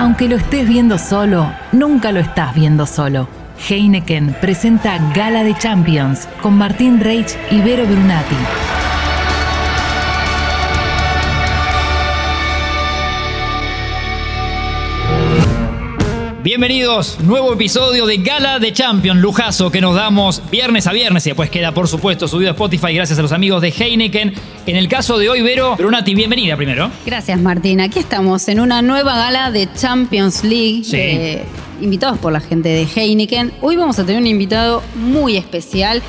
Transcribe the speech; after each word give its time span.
Aunque 0.00 0.28
lo 0.28 0.36
estés 0.36 0.66
viendo 0.66 0.96
solo, 0.96 1.52
nunca 1.72 2.10
lo 2.10 2.20
estás 2.20 2.54
viendo 2.54 2.86
solo. 2.86 3.28
Heineken 3.68 4.34
presenta 4.40 4.96
Gala 5.14 5.44
de 5.44 5.54
Champions 5.54 6.26
con 6.40 6.56
Martín 6.56 7.00
Reich 7.00 7.36
y 7.50 7.60
Vero 7.60 7.84
Brunati. 7.84 8.69
Bienvenidos, 16.42 17.18
nuevo 17.20 17.52
episodio 17.52 18.06
de 18.06 18.16
Gala 18.16 18.58
de 18.58 18.72
Champions, 18.72 19.20
lujazo 19.20 19.70
que 19.70 19.82
nos 19.82 19.94
damos 19.94 20.42
viernes 20.50 20.86
a 20.86 20.92
viernes 20.92 21.26
y 21.26 21.30
después 21.30 21.50
queda 21.50 21.72
por 21.72 21.86
supuesto 21.86 22.26
subido 22.28 22.48
a 22.48 22.52
Spotify 22.52 22.94
gracias 22.94 23.18
a 23.18 23.22
los 23.22 23.32
amigos 23.32 23.60
de 23.60 23.68
Heineken. 23.68 24.32
En 24.66 24.76
el 24.76 24.88
caso 24.88 25.18
de 25.18 25.28
hoy, 25.28 25.42
Vero 25.42 25.76
Brunati, 25.76 26.14
bienvenida 26.14 26.56
primero. 26.56 26.90
Gracias 27.04 27.38
Martín, 27.40 27.82
aquí 27.82 27.98
estamos 27.98 28.48
en 28.48 28.60
una 28.60 28.80
nueva 28.80 29.16
gala 29.16 29.50
de 29.50 29.68
Champions 29.74 30.42
League, 30.42 30.82
Sí. 30.84 30.96
eh, 30.96 31.44
invitados 31.82 32.18
por 32.18 32.32
la 32.32 32.40
gente 32.40 32.70
de 32.70 32.84
Heineken. 32.94 33.52
Hoy 33.60 33.76
vamos 33.76 33.98
a 33.98 34.06
tener 34.06 34.22
un 34.22 34.26
invitado 34.26 34.82
muy 34.94 35.36
especial, 35.36 36.02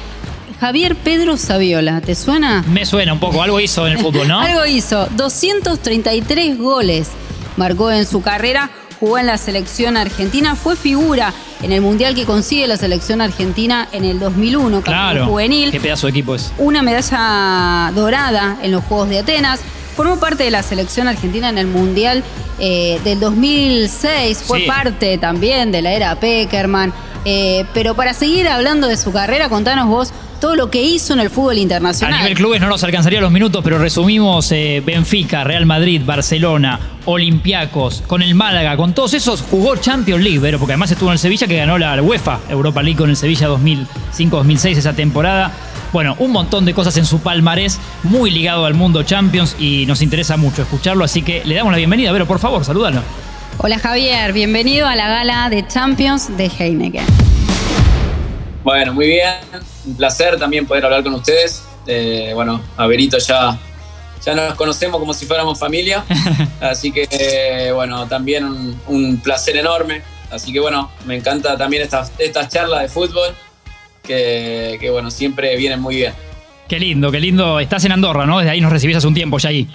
Javier 0.62 0.96
Pedro 0.96 1.36
Saviola, 1.36 2.00
¿te 2.00 2.16
suena? 2.16 2.64
Me 2.70 2.86
suena 2.86 3.12
un 3.12 3.20
poco, 3.20 3.44
algo 3.44 3.60
hizo 3.60 3.86
en 3.86 3.94
el 3.94 4.00
fútbol, 4.00 4.30
¿no? 4.30 4.40
Algo 4.42 4.66
hizo, 4.66 5.08
233 5.18 6.58
goles 6.58 7.10
marcó 7.58 7.92
en 7.92 8.06
su 8.06 8.22
carrera, 8.22 8.70
jugó 9.02 9.18
en 9.18 9.26
la 9.26 9.38
selección 9.38 9.98
argentina, 9.98 10.56
fue 10.56 10.78
figura 10.78 11.34
en 11.62 11.72
el 11.74 11.82
mundial 11.82 12.16
que 12.16 12.24
consigue 12.26 12.68
la 12.68 12.78
selección 12.78 13.20
argentina 13.20 13.88
en 13.92 14.06
el 14.06 14.20
2001, 14.20 14.78
campeón 14.82 14.84
Claro. 14.96 15.26
juvenil, 15.26 15.72
Qué 15.72 15.82
pedazo 15.82 16.08
de 16.08 16.12
equipo 16.12 16.36
es. 16.36 16.54
una 16.60 16.82
medalla 16.84 17.92
dorada 17.94 18.58
en 18.62 18.72
los 18.72 18.84
Juegos 18.86 19.10
de 19.10 19.20
Atenas. 19.20 19.60
Formó 19.96 20.18
parte 20.20 20.44
de 20.46 20.52
la 20.52 20.64
selección 20.64 21.08
argentina 21.08 21.50
en 21.50 21.58
el 21.58 21.68
Mundial 21.68 22.24
eh, 22.60 23.00
del 23.04 23.20
2006. 23.20 24.44
Fue 24.46 24.60
Sí. 24.62 24.66
parte 24.68 25.18
también 25.18 25.72
de 25.72 25.82
la 25.82 25.92
era 25.94 26.16
Peckerman. 26.16 26.94
Eh, 27.26 27.66
pero 27.74 27.96
para 27.96 28.14
seguir 28.14 28.48
hablando 28.48 28.88
de 28.88 28.98
su 28.98 29.12
carrera, 29.12 29.50
contanos 29.50 29.88
vos 29.88 30.12
todo 30.42 30.56
lo 30.56 30.72
que 30.72 30.82
hizo 30.82 31.14
en 31.14 31.20
el 31.22 31.30
fútbol 31.30 31.56
A 31.56 31.60
internacional. 31.60 32.20
nivel 32.20 32.34
clubes 32.34 32.60
no 32.60 32.68
nos 32.68 32.84
alcanzaría 32.84 33.22
los 33.22 33.32
minutos, 33.32 33.64
pero 33.64 33.78
resumimos 33.78 34.52
eh, 34.52 34.82
Benfica, 34.84 35.44
Real 35.44 35.68
Madrid, 35.68 36.02
Barcelona, 36.04 36.80
Olympiacos, 37.06 38.04
con 38.08 38.24
el 38.24 38.34
Málaga, 38.34 38.76
con 38.76 38.94
todos 38.94 39.14
esos 39.14 39.42
jugó 39.44 39.78
Champions 39.78 40.24
League, 40.24 40.40
pero 40.42 40.58
porque 40.58 40.74
además 40.74 40.92
estuvo 40.92 41.10
en 41.10 41.14
el 41.14 41.20
Sevilla 41.20 41.48
que 41.48 41.56
ganó 41.56 41.78
la 41.78 42.02
UEFA 42.02 42.40
Europa 42.50 42.82
League 42.82 42.98
con 42.98 43.12
el 43.12 43.16
Sevilla 43.16 43.48
2005-2006 43.50 44.78
esa 44.78 44.94
temporada. 44.94 45.52
Bueno, 45.94 46.16
un 46.18 46.32
montón 46.32 46.66
de 46.66 46.74
cosas 46.74 46.98
en 46.98 47.06
su 47.06 47.20
palmarés, 47.20 47.80
muy 48.04 48.32
ligado 48.32 48.66
al 48.66 48.74
mundo 48.74 49.04
Champions 49.04 49.56
y 49.60 49.86
nos 49.86 50.02
interesa 50.02 50.38
mucho 50.38 50.64
escucharlo, 50.64 51.04
así 51.06 51.22
que 51.22 51.44
le 51.46 51.54
damos 51.54 51.72
la 51.72 51.78
bienvenida, 51.78 52.12
pero 52.12 52.26
por 52.26 52.40
favor, 52.40 52.66
salúdalo. 52.66 53.04
Hola 53.60 53.78
Javier, 53.78 54.34
bienvenido 54.34 54.88
a 54.88 54.96
la 54.96 55.08
gala 55.08 55.50
de 55.50 55.68
Champions 55.68 56.36
de 56.36 56.50
Heineken. 56.58 57.06
Bueno, 58.64 58.94
muy 58.94 59.06
bien. 59.06 59.71
Un 59.86 59.96
placer 59.96 60.38
también 60.38 60.66
poder 60.66 60.86
hablar 60.86 61.04
con 61.04 61.14
ustedes. 61.14 61.64
Eh, 61.88 62.32
bueno, 62.34 62.62
a 62.78 62.88
Berito 62.88 63.18
ya, 63.18 63.58
ya 64.24 64.36
nos 64.36 64.54
conocemos 64.56 65.00
como 65.00 65.14
si 65.14 65.26
fuéramos 65.26 65.60
familia. 65.60 66.04
Así 66.62 66.92
que, 66.92 67.08
eh, 67.10 67.72
bueno, 67.72 68.08
también 68.08 68.46
un, 68.46 68.80
un 68.88 69.18
placer 69.20 69.58
enorme. 69.58 70.02
Así 70.30 70.54
que, 70.54 70.60
bueno, 70.60 70.92
me 71.06 71.16
encanta 71.16 71.58
también 71.58 71.84
estas, 71.84 72.12
estas 72.18 72.50
charlas 72.50 72.84
de 72.84 72.88
fútbol 72.88 73.36
que, 74.04 74.78
que, 74.80 74.90
bueno, 74.90 75.12
siempre 75.12 75.56
vienen 75.58 75.82
muy 75.82 75.96
bien. 75.98 76.14
Qué 76.68 76.80
lindo, 76.80 77.12
qué 77.12 77.20
lindo. 77.20 77.60
Estás 77.60 77.84
en 77.86 77.92
Andorra, 77.92 78.26
¿no? 78.26 78.40
Desde 78.40 78.52
ahí 78.52 78.62
nos 78.62 78.72
recibís 78.72 78.96
hace 78.96 79.08
un 79.08 79.14
tiempo 79.14 79.38
ya 79.40 79.50
ahí. 79.50 79.68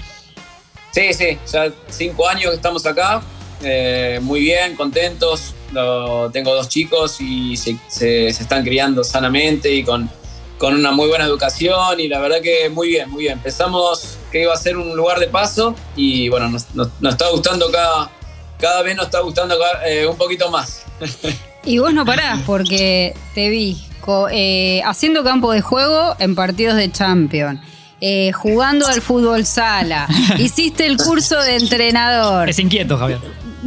Sí, 0.93 1.13
sí, 1.13 1.37
ya 1.53 1.71
cinco 1.91 2.27
años 2.27 2.51
que 2.51 2.57
estamos 2.57 2.87
acá. 2.87 3.21
Eh, 3.63 4.19
muy 4.23 4.41
bien, 4.41 4.77
contentos. 4.77 5.55
Lo- 5.73 6.31
tengo 6.31 6.55
dos 6.55 6.69
chicos 6.69 7.17
y 7.21 7.57
se, 7.57 7.77
se- 7.89 8.33
se 8.33 8.43
están 8.43 8.63
criando 8.65 9.03
sanamente 9.05 9.73
y 9.75 9.83
con, 9.83 10.09
con 10.59 10.75
una 10.75 10.93
muy 10.93 11.09
buena 11.09 11.25
educación. 11.25 11.99
Y 12.01 12.09
la 12.09 12.21
verdad 12.21 12.41
que 12.43 12.69
muy 12.71 12.89
bien, 12.89 13.11
muy 13.11 13.25
bien. 13.25 13.39
Pensamos 13.41 14.17
que 14.31 14.43
iba 14.43 14.53
a 14.55 14.57
ser 14.57 14.77
un 14.77 14.97
lugar 14.97 15.19
de 15.19 15.27
paso 15.29 15.75
y 15.97 16.29
bueno, 16.29 16.49
nos, 16.49 16.75
nos- 16.75 16.89
nos 17.01 17.13
está 17.15 17.29
gustando 17.31 17.71
cada, 17.71 18.11
cada 18.59 18.83
vez, 18.83 18.97
nos 18.97 19.07
está 19.07 19.21
gustando 19.21 19.57
cada- 19.59 19.89
eh, 19.89 20.07
un 20.07 20.17
poquito 20.17 20.51
más. 20.51 20.83
Y 21.65 21.79
vos 21.79 21.93
no 21.93 22.05
parás 22.05 22.41
porque 22.47 23.15
te 23.35 23.49
vi 23.51 23.77
co- 24.01 24.29
eh, 24.31 24.83
haciendo 24.85 25.25
campo 25.25 25.53
de 25.53 25.61
juego 25.63 26.15
en 26.21 26.35
partidos 26.37 26.77
de 26.77 26.91
Champions. 26.93 27.61
eh, 28.01 28.31
jugando 28.33 28.87
al 28.87 29.01
fútbol 29.01 29.47
sala, 29.47 30.07
hiciste 30.39 30.85
el 30.87 30.97
curso 30.99 31.41
de 31.41 31.57
entrenador. 31.57 32.49
Es 32.51 32.59
inquieto, 32.59 32.97
Javier. 32.99 33.19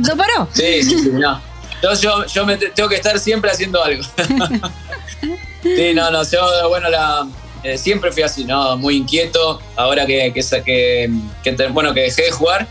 ¿No 0.07 0.15
paró? 0.17 0.47
Sí, 0.53 0.83
sí, 0.83 0.99
sí, 0.99 1.09
no. 1.13 1.41
Yo, 1.81 1.93
yo, 1.93 2.25
yo 2.25 2.45
me 2.45 2.57
te- 2.57 2.69
tengo 2.69 2.89
que 2.89 2.95
estar 2.95 3.17
siempre 3.19 3.51
haciendo 3.51 3.83
algo. 3.83 4.03
sí, 5.63 5.93
no, 5.93 6.11
no, 6.11 6.23
yo, 6.23 6.69
bueno, 6.69 6.89
la, 6.89 7.27
eh, 7.63 7.77
siempre 7.77 8.11
fui 8.11 8.23
así, 8.23 8.45
¿no? 8.45 8.77
Muy 8.77 8.97
inquieto. 8.97 9.61
Ahora 9.75 10.05
que, 10.05 10.31
que, 10.33 10.41
que- 10.63 11.09
que 11.43 11.67
bueno, 11.67 11.93
que 11.93 12.01
dejé 12.01 12.23
de 12.23 12.31
jugar, 12.31 12.67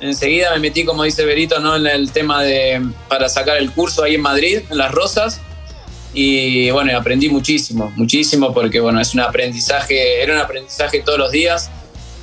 enseguida 0.00 0.50
me 0.52 0.58
metí, 0.60 0.84
como 0.84 1.02
dice 1.04 1.24
Berito, 1.24 1.58
¿no? 1.60 1.76
En 1.76 1.86
el 1.86 2.10
tema 2.12 2.42
de, 2.42 2.82
para 3.08 3.28
sacar 3.28 3.56
el 3.56 3.70
curso 3.72 4.02
ahí 4.04 4.14
en 4.14 4.22
Madrid, 4.22 4.60
en 4.70 4.78
Las 4.78 4.90
Rosas. 4.92 5.40
Y 6.14 6.70
bueno, 6.70 6.96
aprendí 6.96 7.28
muchísimo, 7.28 7.92
muchísimo, 7.96 8.54
porque 8.54 8.80
bueno, 8.80 9.00
es 9.00 9.12
un 9.12 9.20
aprendizaje, 9.20 10.22
era 10.22 10.32
un 10.34 10.40
aprendizaje 10.40 11.00
todos 11.00 11.18
los 11.18 11.30
días. 11.30 11.70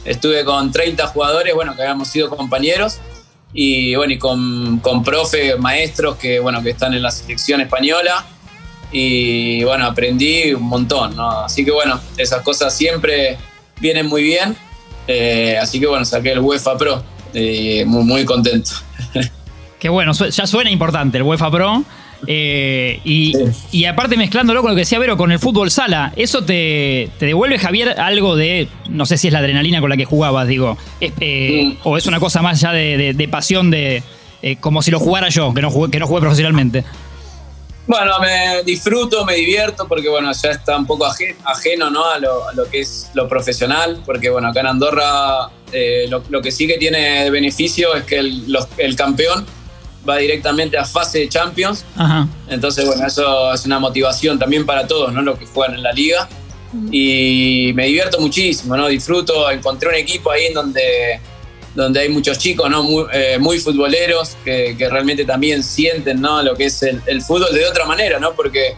Estuve 0.03 0.43
con 0.43 0.71
30 0.71 1.05
jugadores, 1.07 1.53
bueno, 1.53 1.75
que 1.75 1.83
habíamos 1.83 2.07
sido 2.07 2.29
compañeros 2.29 2.97
y 3.53 3.95
bueno, 3.95 4.13
y 4.13 4.17
con, 4.17 4.79
con 4.79 5.03
profe, 5.03 5.55
maestros 5.57 6.17
que 6.17 6.39
bueno, 6.39 6.61
que 6.63 6.71
están 6.71 6.93
en 6.93 7.03
la 7.03 7.11
selección 7.11 7.61
española. 7.61 8.25
Y 8.91 9.63
bueno, 9.63 9.85
aprendí 9.85 10.53
un 10.53 10.63
montón. 10.63 11.15
Así 11.19 11.65
que 11.65 11.71
bueno, 11.71 11.99
esas 12.17 12.41
cosas 12.41 12.75
siempre 12.75 13.37
vienen 13.79 14.07
muy 14.07 14.23
bien. 14.23 14.55
Eh, 15.07 15.57
así 15.61 15.79
que 15.79 15.87
bueno, 15.87 16.05
saqué 16.05 16.31
el 16.31 16.39
UEFA 16.39 16.77
Pro. 16.77 17.03
y 17.33 17.83
muy, 17.85 18.03
muy 18.03 18.25
contento. 18.25 18.71
Qué 19.79 19.89
bueno, 19.89 20.13
ya 20.13 20.47
suena 20.47 20.69
importante 20.69 21.17
el 21.17 21.23
UEFA 21.23 21.51
Pro. 21.51 21.83
Eh, 22.27 22.99
y, 23.03 23.33
Sí. 23.33 23.79
y 23.79 23.85
aparte 23.85 24.15
mezclándolo 24.17 24.61
con 24.61 24.71
lo 24.71 24.75
que 24.75 24.81
decía 24.81 24.99
Vero, 24.99 25.17
con 25.17 25.31
el 25.31 25.39
fútbol 25.39 25.69
sala, 25.71 26.13
¿eso 26.15 26.43
te, 26.43 27.09
te 27.19 27.25
devuelve, 27.25 27.57
Javier, 27.59 27.99
algo 27.99 28.35
de, 28.35 28.67
no 28.89 29.05
sé 29.05 29.17
si 29.17 29.27
es 29.27 29.33
la 29.33 29.39
adrenalina 29.39 29.81
con 29.81 29.89
la 29.89 29.97
que 29.97 30.05
jugabas, 30.05 30.47
digo, 30.47 30.77
eh, 31.01 31.63
Mm. 31.65 31.77
o 31.83 31.97
es 31.97 32.05
una 32.05 32.19
cosa 32.19 32.41
más 32.41 32.61
ya 32.61 32.71
de, 32.71 32.97
de- 32.97 33.13
de 33.13 33.27
pasión, 33.27 33.69
de 33.71 34.03
eh, 34.41 34.57
como 34.57 34.81
si 34.81 34.91
lo 34.91 34.99
jugara 34.99 35.29
yo, 35.29 35.53
que 35.53 35.61
no 35.61 35.69
jugué, 35.71 35.89
que 35.91 35.99
no 35.99 36.07
jugué 36.07 36.19
profesionalmente? 36.21 36.83
Bueno, 37.85 38.13
me 38.21 38.63
disfruto, 38.63 39.25
me 39.25 39.35
divierto, 39.35 39.87
porque 39.89 40.07
bueno, 40.07 40.31
ya 40.31 40.51
está 40.51 40.77
un 40.77 40.85
poco 40.85 41.05
aje- 41.05 41.35
ajeno 41.43 41.89
¿no? 41.89 42.05
a, 42.09 42.17
lo, 42.17 42.47
a 42.47 42.53
lo 42.53 42.69
que 42.69 42.79
es 42.81 43.09
lo 43.13 43.27
profesional, 43.27 44.01
porque 44.05 44.29
bueno, 44.29 44.47
acá 44.47 44.61
en 44.61 44.67
Andorra 44.67 45.49
eh, 45.73 46.05
lo, 46.09 46.23
lo 46.29 46.41
que 46.41 46.51
sí 46.51 46.65
que 46.65 46.77
tiene 46.77 47.29
beneficio 47.29 47.93
es 47.95 48.03
que 48.05 48.19
el, 48.19 48.49
los- 48.51 48.67
el 48.77 48.95
campeón 48.95 49.45
va 50.07 50.17
directamente 50.17 50.77
a 50.77 50.83
fase 50.85 51.19
de 51.19 51.29
Champions, 51.29 51.85
Ajá. 51.95 52.27
entonces 52.49 52.85
bueno, 52.85 53.05
eso 53.07 53.53
es 53.53 53.65
una 53.65 53.79
motivación 53.79 54.37
también 54.37 54.65
para 54.65 54.85
todos, 54.87 55.13
¿no? 55.13 55.21
Los 55.21 55.39
que 55.39 55.45
juegan 55.45 55.75
en 55.75 55.83
la 55.83 55.91
liga. 55.93 56.27
Y 56.91 57.71
me 57.75 57.85
divierto 57.85 58.19
muchísimo, 58.19 58.75
¿no? 58.75 58.87
Disfruto, 58.87 59.49
encontré 59.51 59.89
un 59.89 59.95
equipo 59.95 60.31
ahí 60.31 60.45
en 60.47 60.53
donde, 60.55 61.19
donde 61.75 61.99
hay 61.99 62.09
muchos 62.09 62.37
chicos, 62.39 62.69
¿no? 62.69 62.83
Muy, 62.83 63.05
eh, 63.13 63.37
muy 63.39 63.59
futboleros 63.59 64.35
que, 64.43 64.75
que 64.77 64.89
realmente 64.89 65.23
también 65.23 65.63
sienten, 65.63 66.19
¿no? 66.19 66.41
Lo 66.41 66.55
que 66.55 66.65
es 66.65 66.81
el, 66.83 67.01
el 67.05 67.21
fútbol 67.21 67.53
de 67.53 67.65
otra 67.67 67.85
manera, 67.85 68.19
¿no? 68.19 68.33
Porque 68.33 68.73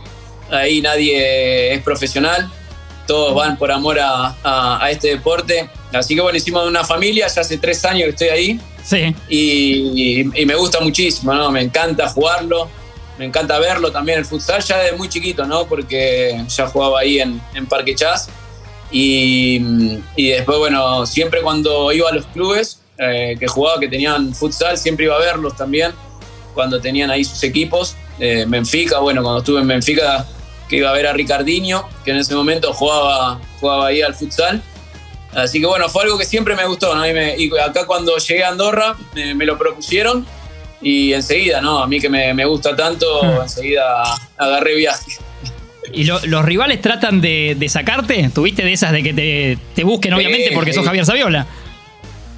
ahí 0.52 0.82
nadie 0.82 1.74
es 1.74 1.82
profesional, 1.84 2.52
todos 3.08 3.34
van 3.34 3.58
por 3.58 3.72
amor 3.72 3.98
a, 4.00 4.36
a- 4.44 4.84
a 4.84 4.92
este 4.92 5.08
deporte. 5.10 5.70
Así 5.94 6.16
que 6.16 6.22
bueno, 6.22 6.38
hicimos 6.38 6.68
una 6.68 6.84
familia, 6.84 7.28
ya 7.28 7.42
hace 7.42 7.58
tres 7.58 7.84
años 7.86 8.04
que 8.04 8.10
estoy 8.10 8.28
ahí 8.28 8.60
Sí. 8.86 9.16
y, 9.30 10.46
me 10.46 10.56
gusta 10.56 10.80
muchísimo, 10.80 11.34
¿no? 11.34 11.52
Me 11.52 11.62
encanta 11.62 12.08
jugarlo, 12.08 12.70
me 13.18 13.26
encanta 13.26 13.58
verlo 13.58 13.92
también 13.92 14.20
el 14.20 14.26
futsal 14.26 14.62
ya 14.62 14.78
desde 14.78 14.96
muy 14.96 15.10
chiquito, 15.10 15.46
¿no? 15.46 15.66
Porque 15.66 16.44
ya 16.48 16.68
jugaba 16.68 17.00
ahí 17.00 17.20
en, 17.20 17.42
en 17.54 17.66
Parque 17.66 17.96
Chas 17.96 18.30
y, 18.92 19.60
y 20.16 20.30
después, 20.30 20.58
bueno, 20.58 21.06
siempre 21.06 21.42
cuando 21.42 21.92
iba 21.92 22.10
a 22.10 22.14
los 22.14 22.26
clubes 22.28 22.80
eh, 22.98 23.36
que 23.40 23.48
jugaba, 23.48 23.80
que 23.80 23.88
tenían 23.88 24.34
futsal, 24.34 24.78
siempre 24.78 25.06
iba 25.06 25.16
a 25.16 25.20
verlos 25.20 25.56
también 25.56 25.92
cuando 26.54 26.80
tenían 26.80 27.10
ahí 27.12 27.24
sus 27.24 27.44
equipos. 27.44 27.96
Eh, 28.20 28.46
bueno, 29.02 29.22
cuando 29.22 29.40
estuve 29.40 29.62
en 29.62 29.68
Benfica, 29.68 30.26
que 30.70 30.78
iba 30.78 30.90
a 30.90 30.94
ver 30.94 31.08
a 31.08 31.14
Ricardinho, 31.14 31.88
que 32.04 32.12
en 32.12 32.18
ese 32.18 32.34
momento 32.36 32.74
jugaba, 32.74 33.40
jugaba 33.60 33.88
ahí 33.88 34.02
al 34.02 34.16
futsal. 34.16 34.62
Así 35.36 35.60
que 35.60 35.66
bueno, 35.68 35.90
fue 35.90 36.04
algo 36.04 36.18
que 36.18 36.26
siempre 36.26 36.56
me 36.56 36.66
gustó, 36.66 36.96
¿no? 36.96 37.08
Y, 37.08 37.14
me- 37.14 37.36
y 37.38 37.50
acá 37.60 37.86
cuando 37.86 38.18
llegué 38.18 38.44
a 38.44 38.50
Andorra 38.50 38.96
me, 39.14 39.36
me 39.36 39.46
lo 39.46 39.58
propusieron 39.58 40.26
y 40.82 41.14
enseguida, 41.14 41.62
¿no? 41.62 41.80
A 41.80 41.88
mí 41.88 42.00
que 42.00 42.10
me, 42.10 42.34
me 42.34 42.46
gusta 42.46 42.76
tanto, 42.76 43.22
Hmm. 43.24 43.42
enseguida 43.42 44.04
agarré 44.38 44.76
viaje. 44.76 45.12
¿Y 45.94 46.06
lo- 46.06 46.20
los 46.26 46.44
rivales 46.46 46.82
tratan 46.82 47.22
de, 47.22 47.56
de 47.58 47.70
sacarte? 47.70 48.30
¿Tuviste 48.34 48.64
de 48.64 48.74
esas 48.74 48.92
de 48.92 49.04
que 49.04 49.14
te, 49.14 49.58
te 49.76 49.84
busquen, 49.84 50.14
obviamente, 50.14 50.50
Sí, 50.50 50.56
porque 50.56 50.74
sos. 50.74 50.86
Javier 50.86 51.06
Saviola? 51.06 51.46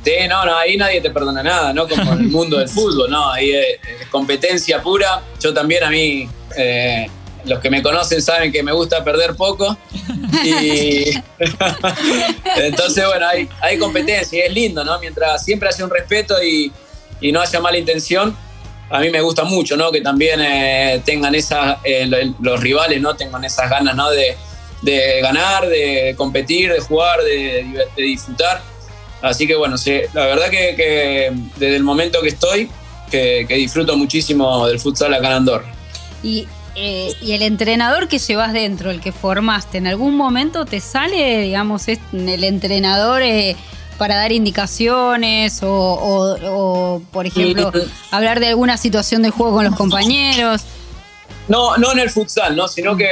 Sí, 0.03 0.13
no, 0.29 0.45
no, 0.45 0.55
ahí 0.57 0.77
nadie 0.77 1.01
te 1.01 1.09
perdona 1.09 1.43
nada, 1.43 1.73
¿no? 1.73 1.87
Como 1.87 2.13
en 2.13 2.19
el 2.19 2.27
mundo 2.29 2.57
del 2.57 2.69
fútbol, 2.69 3.09
¿no? 3.11 3.31
Ahí 3.31 3.51
es, 3.51 3.77
competencia 4.09 4.81
pura. 4.81 5.21
Yo 5.41 5.53
también 5.53 5.83
a 5.83 5.89
mí, 5.89 6.27
eh, 6.57 7.07
los 7.47 7.59
que 7.59 7.69
me 7.69 7.81
conocen 7.81 8.21
saben 8.21 8.51
que 8.51 8.63
me 8.63 8.71
gusta 8.71 9.03
perder 9.03 9.35
poco. 9.35 9.77
Y 10.43 11.09
entonces, 12.57 13.05
bueno, 13.07 13.27
hay, 13.27 13.49
hay 13.61 13.77
competencia 13.77 14.39
y 14.39 14.47
es 14.47 14.53
lindo, 14.53 14.83
¿no? 14.83 14.99
Mientras 14.99 15.43
siempre 15.43 15.69
haya 15.69 15.83
un 15.83 15.91
respeto 15.91 16.41
y, 16.41 16.71
y 17.21 17.31
no 17.31 17.41
haya 17.41 17.59
mala 17.59 17.77
intención, 17.77 18.35
a 18.89 18.99
mí 18.99 19.09
me 19.09 19.21
gusta 19.21 19.43
mucho, 19.43 19.75
¿no? 19.75 19.91
Que 19.91 20.01
también 20.01 20.39
eh, 20.41 21.01
tengan 21.05 21.35
esas, 21.35 21.77
eh, 21.83 22.09
los 22.39 22.59
rivales, 22.61 23.01
¿no? 23.01 23.15
Tengan 23.15 23.43
esas 23.43 23.69
ganas, 23.69 23.95
¿no? 23.95 24.09
De, 24.09 24.37
de 24.81 25.21
ganar, 25.21 25.67
de 25.67 26.13
competir, 26.17 26.71
de 26.71 26.79
jugar, 26.79 27.21
de, 27.21 27.87
de 27.95 28.03
disfrutar. 28.03 28.61
Así 29.21 29.47
que 29.47 29.55
bueno, 29.55 29.77
sí, 29.77 29.99
la 30.13 30.25
verdad 30.25 30.49
que, 30.49 31.33
desde 31.55 31.75
el 31.75 31.83
momento 31.83 32.21
que 32.21 32.29
estoy, 32.29 32.69
que, 33.09 33.45
disfruto 33.49 33.97
muchísimo 33.97 34.67
del 34.67 34.79
futsal 34.79 35.13
acá 35.13 35.27
en 35.27 35.33
Andorra. 35.33 35.73
Y, 36.23 36.47
eh, 36.79 37.15
y, 37.21 37.31
el 37.31 37.41
entrenador 37.41 38.07
que 38.07 38.19
llevas 38.19 38.53
dentro, 38.53 38.91
el 38.91 39.01
que 39.01 39.11
formaste, 39.11 39.79
¿en 39.79 39.87
algún 39.87 40.15
momento 40.15 40.63
te 40.65 40.79
sale, 40.79 41.41
digamos, 41.41 41.87
el 41.87 42.43
entrenador 42.43 43.23
eh, 43.23 43.55
para 43.97 44.15
dar 44.15 44.31
indicaciones 44.31 45.61
o, 45.63 47.01
por 47.11 47.25
ejemplo, 47.25 47.71
hablar 48.11 48.39
de 48.39 48.49
alguna 48.49 48.77
situación 48.77 49.23
de 49.23 49.31
juego 49.31 49.55
con 49.55 49.65
los 49.65 49.75
compañeros? 49.75 50.61
No, 51.47 51.77
no 51.77 51.93
en 51.93 51.99
el 51.99 52.11
futsal, 52.11 52.55
¿no? 52.55 52.67
sino 52.67 52.95
que 52.95 53.09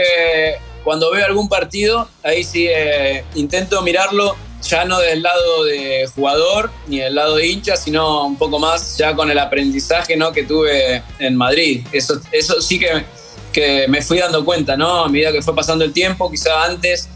cuando 0.84 1.10
veo 1.10 1.26
algún 1.26 1.50
partido, 1.50 2.08
ahí 2.22 2.44
sí 2.44 2.68
eh, 2.70 3.26
intento 3.34 3.82
mirarlo 3.82 4.36
ya 4.62 4.86
no 4.86 5.00
del 5.00 5.24
lado 5.24 5.64
de 5.64 6.08
jugador 6.14 6.70
ni 6.88 7.00
del 7.00 7.16
lado 7.16 7.38
de 7.38 7.48
hincha, 7.48 7.76
sino 7.76 8.26
un 8.26 8.38
poco 8.38 8.60
más 8.60 8.96
ya 8.96 9.16
con 9.16 9.32
el 9.32 9.40
aprendizaje 9.40 10.16
¿no? 10.16 10.32
que 10.32 10.44
tuve 10.44 11.02
en 11.18 11.36
Madrid. 11.36 11.84
Eso, 11.92 12.22
eso 12.32 12.62
sí 12.62 12.80
que, 12.80 13.06
que 13.56 13.88
me 13.88 14.02
fui 14.02 14.18
dando 14.18 14.44
cuenta, 14.44 14.76
¿no? 14.76 15.06
A 15.06 15.08
medida 15.08 15.32
que 15.32 15.42
fue 15.42 15.56
pasando 15.56 15.86
el 15.86 15.94
tiempo, 15.94 16.30
quizá 16.30 16.66
antes 16.66 17.08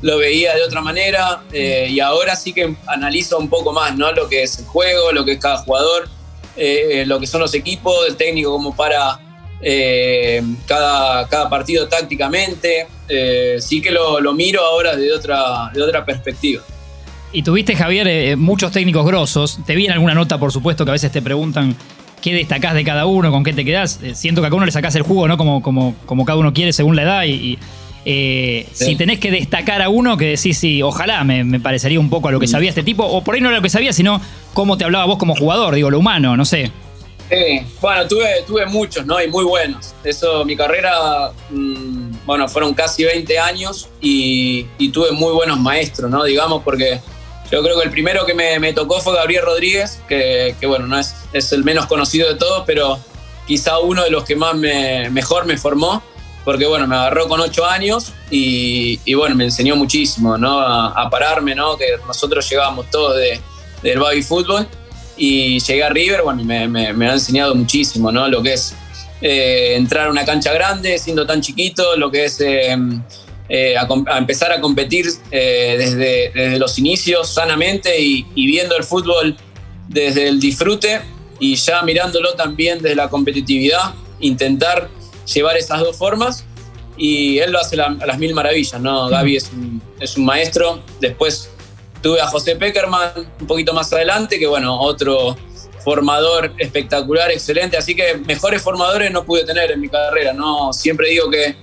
lo 0.00 0.18
veía 0.18 0.54
de 0.54 0.62
otra 0.62 0.80
manera 0.80 1.42
eh, 1.52 1.88
y 1.90 1.98
ahora 1.98 2.36
sí 2.36 2.52
que 2.52 2.76
analizo 2.86 3.36
un 3.36 3.48
poco 3.48 3.72
más, 3.72 3.96
¿no? 3.96 4.12
Lo 4.12 4.28
que 4.28 4.44
es 4.44 4.60
el 4.60 4.66
juego, 4.66 5.10
lo 5.10 5.24
que 5.24 5.32
es 5.32 5.40
cada 5.40 5.56
jugador, 5.58 6.08
eh, 6.56 7.02
lo 7.04 7.18
que 7.18 7.26
son 7.26 7.40
los 7.40 7.52
equipos, 7.52 7.96
el 8.06 8.14
técnico 8.14 8.52
como 8.52 8.76
para 8.76 9.18
eh, 9.60 10.40
cada, 10.66 11.26
cada, 11.26 11.50
partido 11.50 11.88
tácticamente. 11.88 12.86
sí 13.58 13.82
que 13.82 13.90
lo, 13.90 14.32
miro 14.34 14.64
ahora 14.64 14.94
de 14.94 15.12
otra, 15.12 15.72
de 15.74 15.82
otra 15.82 16.04
perspectiva. 16.04 16.62
Y 17.32 17.42
tuviste, 17.42 17.76
Javier, 17.76 18.08
eh, 18.08 18.36
muchos 18.36 18.72
técnicos 18.72 19.04
grosos. 19.04 19.58
Te 19.66 19.74
vi 19.74 19.86
en 19.86 19.92
alguna 19.92 20.14
nota, 20.14 20.38
por 20.38 20.52
supuesto, 20.52 20.84
que 20.84 20.90
a 20.90 20.92
veces 20.92 21.12
te 21.12 21.20
preguntan 21.20 21.76
qué 22.20 22.34
destacás 22.34 22.74
de 22.74 22.84
cada 22.84 23.06
uno, 23.06 23.30
con 23.30 23.44
qué 23.44 23.52
te 23.52 23.64
quedás. 23.64 24.00
Eh, 24.02 24.14
siento 24.14 24.40
que 24.40 24.46
a 24.46 24.50
cada 24.50 24.56
uno 24.56 24.66
le 24.66 24.72
sacás 24.72 24.94
el 24.94 25.02
jugo, 25.02 25.28
¿no? 25.28 25.36
Como, 25.36 25.62
como, 25.62 25.94
como 26.06 26.24
cada 26.24 26.38
uno 26.38 26.52
quiere 26.52 26.72
según 26.72 26.96
la 26.96 27.02
edad. 27.02 27.24
Y, 27.24 27.58
eh, 28.04 28.66
si 28.72 28.96
tenés 28.96 29.18
que 29.18 29.30
destacar 29.30 29.82
a 29.82 29.88
uno, 29.88 30.16
que 30.16 30.36
decís, 30.36 30.56
sí, 30.58 30.82
ojalá 30.82 31.24
me, 31.24 31.60
parecería 31.60 32.00
un 32.00 32.08
poco 32.08 32.28
a 32.28 32.32
lo 32.32 32.40
que 32.40 32.46
mm. 32.46 32.50
sabía 32.50 32.68
este 32.70 32.82
tipo, 32.82 33.04
o 33.04 33.22
por 33.22 33.34
ahí 33.34 33.40
no 33.40 33.48
era 33.48 33.58
lo 33.58 33.62
que 33.62 33.68
sabía, 33.68 33.92
sino 33.92 34.20
cómo 34.54 34.78
te 34.78 34.84
hablaba 34.84 35.04
vos 35.04 35.18
como 35.18 35.34
jugador, 35.34 35.74
digo, 35.74 35.90
lo 35.90 35.98
humano, 35.98 36.36
no 36.36 36.44
sé. 36.44 36.70
Sí, 37.28 37.60
bueno, 37.82 38.08
tuve, 38.08 38.42
tuve 38.46 38.64
muchos, 38.64 39.04
¿no? 39.04 39.22
Y 39.22 39.28
muy 39.28 39.44
buenos. 39.44 39.94
Eso, 40.02 40.46
mi 40.46 40.56
carrera, 40.56 41.32
mm, 41.50 42.24
bueno, 42.24 42.48
fueron 42.48 42.72
casi 42.72 43.04
20 43.04 43.38
años 43.38 43.90
y, 44.00 44.64
y 44.78 44.88
tuve 44.88 45.12
muy 45.12 45.34
buenos 45.34 45.60
maestros, 45.60 46.10
¿no? 46.10 46.24
Digamos, 46.24 46.62
porque 46.62 47.00
yo 47.50 47.62
creo 47.62 47.78
que 47.78 47.84
el 47.84 47.90
primero 47.90 48.26
que 48.26 48.34
me, 48.34 48.72
tocó 48.72 49.00
fue 49.00 49.14
Gabriel 49.14 49.44
Rodríguez, 49.44 50.00
que, 50.06 50.54
bueno, 50.66 50.86
no 50.86 50.98
es, 50.98 51.14
es, 51.32 51.52
el 51.52 51.64
menos 51.64 51.86
conocido 51.86 52.28
de 52.28 52.34
todos, 52.34 52.64
pero 52.66 52.98
quizá 53.46 53.78
uno 53.78 54.04
de 54.04 54.10
los 54.10 54.24
que 54.24 54.36
más 54.36 54.54
me, 54.54 55.08
mejor 55.10 55.46
me 55.46 55.56
formó, 55.56 56.02
porque 56.44 56.66
bueno, 56.66 56.86
me 56.86 56.96
agarró 56.96 57.26
con 57.26 57.40
ocho 57.40 57.64
años 57.64 58.12
y, 58.30 59.14
bueno, 59.14 59.34
me 59.34 59.44
enseñó 59.44 59.76
muchísimo, 59.76 60.36
¿no? 60.36 60.60
A, 60.60 61.08
pararme, 61.10 61.54
¿no? 61.54 61.76
Que 61.78 61.86
nosotros 62.06 62.48
llegábamos 62.48 62.90
todos 62.90 63.16
de, 63.16 63.40
del 63.82 63.98
baby 63.98 64.22
fútbol 64.22 64.68
y 65.16 65.58
llegué 65.60 65.84
a 65.84 65.88
River, 65.88 66.22
bueno, 66.22 66.44
me, 66.44 66.68
me, 66.68 67.08
ha 67.08 67.12
enseñado 67.14 67.54
muchísimo, 67.54 68.12
¿no? 68.12 68.28
Lo 68.28 68.42
que 68.42 68.52
es 68.52 68.74
eh, 69.22 69.74
entrar 69.74 70.08
a 70.08 70.10
una 70.10 70.26
cancha 70.26 70.52
grande 70.52 70.98
siendo 70.98 71.26
tan 71.26 71.40
chiquito, 71.40 71.96
lo 71.96 72.10
que 72.10 72.26
es... 72.26 72.40
Eh, 72.40 72.76
eh, 73.48 73.76
a, 73.76 74.18
empezar 74.18 74.52
a 74.52 74.60
competir 74.60 75.06
eh, 75.30 75.76
desde, 75.78 76.30
desde, 76.34 76.58
los 76.58 76.78
inicios 76.78 77.32
sanamente 77.32 77.98
y, 77.98 78.24
viendo 78.34 78.76
el 78.76 78.84
fútbol 78.84 79.36
desde 79.88 80.28
el 80.28 80.38
disfrute 80.38 81.00
y 81.40 81.54
ya 81.54 81.82
mirándolo 81.82 82.34
también 82.34 82.82
desde 82.82 82.96
la 82.96 83.08
competitividad, 83.08 83.94
intentar 84.20 84.90
llevar 85.32 85.56
esas 85.56 85.80
dos 85.80 85.96
formas 85.96 86.44
y 86.98 87.38
él 87.38 87.52
lo 87.52 87.60
hace 87.60 87.80
a 87.80 87.90
las 87.90 88.18
mil 88.18 88.34
maravillas, 88.34 88.80
¿no? 88.80 89.08
Gaby 89.08 89.36
es 89.36 89.50
un, 89.52 89.80
es 90.00 90.16
un 90.16 90.24
maestro. 90.24 90.82
Después 91.00 91.48
tuve 92.02 92.20
a 92.20 92.26
José 92.26 92.56
Peckerman 92.56 93.12
un 93.40 93.46
poquito 93.46 93.72
más 93.72 93.92
adelante, 93.92 94.38
que 94.38 94.46
bueno, 94.46 94.78
otro 94.78 95.36
formador 95.84 96.52
espectacular, 96.58 97.30
excelente. 97.30 97.76
Así 97.76 97.94
que 97.94 98.16
mejores 98.26 98.60
formadores 98.60 99.10
no 99.12 99.24
pude 99.24 99.44
tener 99.44 99.70
en 99.70 99.80
mi 99.80 99.88
carrera, 99.88 100.32
¿no? 100.32 100.72
Siempre 100.72 101.08
digo 101.08 101.30
que 101.30 101.56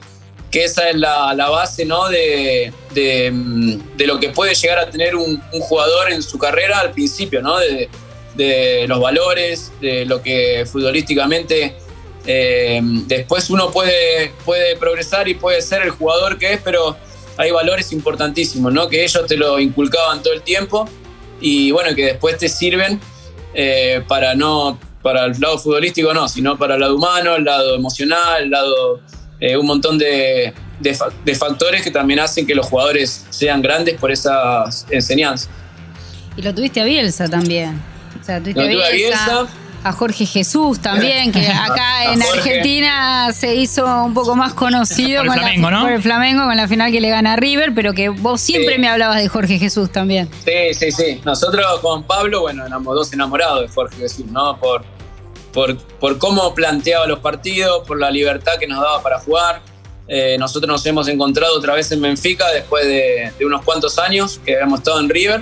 que 0.52 0.64
esa 0.64 0.90
es 0.90 0.96
la, 0.96 1.34
base 1.50 1.86
¿no? 1.86 2.08
de, 2.10 2.72
lo 3.98 4.20
que 4.20 4.30
puede 4.30 4.56
llegar 4.56 4.80
a 4.80 4.90
tener 4.90 5.16
un, 5.16 5.42
jugador 5.62 6.12
en 6.12 6.22
su 6.22 6.38
carrera 6.38 6.80
al 6.80 6.92
principio, 6.92 7.42
¿no? 7.42 7.58
de, 7.60 7.90
los 8.88 9.00
valores, 9.00 9.72
de 9.82 10.06
lo 10.06 10.22
que 10.22 10.66
futbolísticamente 10.70 11.76
eh, 12.28 12.82
después 12.82 13.50
uno 13.50 13.72
puede, 13.72 14.32
puede 14.44 14.76
progresar 14.76 15.28
y 15.28 15.36
puede 15.36 15.62
ser 15.62 15.84
el 15.84 15.92
jugador 15.92 16.38
que 16.38 16.54
es, 16.54 16.62
pero 16.62 16.98
hay 17.38 17.52
valores 17.52 17.92
importantísimos, 17.92 18.74
¿no? 18.74 18.88
que 18.88 19.04
ellos 19.04 19.26
te 19.28 19.38
lo 19.38 19.60
inculcaban 19.60 20.24
todo 20.24 20.34
el 20.34 20.42
tiempo 20.42 20.88
y 21.40 21.72
bueno, 21.72 21.96
que 21.96 22.06
después 22.06 22.38
te 22.38 22.50
sirven 22.50 23.00
eh, 23.54 24.02
para 24.08 24.36
no 24.36 24.80
para 25.02 25.26
el 25.26 25.40
lado 25.40 25.60
futbolístico 25.60 26.16
no, 26.16 26.28
sino 26.28 26.58
para 26.58 26.74
el 26.76 26.82
lado 26.82 26.96
humano, 26.96 27.36
el 27.36 27.44
lado 27.44 27.76
emocional, 27.76 28.44
el 28.44 28.50
lado 28.50 29.02
eh, 29.40 29.58
un 29.58 29.66
montón 29.66 29.98
de, 29.98 30.54
factores 31.38 31.82
que 31.82 31.92
también 31.92 32.20
hacen 32.20 32.46
que 32.46 32.56
los 32.56 32.66
jugadores 32.66 33.26
sean 33.30 33.62
grandes 33.62 33.96
por 33.96 34.12
esas 34.12 34.86
enseñanzas. 34.90 35.50
Y 36.38 36.42
lo 36.42 36.54
tuviste 36.54 36.82
a 36.82 36.84
Bielsa 36.86 37.30
también. 37.30 37.82
O 38.22 38.24
sea, 38.24 38.40
tuviste 38.40 38.62
a 38.62 38.92
Bielsa, 38.92 39.48
a 39.86 39.92
Jorge 39.92 40.26
Jesús 40.26 40.80
también, 40.80 41.32
que 41.32 41.48
acá 41.48 42.12
en 42.12 42.22
Argentina 42.22 43.32
se 43.34 43.56
hizo 43.56 44.04
un 44.04 44.16
poco 44.16 44.36
más 44.36 44.54
conocido 44.54 45.24
por 45.24 45.34
el, 45.36 45.40
Flamengo, 45.40 45.72
¿no? 45.72 45.82
por 45.84 45.92
el 45.92 46.02
Flamengo 46.02 46.44
con 46.46 46.58
la 46.58 46.68
final 46.68 46.92
que 46.92 47.00
le 47.00 47.10
gana 47.10 47.34
a 47.34 47.36
River, 47.36 47.74
pero 47.76 47.94
que 47.94 48.10
vos 48.10 48.42
siempre 48.42 48.80
me 48.80 48.88
hablabas 48.88 49.22
de 49.22 49.28
Jorge 49.28 49.60
Jesús 49.60 49.92
también. 49.92 50.28
Sí, 50.44 50.74
sí, 50.74 50.92
sí. 50.92 51.22
Nosotros 51.24 51.64
con 51.82 52.04
Pablo, 52.04 52.42
bueno, 52.42 52.66
éramos 52.66 52.96
dos 52.96 53.14
enamorados 53.14 53.62
de 53.62 53.68
Jorge 53.68 53.98
Jesús, 53.98 54.26
¿no? 54.26 54.58
Por, 54.58 54.84
por, 55.56 56.18
cómo 56.20 56.54
planteaba 56.54 57.08
los 57.08 57.20
partidos, 57.20 57.88
por 57.88 57.98
la 57.98 58.12
libertad 58.12 58.60
que 58.60 58.68
nos 58.68 58.82
daba 58.82 59.02
para 59.02 59.20
jugar. 59.20 59.62
Eh, 60.08 60.36
nosotros 60.38 60.68
nos 60.68 60.86
hemos 60.86 61.08
encontrado 61.08 61.58
otra 61.58 61.74
vez 61.74 61.92
en 61.92 62.02
Benfica 62.02 62.52
después 62.52 62.86
de, 62.86 63.32
unos 63.44 63.64
cuantos 63.64 63.98
años 63.98 64.40
que 64.46 64.54
habíamos 64.54 64.80
estado 64.80 65.00
en 65.00 65.10
River 65.10 65.42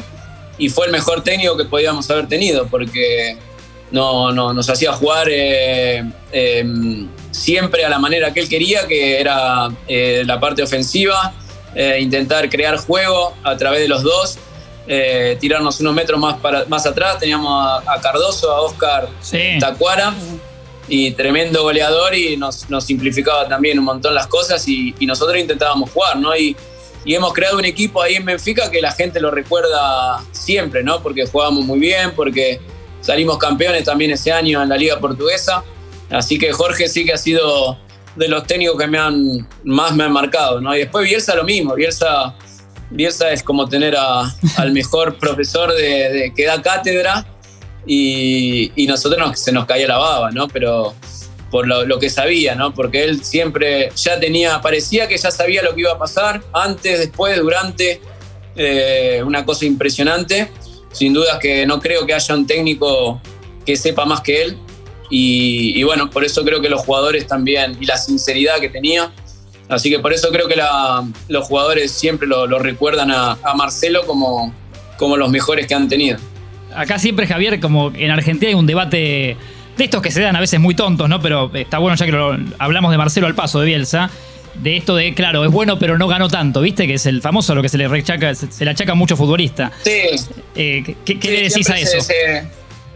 y 0.58 0.70
fue 0.70 0.86
el 0.86 0.92
mejor 0.92 1.24
técnico 1.24 1.58
que 1.58 1.66
podíamos 1.66 2.10
haber 2.12 2.28
tenido 2.28 2.68
porque 2.68 3.36
no, 3.92 4.32
nos 4.32 4.70
hacía 4.70 4.94
jugar 4.94 5.28
eh, 5.30 6.04
em, 6.32 7.10
siempre 7.32 7.84
a 7.84 7.90
la 7.90 8.00
manera 8.00 8.32
que 8.34 8.40
él 8.40 8.48
quería, 8.48 8.88
que 8.88 9.20
era 9.20 9.68
eh, 9.88 10.24
la 10.26 10.40
parte 10.40 10.64
ofensiva, 10.64 11.34
intentar 12.00 12.52
crear 12.52 12.78
juego 12.78 13.34
a 13.44 13.58
través 13.58 13.80
de 13.80 13.88
los 13.88 14.04
dos 14.04 14.38
eh, 14.88 15.38
tirarnos 15.40 15.80
unos 15.80 15.94
metros 15.94 16.20
más, 16.20 16.38
para, 16.38 16.66
más 16.66 16.86
atrás. 16.86 17.20
Teníamos 17.20 17.84
a, 17.86 18.00
Cardoso, 18.02 18.52
a 18.52 18.62
Oscar 18.62 19.10
Tacuara, 19.60 20.14
y 20.88 21.12
tremendo 21.12 21.64
goleador 21.64 22.14
y 22.16 22.38
nos, 22.38 22.66
simplificaba 22.82 23.48
también 23.48 23.80
un 23.80 23.86
montón 23.86 24.14
las 24.14 24.28
cosas 24.28 24.68
y, 24.68 24.94
nosotros 25.02 25.38
intentábamos 25.38 25.90
jugar, 25.92 26.18
¿no? 26.18 26.36
Y, 26.36 26.56
hemos 27.06 27.34
creado 27.34 27.58
un 27.58 27.66
equipo 27.66 28.02
ahí 28.02 28.16
en 28.16 28.24
Benfica 28.24 28.72
que 28.72 28.80
la 28.80 28.94
gente 28.94 29.20
lo 29.20 29.30
recuerda 29.30 30.24
siempre, 30.32 30.84
¿no? 30.84 31.04
Porque 31.04 31.26
jugábamos 31.26 31.66
muy 31.66 31.78
bien, 31.80 32.14
porque 32.16 32.62
salimos 33.02 33.38
campeones 33.38 33.84
también 33.84 34.12
ese 34.12 34.32
año 34.32 34.64
en 34.64 34.70
la 34.70 34.78
Liga 34.78 34.98
Portuguesa. 35.00 35.66
Así 36.10 36.40
que 36.40 36.54
Jorge 36.54 36.88
sí 36.88 37.04
que 37.04 37.12
ha 37.12 37.18
sido 37.18 37.78
de 38.16 38.28
los 38.30 38.48
técnicos 38.48 38.80
que 38.80 38.88
me 38.88 38.98
han, 38.98 39.48
más 39.66 39.94
me 39.94 40.06
han 40.06 40.14
marcado, 40.14 40.62
¿no? 40.62 40.74
Y 40.74 40.80
después 40.80 41.04
Bielsa 41.04 41.36
lo 41.36 41.44
mismo, 41.44 41.76
Bielsa 41.76 42.36
Bielsa 42.94 43.32
es 43.32 43.42
como 43.42 43.68
tener 43.68 43.96
al 43.98 44.72
mejor 44.72 45.18
profesor 45.18 45.74
de, 45.74 46.32
que 46.36 46.46
da 46.46 46.62
cátedra 46.62 47.26
y, 47.86 48.72
nosotros 48.88 49.40
se 49.40 49.52
nos 49.52 49.66
caía 49.66 49.88
la 49.88 49.98
baba, 49.98 50.32
¿no? 50.32 50.48
Pero 50.48 50.94
por 51.50 51.68
lo, 51.68 52.00
que 52.00 52.10
sabía, 52.10 52.56
¿no? 52.56 52.74
Porque 52.74 53.04
él 53.04 53.24
siempre 53.24 53.92
ya 53.96 54.20
tenía, 54.20 54.62
parecía 54.62 55.08
que 55.08 55.18
ya 55.18 55.32
sabía 55.32 55.62
lo 55.64 55.74
que 55.74 55.82
iba 55.82 55.92
a 55.92 56.00
pasar, 56.00 56.42
antes, 56.54 57.00
después, 57.00 57.38
durante, 57.38 58.02
eh, 58.56 59.22
una 59.26 59.46
cosa 59.46 59.66
impresionante. 59.66 60.52
sin 60.92 61.12
duda 61.12 61.40
que 61.40 61.66
no 61.66 61.80
creo 61.80 62.06
que 62.06 62.14
haya 62.14 62.36
un 62.36 62.46
técnico 62.46 63.20
que 63.66 63.76
sepa 63.76 64.06
más 64.06 64.22
que 64.22 64.44
él. 64.44 64.58
Y, 65.10 65.84
bueno, 65.84 66.10
por 66.10 66.24
eso 66.24 66.44
creo 66.44 66.60
que 66.60 66.70
los 66.70 66.82
jugadores 66.82 67.28
también, 67.28 67.78
y 67.80 67.86
la 67.86 67.98
sinceridad 67.98 68.60
que 68.60 68.70
tenía. 68.70 69.12
Así 69.70 69.90
que 69.90 70.00
por 70.00 70.14
eso 70.14 70.30
creo 70.30 70.48
que 70.48 70.56
los 71.28 71.48
jugadores 71.48 71.92
siempre 71.92 72.28
lo, 72.28 72.60
recuerdan 72.60 73.12
a, 73.12 73.38
Marcelo 73.56 74.06
como, 74.06 74.54
como 74.98 75.18
los 75.18 75.30
mejores 75.30 75.68
que 75.68 75.74
han 75.74 75.88
tenido. 75.88 76.18
Acá 76.76 77.00
siempre, 77.00 77.28
Javier, 77.28 77.60
como 77.60 77.92
en 77.96 78.12
Argentina 78.12 78.50
hay 78.50 78.56
un 78.56 78.66
debate 78.66 79.38
de 79.78 79.84
estos 79.84 80.02
que 80.02 80.12
se 80.12 80.22
dan 80.22 80.36
a 80.36 80.40
veces 80.40 80.60
muy 80.60 80.76
tontos, 80.76 81.08
¿no? 81.08 81.22
Pero 81.22 81.52
está 81.54 81.78
bueno 81.78 81.96
ya 81.96 82.06
que 82.06 82.12
lo, 82.12 82.38
hablamos 82.58 82.92
de 82.92 82.98
Marcelo 82.98 83.28
al 83.28 83.36
paso, 83.36 83.60
de 83.60 83.68
Bielsa 83.68 84.10
de 84.56 84.78
esto 84.78 84.96
de, 84.96 85.14
claro, 85.14 85.44
es 85.44 85.52
bueno, 85.52 85.80
pero 85.80 85.98
no 85.98 86.08
ganó 86.08 86.28
tanto, 86.28 86.62
¿viste? 86.62 86.88
Que 86.88 86.96
es 86.96 87.06
el 87.06 87.22
famoso 87.22 87.56
lo 87.56 87.62
que 87.62 87.70
se 87.70 87.78
le 87.78 87.88
rechaca, 87.88 88.34
se, 88.36 88.64
le 88.64 88.72
achaca 88.72 88.94
mucho 88.94 89.18
futbolista. 89.18 89.72
Sí. 89.84 90.16
Eh, 90.56 90.96
¿Qué, 91.06 91.16
le 91.16 91.44
decís 91.44 91.70
a 91.70 91.80
eso? 91.80 91.98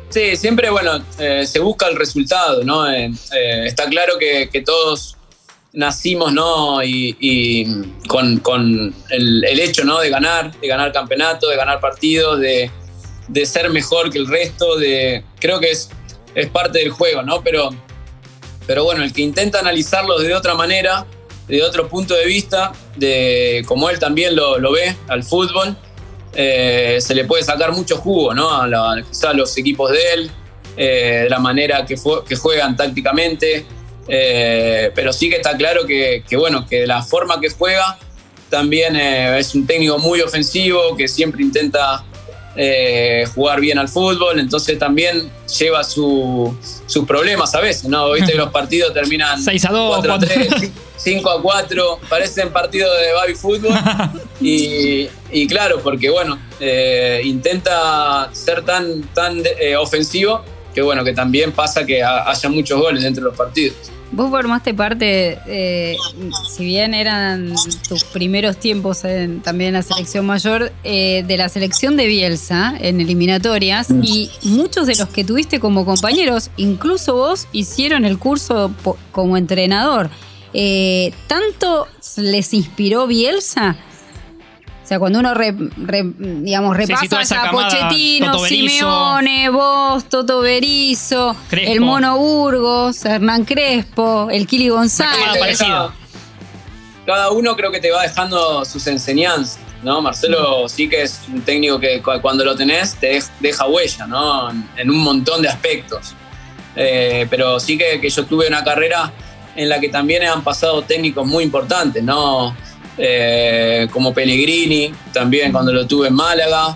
sí, 0.09 0.35
siempre, 0.35 0.69
bueno, 0.69 1.03
eh, 1.19 1.45
se 1.45 1.59
busca 1.59 1.87
el 1.87 1.95
resultado, 1.95 2.63
¿no? 2.63 2.89
Eh, 2.89 3.11
está 3.65 3.85
claro 3.89 4.13
que, 4.19 4.61
todos 4.65 5.16
nacimos, 5.77 6.33
¿no? 6.33 6.83
Y, 6.83 7.65
con, 8.07 8.93
el, 9.09 9.59
hecho, 9.59 9.85
¿no? 9.85 9.99
De 9.99 10.09
ganar, 10.09 10.59
de 10.59 10.67
ganar 10.67 10.91
campeonato, 10.91 11.47
de 11.49 11.55
ganar 11.55 11.79
partidos, 11.79 12.39
de, 12.39 12.69
ser 13.45 13.69
mejor 13.69 14.09
que 14.09 14.17
el 14.17 14.27
resto, 14.27 14.75
de. 14.75 15.23
Creo 15.39 15.59
que 15.59 15.71
es, 15.71 15.89
es 16.33 16.49
parte 16.49 16.79
del 16.79 16.89
juego, 16.89 17.21
¿no? 17.21 17.43
Pero, 17.43 17.69
pero 18.65 18.83
bueno, 18.83 19.03
el 19.03 19.13
que 19.13 19.21
intenta 19.21 19.59
analizarlo 19.59 20.17
de 20.19 20.33
otra 20.33 20.55
manera 20.55 21.05
de 21.47 21.63
otro 21.63 21.87
punto 21.87 22.13
de 22.13 22.25
vista, 22.25 22.73
de 22.97 23.63
como 23.67 23.89
él 23.89 23.99
también 23.99 24.35
lo, 24.35 24.71
ve 24.71 24.97
al 25.07 25.23
fútbol, 25.23 25.77
eh, 26.33 26.97
se 26.99 27.15
le 27.15 27.23
puede 27.23 27.43
sacar 27.43 27.71
mucho 27.71 27.97
jugo 27.97 28.33
¿no? 28.33 28.49
a, 28.51 28.67
los 28.67 29.57
equipos 29.57 29.91
de 29.91 30.13
él, 30.13 30.31
eh, 30.75 31.27
la 31.29 31.39
manera 31.39 31.85
que, 31.85 31.95
que 32.27 32.35
juegan 32.35 32.75
tácticamente, 32.75 33.65
eh, 34.07 34.91
pero 34.95 35.13
sí 35.13 35.29
que 35.29 35.37
está 35.37 35.55
claro 35.57 35.85
que, 35.85 36.23
bueno, 36.37 36.65
que 36.67 36.85
la 36.85 37.01
forma 37.03 37.39
que 37.39 37.49
juega 37.49 37.97
también 38.49 38.95
es 38.95 39.53
un 39.55 39.67
técnico 39.67 39.99
muy 39.99 40.21
ofensivo, 40.21 40.95
que 40.95 41.07
siempre 41.07 41.43
intenta 41.43 42.03
jugar 43.35 43.59
bien 43.61 43.77
al 43.77 43.87
fútbol, 43.87 44.39
entonces 44.39 44.79
también 44.79 45.29
lleva 45.59 45.83
sus 45.83 46.55
problemas 47.07 47.53
a 47.53 47.59
veces, 47.59 47.85
¿no? 47.85 48.11
Viste 48.13 48.31
que 48.31 48.37
los 48.37 48.51
partidos 48.51 48.93
terminan 48.93 49.41
6 49.43 49.65
a 49.65 49.71
2, 49.71 49.95
4 49.97 50.13
a 50.13 50.19
3. 50.19 50.71
5 50.97 51.29
a 51.29 51.41
4, 51.41 51.99
parecen 52.09 52.49
partidos 52.49 52.91
de 52.99 53.13
baby 53.13 53.35
fútbol. 53.35 53.71
y, 54.41 55.47
claro, 55.47 55.79
porque 55.81 56.09
bueno, 56.09 56.39
eh, 56.59 57.21
intenta 57.23 58.29
ser 58.33 58.63
tan, 58.65 59.03
tan 59.13 59.41
eh, 59.59 59.75
ofensivo 59.75 60.43
que 60.73 60.81
bueno, 60.81 61.03
que 61.03 61.13
también 61.13 61.51
pasa 61.53 61.85
que 61.85 62.03
haya 62.03 62.49
muchos 62.49 62.79
goles 62.79 63.03
entre 63.03 63.23
los 63.23 63.35
partidos. 63.35 63.77
Vos 64.11 64.29
formaste 64.29 64.73
parte, 64.73 65.37
eh, 65.47 65.97
si 66.49 66.65
bien 66.65 66.93
eran 66.93 67.53
tus 67.87 68.03
primeros 68.05 68.57
tiempos 68.57 69.01
también 69.43 69.69
en 69.69 69.73
la 69.73 69.83
selección 69.83 70.25
mayor, 70.25 70.71
de 70.83 71.35
la 71.37 71.49
selección 71.49 71.97
de 71.97 72.07
Bielsa 72.07 72.73
en 72.79 73.01
eliminatorias 73.01 73.89
mm. 73.89 74.03
y 74.03 74.29
muchos 74.43 74.87
de 74.87 74.95
los 74.95 75.09
que 75.09 75.23
tuviste 75.23 75.59
como 75.59 75.85
compañeros, 75.85 76.51
incluso 76.55 77.15
vos, 77.15 77.47
hicieron 77.51 78.05
el 78.05 78.17
curso 78.17 78.71
como 79.11 79.35
entrenador. 79.35 80.09
Eh, 80.53 81.13
¿Tanto 81.27 81.87
les 82.15 82.53
inspiró 82.53 83.07
Bielsa? 83.07 83.75
O 84.87 84.89
sea, 84.89 84.99
cuando 84.99 85.19
uno 85.19 85.33
digamos, 85.35 86.77
repasa 86.77 87.43
a 87.43 87.51
Pochettino, 87.51 88.39
Simeone, 88.39 89.49
vos, 89.49 90.05
Toto 90.05 90.39
Berizo, 90.39 91.35
el 91.51 91.81
Mono 91.81 92.17
Burgos, 92.17 93.03
Hernán 93.03 93.43
Crespo, 93.43 94.29
el 94.31 94.47
Kili 94.47 94.69
González. 94.69 95.61
Cada, 97.05 97.31
uno 97.31 97.57
creo 97.57 97.69
que 97.69 97.81
te 97.81 97.91
va 97.91 98.03
dejando 98.03 98.63
sus 98.63 98.87
enseñanzas, 98.87 99.59
¿no? 99.83 99.99
Marcelo 99.99 100.69
sí 100.69 100.87
que 100.87 101.01
es 101.01 101.19
un 101.33 101.41
técnico 101.41 101.81
que 101.81 102.01
cuando 102.21 102.45
lo 102.45 102.55
tenés 102.55 102.95
te 102.95 103.21
deja 103.41 103.67
huella, 103.67 104.07
¿no? 104.07 104.51
En 104.77 104.89
un 104.89 104.99
montón 104.99 105.41
de 105.41 105.49
aspectos. 105.49 106.15
Eh, 106.77 107.27
pero 107.29 107.59
sí 107.59 107.77
que, 107.77 107.99
que 107.99 108.09
yo 108.09 108.25
tuve 108.25 108.47
una 108.47 108.63
carrera 108.63 109.11
en 109.57 109.67
la 109.67 109.81
que 109.81 109.89
también 109.89 110.23
han 110.23 110.45
pasado 110.45 110.81
técnicos 110.83 111.27
muy 111.27 111.43
importantes, 111.43 112.01
¿no? 112.01 112.55
Eh, 112.99 113.87
como 113.91 114.11
Pellegrini, 114.11 114.91
también 115.13 115.51
cuando 115.51 115.71
lo 115.71 115.85
tuve 115.85 116.07
en 116.07 116.15
Málaga, 116.15 116.75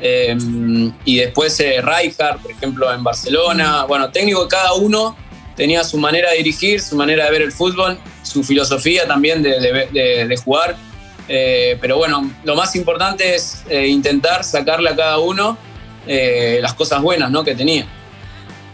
eh, 0.00 0.36
y 1.04 1.16
después 1.16 1.58
eh, 1.58 1.82
Rijkaard, 1.82 2.38
por 2.38 2.50
ejemplo, 2.52 2.92
en 2.92 3.02
Barcelona. 3.02 3.84
Bueno, 3.84 4.10
técnico 4.10 4.46
cada 4.46 4.74
uno 4.74 5.16
tenía 5.56 5.82
su 5.82 5.98
manera 5.98 6.30
de 6.30 6.38
dirigir, 6.38 6.80
su 6.80 6.96
manera 6.96 7.24
de 7.24 7.30
ver 7.32 7.42
el 7.42 7.52
fútbol, 7.52 7.98
su 8.22 8.44
filosofía 8.44 9.06
también 9.08 9.42
de, 9.42 10.36
jugar. 10.44 10.76
pero 11.26 11.96
bueno, 11.96 12.30
lo 12.44 12.54
más 12.54 12.76
importante 12.76 13.34
es 13.34 13.64
intentar 13.70 14.44
sacarle 14.44 14.90
a 14.90 14.96
cada 14.96 15.18
uno 15.18 15.58
las 16.06 16.74
cosas 16.74 17.02
buenas 17.02 17.30
¿no? 17.30 17.42
que 17.42 17.54
tenía. 17.54 17.86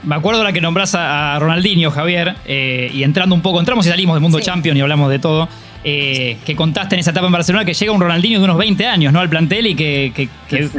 Me 0.03 0.17
acuerdo 0.17 0.43
la 0.43 0.53
que 0.53 0.61
nombras 0.61 0.95
a, 0.97 1.39
Ronaldinho, 1.39 1.91
Javier, 1.91 2.35
eh, 2.45 2.91
y 2.93 3.05
entrando 3.05 3.35
un 3.35 3.41
poco, 3.41 3.61
entramos 3.61 3.87
y 3.87 3.91
salimos 3.91 4.15
del 4.17 4.23
mundo 4.23 4.41
champion 4.41 4.77
y 4.77 4.81
hablamos 4.81 5.11
de 5.11 5.19
todo. 5.21 5.49
Eh, 5.85 6.39
que 6.47 6.55
contaste 6.55 6.95
en 6.95 7.01
esa 7.01 7.11
etapa 7.11 7.27
en 7.27 7.33
Barcelona 7.33 7.65
que 7.65 7.75
llega 7.75 7.91
un 7.91 8.01
Ronaldinho 8.01 8.39
de 8.39 8.45
unos 8.45 8.57
20 8.57 8.87
años, 8.87 9.13
¿no? 9.13 9.19
Al 9.19 9.29
plantel 9.29 9.67
y 9.67 9.75
que, 9.75 10.29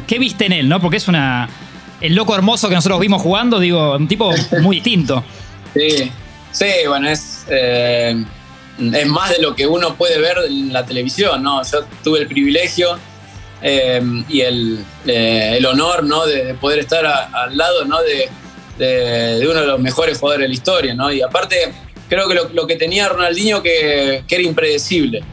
que, 0.07 0.19
viste 0.19 0.45
en 0.45 0.53
él, 0.53 0.69
¿no? 0.69 0.79
Porque 0.79 0.97
es 0.97 1.07
una. 1.09 1.49
El 1.99 2.15
loco 2.15 2.35
hermoso 2.35 2.69
que 2.69 2.75
nosotros 2.75 3.01
vimos 3.01 3.21
jugando, 3.21 3.59
digo, 3.59 3.95
un 3.95 4.07
tipo 4.07 4.31
muy 4.61 4.77
distinto. 4.77 5.23
Sí, 5.73 6.11
sí, 6.51 6.67
bueno, 6.87 7.09
es. 7.09 7.47
Eh, 7.49 8.23
es 8.77 9.07
más 9.07 9.31
de 9.31 9.41
lo 9.41 9.55
que 9.55 9.65
uno 9.65 9.95
puede 9.95 10.19
ver 10.19 10.37
en 10.47 10.71
la 10.71 10.85
televisión, 10.85 11.41
¿no? 11.41 11.63
Yo 11.63 11.79
tuve 12.03 12.19
el 12.19 12.27
privilegio 12.27 12.99
y 14.29 14.41
el, 14.41 14.85
el, 15.07 15.65
honor, 15.65 16.03
¿no? 16.03 16.27
De, 16.27 16.53
poder 16.53 16.77
estar 16.77 17.03
al 17.05 17.57
lado, 17.57 17.85
¿no? 17.85 17.97
De, 18.03 18.29
de, 18.77 19.47
uno 19.47 19.61
de 19.61 19.67
los 19.67 19.79
mejores 19.79 20.19
jugadores 20.19 20.43
de 20.43 20.47
la 20.49 20.53
historia, 20.53 20.93
¿no? 20.93 21.11
Y 21.11 21.23
aparte, 21.23 21.73
creo 22.13 22.27
que 22.27 22.53
lo, 22.53 22.67
que 22.67 22.75
tenía 22.75 23.09
Ronaldinho 23.09 23.61
que, 23.61 24.23
que, 24.27 24.35
era 24.35 24.43
impredecible. 24.43 25.23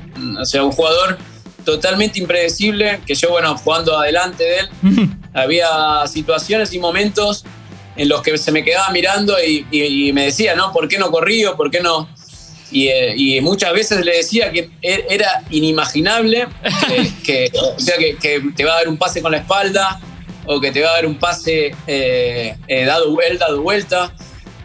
O 0.40 0.44
sea, 0.44 0.64
un 0.64 0.72
jugador 0.72 1.18
totalmente 1.64 2.18
impredecible, 2.18 3.00
que 3.06 3.14
yo, 3.14 3.30
bueno, 3.30 3.56
jugando 3.58 3.98
adelante 3.98 4.44
de 4.44 4.58
él, 4.58 4.68
había 5.34 6.06
situaciones 6.06 6.72
y 6.72 6.78
momentos 6.78 7.44
en 7.96 8.08
los 8.08 8.22
que 8.22 8.36
se 8.38 8.50
me 8.50 8.64
quedaba 8.64 8.90
mirando 8.90 9.36
y, 9.42 10.10
me 10.12 10.26
decía, 10.26 10.54
¿no? 10.54 10.72
¿Por 10.72 10.88
qué 10.88 10.98
no 10.98 11.10
corrió? 11.10 11.56
¿Por 11.56 11.70
qué 11.70 11.80
no? 11.80 12.08
Y, 12.72 12.88
eh, 12.88 13.40
muchas 13.42 13.72
veces 13.72 14.04
le 14.04 14.16
decía 14.18 14.52
que 14.52 14.70
e, 14.80 15.06
era 15.10 15.42
inimaginable 15.50 16.46
que, 17.24 17.50
o 17.76 17.80
sea, 17.80 17.96
que, 17.98 18.16
que, 18.16 18.42
te 18.56 18.64
va 18.64 18.74
a 18.74 18.76
dar 18.76 18.88
un 18.88 18.96
pase 18.96 19.20
con 19.20 19.32
la 19.32 19.38
espalda, 19.38 20.00
o 20.46 20.60
que 20.60 20.72
te 20.72 20.82
va 20.82 20.90
a 20.90 20.92
dar 20.94 21.06
un 21.06 21.18
pase 21.18 21.74
eh, 21.86 22.56
eh, 22.66 22.84
dado, 22.84 23.10
vuelta 23.12 23.46
dado 23.46 23.62
vuelta. 23.62 24.12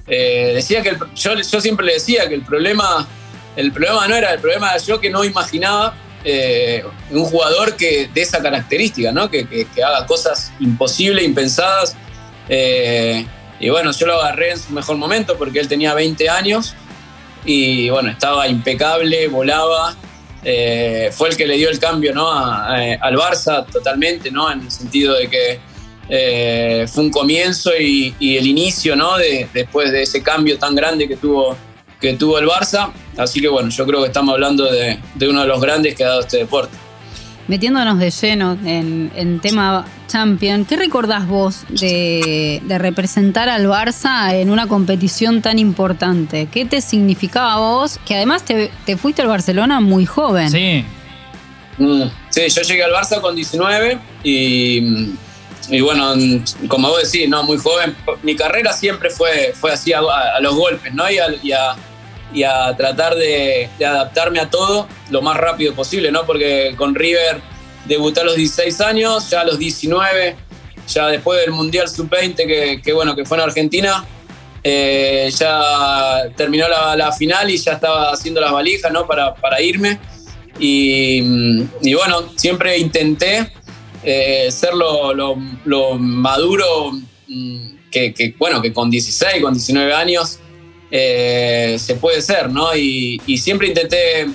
Eh, 0.08 0.52
decía 0.54 0.82
que 0.82 0.96
yo, 1.16 1.34
yo, 1.36 1.62
siempre 1.62 1.86
le 1.86 1.94
decía 1.94 2.28
que 2.30 2.36
el 2.36 2.44
problema, 2.44 3.08
el 3.56 3.72
problema 3.72 4.08
no 4.08 4.16
era 4.16 4.34
el 4.34 4.40
problema, 4.40 4.78
yo 4.78 5.00
que 5.00 5.10
no 5.10 5.24
imaginaba 5.24 5.96
un 7.12 7.24
jugador 7.26 7.76
que, 7.76 8.10
de 8.12 8.22
esa 8.22 8.42
característica, 8.42 9.12
¿no? 9.12 9.30
que, 9.30 9.48
que, 9.48 9.84
haga 9.84 10.08
cosas 10.08 10.52
imposibles, 10.60 11.24
impensadas. 11.24 11.96
y 13.60 13.70
bueno, 13.70 13.92
yo 13.92 14.08
lo 14.08 14.20
agarré 14.20 14.52
en 14.52 14.60
su 14.60 14.74
mejor 14.74 14.98
momento 14.98 15.38
porque 15.38 15.60
él 15.60 15.68
tenía 15.68 15.94
20 15.94 16.28
años 16.28 16.74
y 17.46 17.92
bueno, 17.92 18.10
estaba 18.10 18.48
impecable, 18.48 19.28
volaba. 19.28 19.96
fue 21.12 21.30
el 21.30 21.38
que 21.38 21.46
le 21.46 21.58
dio 21.58 21.70
el 21.70 21.78
cambio 21.78 22.12
¿no? 22.12 22.32
al 22.32 23.16
Barça 23.16 23.64
totalmente, 23.72 24.32
¿no? 24.32 24.52
en 24.52 24.62
el 24.62 24.72
sentido 24.72 25.14
de 25.14 25.30
que 25.30 25.60
eh, 26.10 26.86
fue 26.88 27.06
un 27.06 27.12
comienzo 27.12 27.72
y, 27.78 28.14
el 28.20 28.46
inicio, 28.46 28.96
¿no? 28.96 29.18
De, 29.18 29.48
después 29.54 29.92
de 29.92 30.04
ese 30.04 30.22
cambio 30.22 30.58
tan 30.58 30.76
grande 30.76 31.08
que 31.08 31.18
tuvo, 31.18 31.58
que 32.00 32.14
tuvo 32.14 32.38
el 32.40 32.48
Barça. 32.48 32.92
Así 33.18 33.42
que 33.42 33.48
bueno, 33.48 33.70
yo 33.70 33.86
creo 33.86 34.02
que 34.02 34.08
estamos 34.08 34.34
hablando 34.34 34.66
de, 34.72 35.00
uno 35.28 35.42
de 35.42 35.48
los 35.48 35.62
grandes 35.62 35.96
que 35.96 36.04
ha 36.04 36.10
dado 36.10 36.22
este 36.22 36.38
deporte. 36.38 36.78
Metiéndonos 37.48 38.00
de 38.00 38.10
lleno 38.10 38.58
en, 38.66 39.40
tema 39.40 39.86
Champion, 40.08 40.66
¿qué 40.66 40.78
recordás 40.78 41.28
vos 41.28 41.64
de, 41.70 42.62
representar 42.68 43.50
al 43.50 43.68
Barça 43.68 44.34
en 44.34 44.50
una 44.50 44.68
competición 44.68 45.42
tan 45.42 45.60
importante? 45.60 46.48
¿Qué 46.52 46.66
te 46.66 46.82
significaba 46.82 47.58
vos? 47.58 48.00
Que 48.06 48.16
además 48.16 48.44
te, 48.44 48.98
fuiste 48.98 49.22
al 49.22 49.28
Barcelona 49.28 49.80
muy 49.80 50.06
joven. 50.06 50.50
Sí. 50.50 50.84
Mm, 51.78 52.04
sí, 52.30 52.42
yo 52.50 52.62
llegué 52.62 52.84
al 52.84 52.92
Barça 52.92 53.22
con 53.22 53.36
19 53.36 54.00
y 54.24 55.14
y 55.70 55.82
bueno, 55.82 56.14
como 56.68 56.90
vos 56.90 57.12
decís, 57.12 57.28
¿no? 57.30 57.44
muy 57.44 57.58
joven, 57.58 57.96
mi 58.24 58.36
carrera 58.36 58.74
siempre 58.74 59.10
fue, 59.10 59.54
fue 59.54 59.72
así 59.72 59.94
a, 59.94 60.02
los 60.40 60.56
golpes, 60.56 60.94
¿no? 60.94 61.10
Y 61.10 61.18
a, 61.18 61.76
y 62.34 62.44
a, 62.44 62.76
tratar 62.76 63.16
de, 63.16 63.70
adaptarme 63.80 64.40
a 64.40 64.50
todo 64.50 64.88
lo 65.10 65.22
más 65.22 65.38
rápido 65.38 65.74
posible, 65.74 66.12
¿no? 66.12 66.26
Porque 66.26 66.76
con 66.78 66.94
River 66.94 67.42
debuté 67.86 68.22
a 68.22 68.24
los 68.26 68.36
16 68.36 68.82
años, 68.82 69.30
ya 69.30 69.42
a 69.42 69.46
los 69.46 69.58
19 69.58 70.46
ya 70.88 71.08
después 71.08 71.40
del 71.42 71.52
Mundial 71.52 71.88
Sub-20, 71.90 72.82
que, 72.82 72.94
bueno, 72.94 73.16
que 73.16 73.26
fue 73.26 73.38
en 73.38 73.44
Argentina, 73.44 74.06
eh, 74.64 75.30
ya 75.36 76.30
terminó 76.36 76.68
la, 76.68 77.12
final 77.12 77.50
y 77.50 77.58
ya 77.58 77.74
estaba 77.74 78.12
haciendo 78.12 78.42
las 78.42 78.52
valijas, 78.52 78.92
¿no? 78.92 79.08
Para, 79.08 79.34
para 79.36 79.62
irme. 79.62 80.00
Y, 80.60 81.22
bueno, 81.94 82.30
siempre 82.36 82.78
intenté 82.78 83.52
eh, 84.06 84.52
ser 84.52 84.74
lo, 84.74 85.36
maduro 85.98 86.92
mm, 87.28 87.76
que, 87.92 88.36
bueno, 88.38 88.62
que 88.62 88.72
con 88.72 88.90
16, 88.90 89.42
con 89.42 89.54
19 89.54 89.94
años 89.94 90.40
eh, 90.92 91.78
se 91.80 91.96
puede 91.96 92.22
ser, 92.22 92.52
¿no? 92.52 92.76
Y, 92.76 93.20
siempre 93.38 93.68
intenté 93.68 94.28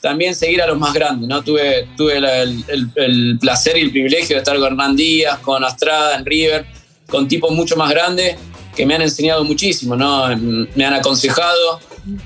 también 0.00 0.34
seguir 0.34 0.62
a 0.62 0.66
los 0.66 0.78
más 0.78 0.94
grandes, 0.94 1.28
¿no? 1.28 1.42
Tuve, 1.42 1.88
tuve 1.96 2.16
el, 2.16 3.38
placer 3.38 3.76
y 3.76 3.82
el 3.82 3.90
privilegio 3.90 4.36
de 4.36 4.38
estar 4.38 4.56
con 4.56 4.66
Hernán 4.66 4.96
Díaz, 4.96 5.38
con 5.40 5.62
Astrada, 5.62 6.16
en 6.16 6.24
River, 6.24 6.66
con 7.06 7.28
tipos 7.28 7.50
mucho 7.52 7.76
más 7.76 7.90
grandes 7.90 8.36
que 8.74 8.86
me 8.86 8.94
han 8.94 9.02
enseñado 9.02 9.44
muchísimo, 9.44 9.96
¿no? 9.96 10.28
Me 10.74 10.84
han 10.84 10.94
aconsejado 10.94 11.80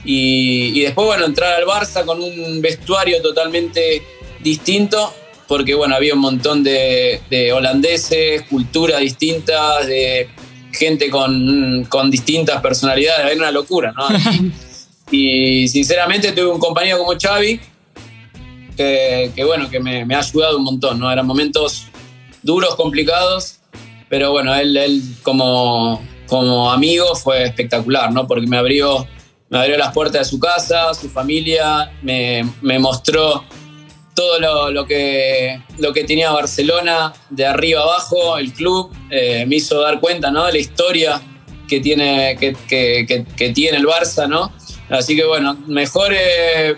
y, 0.04 0.82
después, 0.82 1.06
bueno, 1.06 1.25
entrar 1.25 1.54
al 1.54 1.64
Barça 1.64 2.04
con 2.04 2.21
un 2.21 2.61
vestuario 2.61 3.21
totalmente 3.23 4.02
distinto, 4.40 5.12
porque, 5.49 5.75
bueno, 5.75 5.95
había 5.95 6.15
un 6.15 6.21
montón 6.21 6.63
de, 6.63 7.21
de 7.29 7.53
holandeses, 7.53 8.43
culturas 8.49 9.01
distintas, 9.01 9.87
de 9.87 10.29
gente 10.73 11.11
con, 11.11 12.11
distintas 12.11 12.61
personalidades, 12.61 13.27
era 13.27 13.37
una 13.37 13.51
locura, 13.51 13.93
¿no? 13.93 14.09
Y, 15.11 15.69
sinceramente 15.69 16.33
tuve 16.33 16.47
un 16.47 16.59
compañero 16.59 16.97
como 16.97 17.13
Xavi, 17.21 17.61
que, 18.75 19.45
bueno, 19.45 19.69
que 19.69 19.79
me, 19.79 20.15
ha 20.15 20.19
ayudado 20.21 20.57
un 20.57 20.65
montón, 20.65 20.99
¿no? 20.99 21.13
Eran 21.13 21.27
momentos 21.27 21.89
duros, 22.43 22.75
complicados, 22.77 23.59
pero 24.09 24.31
bueno, 24.31 24.55
él, 24.55 24.75
él 24.75 25.03
como, 25.23 26.03
como 26.27 26.73
amigo 26.73 27.15
fue 27.15 27.45
espectacular, 27.45 28.11
¿no? 28.11 28.27
Porque 28.27 28.47
me 28.47 28.57
abrió, 28.57 29.07
me 29.51 29.59
abrió 29.59 29.77
las 29.77 29.93
puertas 29.93 30.23
de 30.23 30.25
su 30.25 30.41
casa, 30.41 30.95
su 30.95 31.11
familia, 31.11 31.93
me, 32.01 32.49
me 32.63 32.79
mostró 32.79 33.45
todo 34.23 34.71
lo, 34.71 34.87
que, 34.87 35.61
lo 35.79 35.93
que 35.93 36.05
tenía 36.05 36.31
Barcelona 36.31 37.12
de 37.31 37.47
arriba 37.47 37.83
abajo, 37.83 38.38
el 38.38 38.52
club, 38.52 38.93
eh, 39.11 39.45
me 39.47 39.57
hizo 39.57 39.81
dar 39.81 40.00
cuenta 40.00 40.31
¿no? 40.31 40.47
de 40.47 40.52
la 40.52 40.59
historia 40.59 41.21
que 41.69 41.81
tiene, 41.81 42.37
que, 42.38 43.52
tiene 43.55 43.79
el 43.79 43.87
Barça, 43.87 44.29
¿no? 44.29 44.52
Así 44.91 45.17
que 45.17 45.25
bueno, 45.25 45.57
mejor 45.67 46.12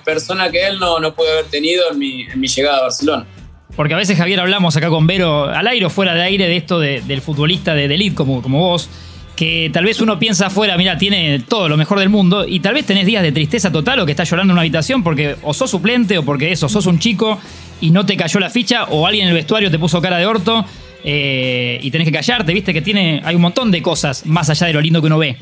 persona 0.05 0.51
que 0.51 0.67
él 0.67 0.79
no, 0.79 1.01
no 1.01 1.15
puede 1.15 1.33
haber 1.33 1.47
tenido 1.47 1.91
en 1.91 1.99
mi, 1.99 2.49
llegada 2.49 2.79
a 2.79 2.83
Barcelona. 2.83 3.27
Porque 3.75 3.95
a 3.95 3.97
veces, 3.97 4.17
Javier, 4.17 4.39
hablamos 4.39 4.77
acá 4.77 4.89
con 4.89 5.07
Vero, 5.09 5.45
al 5.47 5.67
aire 5.67 5.87
o 5.87 5.91
fuera 5.91 6.15
de 6.15 6.23
aire, 6.23 6.47
de 6.47 6.57
esto 6.57 6.79
del 6.79 7.21
futbolista 7.21 7.75
de, 7.75 7.87
elite 7.87 8.15
como, 8.15 8.41
como 8.41 8.61
vos, 8.61 8.89
que 9.37 9.71
tal 9.73 9.85
vez 9.85 10.01
uno 10.01 10.19
piensa 10.19 10.47
afuera, 10.47 10.77
mira, 10.77 10.97
tiene 10.97 11.41
todo 11.41 11.69
lo 11.69 11.77
mejor 11.77 11.99
del 11.99 12.09
mundo 12.09 12.47
y 12.47 12.61
tal 12.61 12.75
vez 12.75 12.87
tenés 12.87 13.07
días 13.07 13.23
de 13.23 13.33
tristeza 13.33 13.73
total 13.73 14.01
o 14.01 14.07
que 14.07 14.13
estás 14.13 14.31
llorando 14.31 14.53
en 14.53 14.55
una 14.55 14.61
habitación 14.63 15.03
porque 15.03 15.37
o 15.43 15.53
sos 15.53 15.71
suplente 15.71 16.19
o 16.19 16.25
porque 16.25 16.53
eso, 16.53 16.69
sos 16.69 16.87
un 16.87 16.99
chico 16.99 17.39
y 17.81 17.91
no 17.91 18.07
te 18.07 18.17
cayó 18.17 18.39
la 18.39 18.51
ficha 18.51 18.85
o 18.85 19.07
alguien 19.07 19.25
en 19.25 19.31
el 19.31 19.35
vestuario 19.35 19.71
te 19.71 19.79
puso 19.79 20.01
cara 20.01 20.19
de 20.19 20.27
orto 20.27 20.65
eh, 21.03 21.79
y 21.83 21.91
tenés 21.91 22.07
que 22.07 22.13
callarte, 22.13 22.53
viste 22.53 22.73
que 22.73 22.81
tiene, 22.81 23.21
hay 23.25 23.35
un 23.35 23.43
montón 23.43 23.71
de 23.71 23.83
cosas 23.83 24.25
más 24.25 24.49
allá 24.51 24.69
de 24.69 24.73
lo 24.73 24.81
lindo 24.81 25.01
que 25.01 25.07
uno 25.07 25.19
ve. 25.19 25.37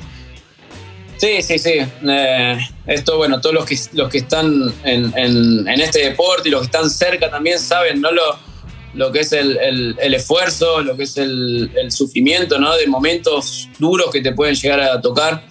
Sí, 1.18 1.40
sí, 1.40 1.56
sí. 1.56 1.74
Eh, 2.08 2.58
esto, 2.86 3.16
bueno, 3.16 3.40
todos 3.40 3.54
los 3.54 3.64
que, 3.64 3.78
los 3.92 4.08
que 4.08 4.18
están 4.18 4.74
en, 4.82 5.12
en 5.16 5.80
este 5.80 6.08
deporte 6.08 6.48
y 6.48 6.50
los 6.50 6.62
que 6.62 6.66
están 6.66 6.90
cerca 6.90 7.30
también 7.30 7.60
saben, 7.60 8.00
no 8.00 8.10
lo 8.10 8.51
lo 8.94 9.10
que 9.10 9.20
es 9.20 9.32
el, 9.32 9.96
esfuerzo, 9.98 10.82
lo 10.82 10.96
que 10.96 11.04
es 11.04 11.16
el, 11.16 11.70
sufrimiento, 11.88 12.58
¿no? 12.58 12.76
De 12.76 12.86
momentos 12.86 13.68
duros 13.78 14.10
que 14.12 14.20
te 14.20 14.32
pueden 14.32 14.54
llegar 14.54 14.80
a 14.80 15.00
tocar 15.00 15.44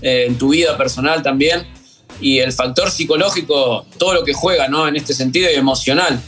eh, 0.00 0.24
en 0.26 0.38
tu 0.38 0.50
vida 0.50 0.76
personal 0.76 1.22
también. 1.22 1.66
Y 2.20 2.38
el 2.38 2.52
factor 2.52 2.90
psicológico, 2.90 3.84
todo 3.98 4.14
lo 4.14 4.24
que 4.24 4.32
juega, 4.32 4.68
¿no? 4.68 4.88
En 4.88 4.96
este 4.96 5.12
sentido 5.12 5.50
y 5.50 5.54
emocional. 5.54 6.20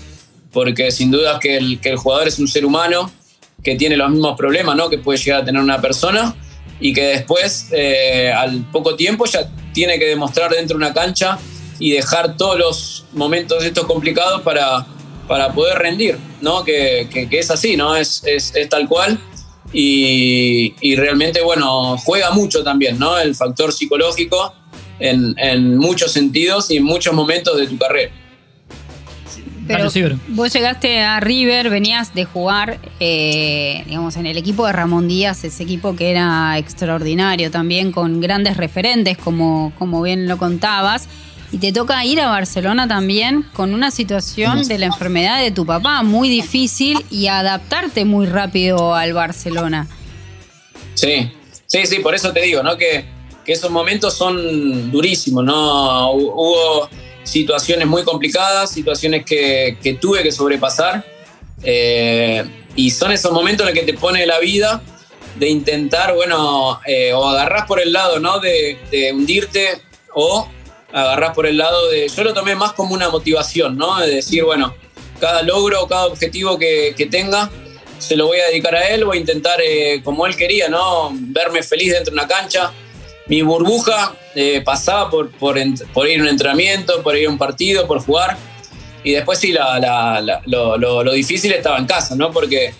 Porque 0.52 0.90
sin 0.90 1.10
duda 1.10 1.38
que 1.38 1.56
el, 1.56 1.80
que 1.80 1.90
el 1.90 1.96
jugador 1.96 2.28
es 2.28 2.38
un 2.38 2.48
ser 2.48 2.64
humano 2.64 3.10
que 3.62 3.74
tiene 3.76 3.96
los 3.96 4.10
mismos 4.10 4.36
problemas, 4.36 4.76
¿no? 4.76 4.90
Que 4.90 4.98
puede 4.98 5.18
llegar 5.18 5.42
a 5.42 5.44
tener 5.44 5.62
una 5.62 5.80
persona 5.80 6.34
y 6.80 6.92
que 6.92 7.02
después, 7.04 7.68
eh, 7.72 8.30
al 8.30 8.64
poco 8.70 8.94
tiempo, 8.94 9.24
ya 9.24 9.48
tiene 9.72 9.98
que 9.98 10.06
demostrar 10.06 10.50
dentro 10.50 10.78
de 10.78 10.84
una 10.84 10.94
cancha 10.94 11.38
y 11.78 11.92
dejar 11.92 12.36
todos 12.36 12.58
los 12.58 13.04
momentos 13.12 13.64
estos 13.64 13.86
complicados 13.86 14.42
para, 14.42 14.86
para 15.28 15.52
poder 15.52 15.78
rendir, 15.78 16.18
¿no? 16.40 16.64
Que, 16.64 17.28
es 17.30 17.50
así, 17.50 17.76
¿no? 17.76 17.94
Es, 17.94 18.22
es, 18.24 18.52
tal 18.68 18.88
cual. 18.88 19.20
Y, 19.72 20.96
realmente, 20.96 21.42
bueno, 21.42 21.98
juega 21.98 22.30
mucho 22.30 22.64
también, 22.64 22.98
¿no? 22.98 23.18
El 23.18 23.36
factor 23.36 23.72
psicológico 23.72 24.54
en, 24.98 25.76
muchos 25.76 26.10
sentidos 26.10 26.70
y 26.70 26.78
en 26.78 26.84
muchos 26.84 27.14
momentos 27.14 27.56
de 27.58 27.66
tu 27.68 27.78
carrera. 27.78 28.10
Pero 29.68 29.90
vos 30.28 30.50
llegaste 30.50 31.00
a 31.02 31.20
River, 31.20 31.68
venías 31.68 32.14
de 32.14 32.24
jugar, 32.24 32.78
eh, 33.00 33.82
digamos, 33.86 34.16
en 34.16 34.24
el 34.24 34.38
equipo 34.38 34.66
de 34.66 34.72
Ramón 34.72 35.08
Díaz, 35.08 35.44
ese 35.44 35.62
equipo 35.62 35.94
que 35.94 36.10
era 36.10 36.56
extraordinario 36.56 37.50
también, 37.50 37.92
con 37.92 38.22
grandes 38.22 38.56
referentes, 38.56 39.18
como, 39.18 39.74
como 39.78 40.00
bien 40.00 40.26
lo 40.26 40.38
contabas. 40.38 41.06
Y 41.50 41.58
te 41.58 41.72
toca 41.72 42.04
ir 42.04 42.20
a 42.20 42.28
Barcelona 42.28 42.86
también 42.86 43.42
con 43.54 43.72
una 43.72 43.90
situación 43.90 44.68
de 44.68 44.78
la 44.78 44.86
enfermedad 44.86 45.40
de 45.42 45.50
tu 45.50 45.64
papá 45.64 46.02
muy 46.02 46.28
difícil 46.28 47.04
y 47.10 47.28
adaptarte 47.28 48.04
muy 48.04 48.26
rápido 48.26 48.94
al 48.94 49.14
Barcelona. 49.14 49.88
Sí, 50.92 51.32
sí, 51.66 51.86
sí, 51.86 52.00
por 52.00 52.14
eso 52.14 52.32
te 52.32 52.42
digo, 52.42 52.62
¿no? 52.62 52.76
Que, 52.76 53.16
esos 53.46 53.70
momentos 53.70 54.12
son 54.12 54.90
durísimos, 54.90 55.42
¿no? 55.42 56.12
Hubo 56.12 56.86
situaciones 57.24 57.88
muy 57.88 58.04
complicadas, 58.04 58.70
situaciones 58.70 59.24
que, 59.24 59.98
tuve 59.98 60.22
que 60.22 60.30
sobrepasar. 60.30 61.02
Eh, 61.62 62.44
y 62.76 62.90
son 62.90 63.10
esos 63.10 63.32
momentos 63.32 63.66
en 63.66 63.74
los 63.74 63.82
que 63.82 63.90
te 63.90 63.98
pone 63.98 64.26
la 64.26 64.38
vida 64.38 64.82
de 65.36 65.48
intentar, 65.48 66.14
bueno, 66.14 66.78
eh, 66.86 67.14
o 67.14 67.26
agarrás 67.26 67.64
por 67.64 67.80
el 67.80 67.90
lado, 67.90 68.20
¿no? 68.20 68.38
De 68.38 68.76
hundirte 69.14 69.80
o 70.12 70.46
agarrás 70.92 71.34
por 71.34 71.46
el 71.46 71.56
lado 71.56 71.88
de. 71.88 72.08
Yo 72.08 72.24
lo 72.24 72.34
tomé 72.34 72.54
más 72.54 72.72
como 72.72 72.94
una 72.94 73.08
motivación, 73.08 73.76
¿no? 73.76 73.98
De 74.00 74.16
decir, 74.16 74.44
bueno, 74.44 74.74
cada 75.20 75.42
logro, 75.42 75.86
cada 75.86 76.06
objetivo 76.06 76.58
que, 76.58 77.08
tenga, 77.10 77.50
se 77.98 78.16
lo 78.16 78.26
voy 78.26 78.40
a 78.40 78.46
dedicar 78.46 78.74
a 78.74 78.88
él, 78.88 79.04
voy 79.04 79.18
a 79.18 79.20
intentar, 79.20 79.60
eh, 79.60 80.00
como 80.02 80.26
él 80.26 80.36
quería, 80.36 80.68
¿no? 80.68 81.10
Verme 81.12 81.62
feliz 81.62 81.92
dentro 81.92 82.14
de 82.14 82.20
una 82.20 82.28
cancha. 82.28 82.72
Mi 83.26 83.42
burbuja 83.42 84.14
eh, 84.34 84.62
pasaba 84.64 85.10
por, 85.10 85.30
por, 85.32 85.58
ir 85.58 86.18
a 86.18 86.22
un 86.22 86.28
entrenamiento, 86.28 87.02
por 87.02 87.16
ir 87.16 87.26
a 87.26 87.30
un 87.30 87.38
partido, 87.38 87.86
por 87.86 88.00
jugar. 88.00 88.38
Y 89.04 89.12
después 89.12 89.38
sí, 89.38 89.54
lo, 90.46 91.12
difícil 91.12 91.52
estaba 91.52 91.78
en 91.78 91.86
casa, 91.86 92.16
¿no? 92.16 92.30
Porque 92.30 92.74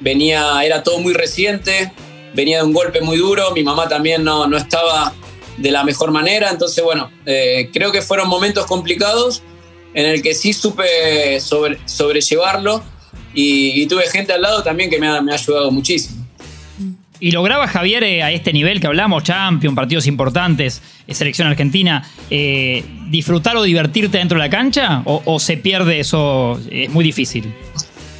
venía, 0.00 0.62
era 0.62 0.82
todo 0.82 0.98
muy 0.98 1.14
reciente, 1.14 1.92
venía 2.34 2.58
de 2.58 2.64
un 2.64 2.72
golpe 2.72 3.00
muy 3.00 3.16
duro, 3.16 3.50
mi 3.52 3.62
mamá 3.62 3.88
también 3.88 4.22
no, 4.22 4.46
no 4.46 4.56
estaba 4.56 5.12
de 5.56 5.70
la 5.70 5.84
mejor 5.84 6.10
manera. 6.10 6.50
Entonces, 6.50 6.82
bueno, 6.82 7.10
eh, 7.26 7.70
creo 7.72 7.92
que 7.92 8.02
fueron 8.02 8.28
momentos 8.28 8.66
complicados 8.66 9.42
en 9.94 10.06
el 10.06 10.22
que 10.22 10.34
sí 10.34 10.52
supe 10.52 11.38
sobre, 11.40 11.78
sobrellevarlo 11.86 12.82
y, 13.32 13.86
tuve 13.86 14.04
gente 14.08 14.32
al 14.32 14.42
lado 14.42 14.62
también 14.62 14.90
que 14.90 14.98
me 14.98 15.06
ha, 15.06 15.18
ayudado 15.18 15.70
muchísimo. 15.70 16.24
¿Y 17.20 17.30
lograba 17.30 17.66
Javier 17.66 18.02
eh, 18.04 18.22
a 18.22 18.32
este 18.32 18.52
nivel 18.52 18.80
que 18.80 18.86
hablamos, 18.86 19.22
Champion, 19.22 19.74
partidos 19.74 20.06
importantes, 20.06 20.82
eh, 21.06 21.14
selección 21.14 21.48
argentina, 21.48 22.08
disfrutar 23.08 23.56
o 23.56 23.62
divertirte 23.62 24.18
dentro 24.18 24.38
de 24.38 24.44
la 24.44 24.50
cancha? 24.50 25.02
¿O, 25.04 25.22
o 25.24 25.38
se 25.38 25.56
pierde 25.56 26.00
eso? 26.00 26.60
Es 26.70 26.90
muy 26.90 27.04
difícil. 27.04 27.52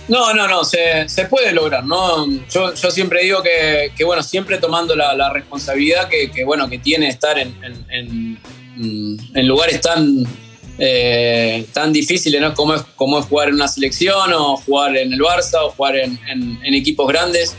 No, 0.09 0.35
no, 0.35 0.47
no, 0.47 0.65
se, 0.65 1.07
puede 1.31 1.53
lograr, 1.53 1.85
¿no? 1.85 2.27
Yo, 2.51 2.75
siempre 2.91 3.23
digo 3.23 3.43
que, 3.43 4.05
bueno, 4.05 4.23
siempre 4.23 4.59
tomando 4.59 4.95
la, 4.95 5.31
responsabilidad 5.33 6.09
que, 6.09 6.45
bueno, 6.45 6.69
que 6.69 6.79
tiene 6.79 7.09
estar 7.09 7.39
en, 7.39 7.55
en, 7.89 9.49
lugares 9.49 9.81
tan, 9.81 10.27
eh, 10.79 11.67
tan 11.73 11.93
difíciles, 11.93 12.41
¿no? 12.41 12.53
Como 12.55 12.75
es, 12.75 12.83
como 12.97 13.19
es 13.19 13.27
jugar 13.27 13.49
en 13.49 13.55
una 13.55 13.69
selección 13.69 14.33
o 14.35 14.57
jugar 14.59 14.97
en 14.97 15.13
el 15.13 15.21
Barça 15.21 15.63
o 15.63 15.71
jugar 15.71 15.97
en, 15.97 16.75
equipos 16.75 17.09
grandes. 17.09 17.57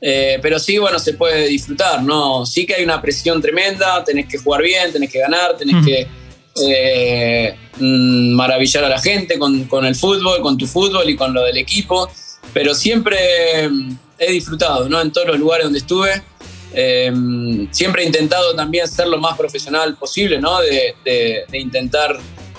Eh, 0.00 0.38
pero 0.40 0.60
sí, 0.60 0.78
bueno, 0.78 1.00
se 1.00 1.14
puede 1.14 1.48
disfrutar, 1.48 2.04
¿no? 2.04 2.46
Sí 2.46 2.64
que 2.64 2.74
hay 2.74 2.84
una 2.84 3.02
presión 3.02 3.42
tremenda, 3.42 4.04
tenés 4.04 4.28
que 4.28 4.38
jugar 4.38 4.62
bien, 4.62 4.92
tenés 4.92 5.10
que 5.10 5.18
ganar, 5.18 5.56
tenés 5.56 5.84
que 5.84 6.06
eh, 6.66 7.56
mm, 7.78 8.34
maravillar 8.34 8.84
a 8.84 8.88
la 8.88 9.00
gente 9.00 9.38
con, 9.38 9.84
el 9.84 9.94
fútbol, 9.94 10.40
con 10.40 10.56
tu 10.56 10.66
fútbol 10.66 11.08
y 11.08 11.16
con 11.16 11.32
lo 11.32 11.42
del 11.42 11.58
equipo, 11.58 12.10
pero 12.52 12.74
siempre 12.74 13.68
mm, 13.68 13.96
he 14.18 14.32
disfrutado, 14.32 14.88
¿no? 14.88 15.00
En 15.00 15.12
todos 15.12 15.28
los 15.28 15.38
lugares 15.38 15.64
donde 15.64 15.78
estuve. 15.80 16.22
Eh, 16.74 17.10
siempre 17.70 18.02
he 18.02 18.06
intentado 18.06 18.54
también 18.54 18.86
ser 18.86 19.08
lo 19.08 19.18
más 19.18 19.36
profesional 19.36 19.96
posible, 19.96 20.40
¿no? 20.40 20.60
De, 20.60 21.44
intentar 21.52 22.18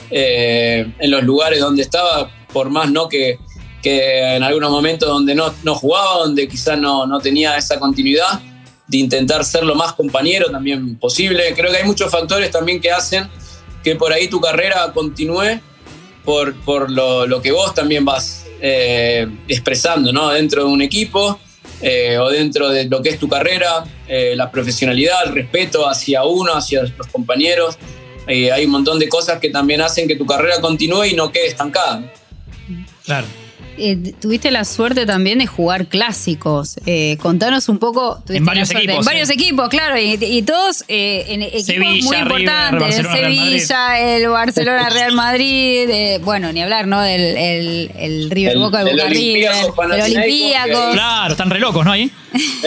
eh, 0.09 0.91
en 0.97 1.12
los 1.12 1.23
lugares 1.23 1.59
donde 1.59 1.83
estaba, 1.83 2.31
por 2.51 2.69
más 2.69 2.91
no 2.91 3.07
que, 3.07 3.38
que 3.81 4.35
en 4.35 4.43
algunos 4.43 4.71
momentos 4.71 5.07
donde 5.07 5.35
no, 5.35 5.53
no 5.63 5.75
jugaba, 5.75 6.19
donde 6.19 6.47
quizás 6.47 6.77
no, 6.77 7.05
no 7.05 7.19
tenía 7.19 7.55
esa 7.57 7.79
continuidad, 7.79 8.41
de 8.89 8.97
intentar 8.97 9.45
ser 9.45 9.63
lo 9.63 9.75
más 9.75 9.93
compañero 9.93 10.49
también 10.49 10.97
posible. 10.97 11.53
Creo 11.55 11.71
que 11.71 11.77
hay 11.77 11.83
muchos 11.83 12.12
factores 12.12 12.49
también 12.49 12.81
que 12.81 12.91
hacen 12.91 13.29
que 13.83 13.95
por 13.95 14.11
ahí 14.13 14.27
tu 14.27 14.39
carrera 14.39 14.91
continúe 14.93 15.61
por, 16.23 16.55
por 16.61 16.91
lo, 16.91 17.25
lo 17.25 17.41
que 17.41 17.51
vos 17.51 17.73
también 17.73 18.05
vas 18.05 18.45
eh, 18.61 19.25
expresando 19.47 20.11
¿no? 20.11 20.29
dentro 20.29 20.65
de 20.65 20.69
un 20.69 20.81
equipo 20.81 21.39
eh, 21.81 22.17
o 22.17 22.29
dentro 22.29 22.69
de 22.69 22.85
lo 22.85 23.01
que 23.01 23.09
es 23.09 23.19
tu 23.19 23.29
carrera, 23.29 23.85
eh, 24.05 24.33
la 24.35 24.51
profesionalidad, 24.51 25.27
el 25.27 25.33
respeto 25.33 25.87
hacia 25.87 26.23
uno, 26.23 26.53
hacia 26.53 26.83
los 26.83 27.07
compañeros. 27.07 27.77
hay 28.27 28.65
un 28.65 28.71
montón 28.71 28.99
de 28.99 29.07
cosas 29.07 29.39
que 29.39 29.49
también 29.49 29.81
hacen 29.81 30.07
que 30.07 30.15
tu 30.17 30.25
carrera 30.25 30.59
continúe 30.59 31.05
y 31.05 31.13
no 31.13 31.31
quede 31.31 31.47
estancada. 31.47 32.03
Claro. 33.05 33.27
Eh, 33.81 34.13
tuviste 34.19 34.51
la 34.51 34.65
suerte 34.65 35.05
también 35.05 35.39
de 35.39 35.47
jugar 35.47 35.87
clásicos. 35.87 36.75
Eh, 36.85 37.17
contanos 37.21 37.69
un 37.69 37.79
poco. 37.79 38.21
En 38.27 38.43
varios 38.43 38.69
equipos. 38.71 38.97
En 38.97 39.05
varios 39.05 39.29
equipos, 39.29 39.69
claro, 39.69 39.97
y, 39.97 40.41
todos 40.41 40.83
eh, 40.87 41.25
en 41.29 41.43
equipos 41.43 41.65
Sevilla, 41.65 42.05
muy 42.05 42.17
importantes. 42.17 42.97
River, 42.97 43.11
Sevilla, 43.11 43.99
el 43.99 44.27
Barcelona 44.27 44.89
Real 44.89 45.13
Madrid, 45.13 46.19
bueno, 46.23 46.51
ni 46.51 46.61
hablar, 46.61 46.87
¿no? 46.87 47.01
Del 47.01 47.89
el, 47.95 48.29
River 48.29 48.57
Boca, 48.57 48.81
el 48.81 48.91
Boca 48.91 49.07
River, 49.07 49.51
el 49.93 50.01
Olympiacos. 50.01 50.93
Claro, 50.93 51.31
están 51.31 51.49
re 51.49 51.59
locos, 51.59 51.85
¿no? 51.85 51.91
Ahí. 51.93 52.11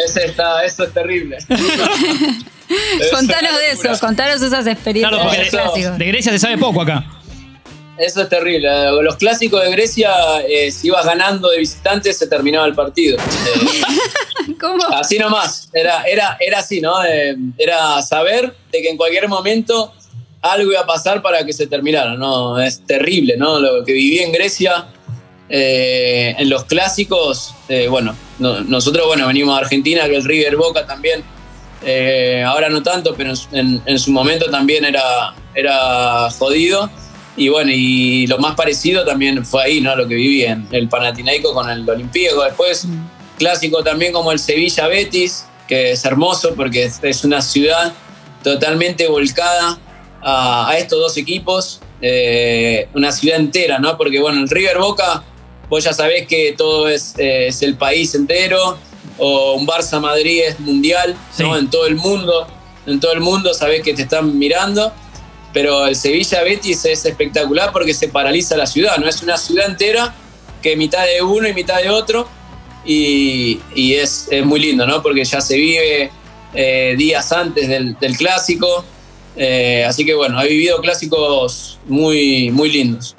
Ese 0.04 0.24
está, 0.26 0.64
eso 0.64 0.84
es 0.84 0.94
terrible. 0.94 1.38
contanos 3.12 3.52
de 3.58 3.72
eso, 3.72 4.00
contanos 4.00 4.40
esas 4.40 4.66
experiencias. 4.66 5.20
Claro, 5.20 5.30
porque 5.30 5.80
de, 5.80 5.90
de 5.98 6.06
Grecia 6.06 6.32
se 6.32 6.38
sabe 6.38 6.56
poco 6.56 6.80
acá. 6.80 7.04
Eso 8.02 8.22
es 8.22 8.28
terrible. 8.28 8.68
Los 9.00 9.14
clásicos 9.14 9.62
de 9.62 9.70
Grecia, 9.70 10.12
eh, 10.48 10.72
si 10.72 10.88
ibas 10.88 11.06
ganando 11.06 11.48
de 11.50 11.58
visitantes, 11.58 12.18
se 12.18 12.26
terminaba 12.26 12.66
el 12.66 12.74
partido. 12.74 13.16
Eh, 14.44 14.54
¿Cómo? 14.60 14.82
Así 14.88 15.18
nomás. 15.18 15.68
Era, 15.72 16.02
era, 16.02 16.36
era 16.40 16.58
así, 16.58 16.80
¿no? 16.80 17.04
Eh, 17.04 17.36
era 17.56 18.02
saber 18.02 18.52
de 18.72 18.82
que 18.82 18.88
en 18.88 18.96
cualquier 18.96 19.28
momento 19.28 19.92
algo 20.40 20.72
iba 20.72 20.80
a 20.80 20.86
pasar 20.86 21.22
para 21.22 21.46
que 21.46 21.52
se 21.52 21.68
terminara, 21.68 22.14
¿no? 22.14 22.58
Es 22.58 22.84
terrible, 22.84 23.36
¿no? 23.36 23.60
Lo 23.60 23.84
que 23.84 23.92
viví 23.92 24.18
en 24.18 24.32
Grecia, 24.32 24.86
en 25.48 26.48
los 26.48 26.64
clásicos, 26.64 27.54
bueno, 27.88 28.16
nosotros, 28.40 29.06
bueno, 29.06 29.28
venimos 29.28 29.54
a 29.54 29.60
Argentina, 29.60 30.08
que 30.08 30.16
el 30.16 30.24
River 30.24 30.56
Boca 30.56 30.86
también. 30.86 31.22
ahora 32.44 32.68
no 32.68 32.82
tanto, 32.82 33.14
pero 33.14 33.32
en, 33.52 33.80
en, 33.86 33.98
su 33.98 34.10
momento 34.10 34.50
también 34.50 34.84
era, 34.84 35.34
era 35.54 36.30
jodido. 36.30 36.90
Y 37.36 37.48
bueno, 37.48 37.70
y 37.72 38.26
lo 38.26 38.38
más 38.38 38.54
parecido 38.54 39.04
también 39.04 39.44
fue 39.44 39.64
ahí, 39.64 39.80
¿no? 39.80 39.96
Lo 39.96 40.06
que 40.06 40.14
viví 40.14 40.44
en 40.44 40.68
el 40.70 40.88
Panathinaiko 40.88 41.54
con 41.54 41.68
el 41.70 41.88
Olimpíaco. 41.88 42.42
Después, 42.44 42.84
mm. 42.84 43.38
clásico 43.38 43.82
también 43.82 44.12
como 44.12 44.32
el 44.32 44.38
Sevilla 44.38 44.86
Betis, 44.86 45.46
que 45.66 45.92
es 45.92 46.04
hermoso 46.04 46.54
porque 46.54 46.90
es 47.02 47.24
una 47.24 47.40
ciudad 47.40 47.94
totalmente 48.42 49.08
volcada 49.08 49.78
a, 50.20 50.74
estos 50.76 50.98
dos 50.98 51.16
equipos. 51.16 51.80
Eh, 52.00 52.88
una 52.94 53.12
ciudad 53.12 53.38
entera, 53.38 53.78
¿no? 53.78 53.96
Porque 53.96 54.20
bueno, 54.20 54.40
el 54.40 54.48
River 54.48 54.78
Boca, 54.78 55.22
vos 55.68 55.84
ya 55.84 55.92
sabés 55.92 56.26
que 56.26 56.54
todo 56.56 56.88
es, 56.88 57.14
es 57.16 57.62
el 57.62 57.76
país 57.76 58.14
entero, 58.14 58.76
o 59.18 59.54
un 59.54 59.66
Barça 59.66 60.00
Madrid 60.00 60.42
es 60.46 60.58
mundial, 60.60 61.16
¿no? 61.38 61.56
En 61.56 61.70
todo 61.70 61.86
el 61.86 61.94
mundo, 61.94 62.46
en 62.86 62.98
todo 62.98 63.12
el 63.12 63.20
mundo 63.20 63.54
sabés 63.54 63.82
que 63.82 63.94
te 63.94 64.02
están 64.02 64.36
mirando 64.38 64.92
pero 65.52 65.86
el 65.86 65.96
Sevilla 65.96 66.42
Betis 66.42 66.84
es 66.84 67.04
espectacular 67.04 67.72
porque 67.72 67.94
se 67.94 68.08
paraliza 68.08 68.56
la 68.56 68.66
ciudad, 68.66 68.96
no 68.98 69.08
es 69.08 69.22
una 69.22 69.36
ciudad 69.36 69.68
entera 69.68 70.14
que 70.62 70.76
mitad 70.76 71.04
de 71.04 71.22
uno 71.22 71.48
y 71.48 71.52
mitad 71.52 71.82
de 71.82 71.90
otro 71.90 72.28
y, 72.84 73.60
es, 73.94 74.28
muy 74.44 74.60
lindo, 74.60 74.86
¿no? 74.86 75.02
Porque 75.02 75.24
ya 75.24 75.40
se 75.40 75.56
vive 75.56 76.10
eh, 76.54 76.94
días 76.96 77.32
antes 77.32 77.68
del, 77.68 78.16
clásico, 78.16 78.84
eh, 79.36 79.84
así 79.86 80.04
que 80.04 80.14
bueno, 80.14 80.40
he 80.40 80.48
vivido 80.48 80.80
clásicos 80.80 81.78
muy, 81.86 82.50
muy 82.50 82.70
lindos. 82.70 83.14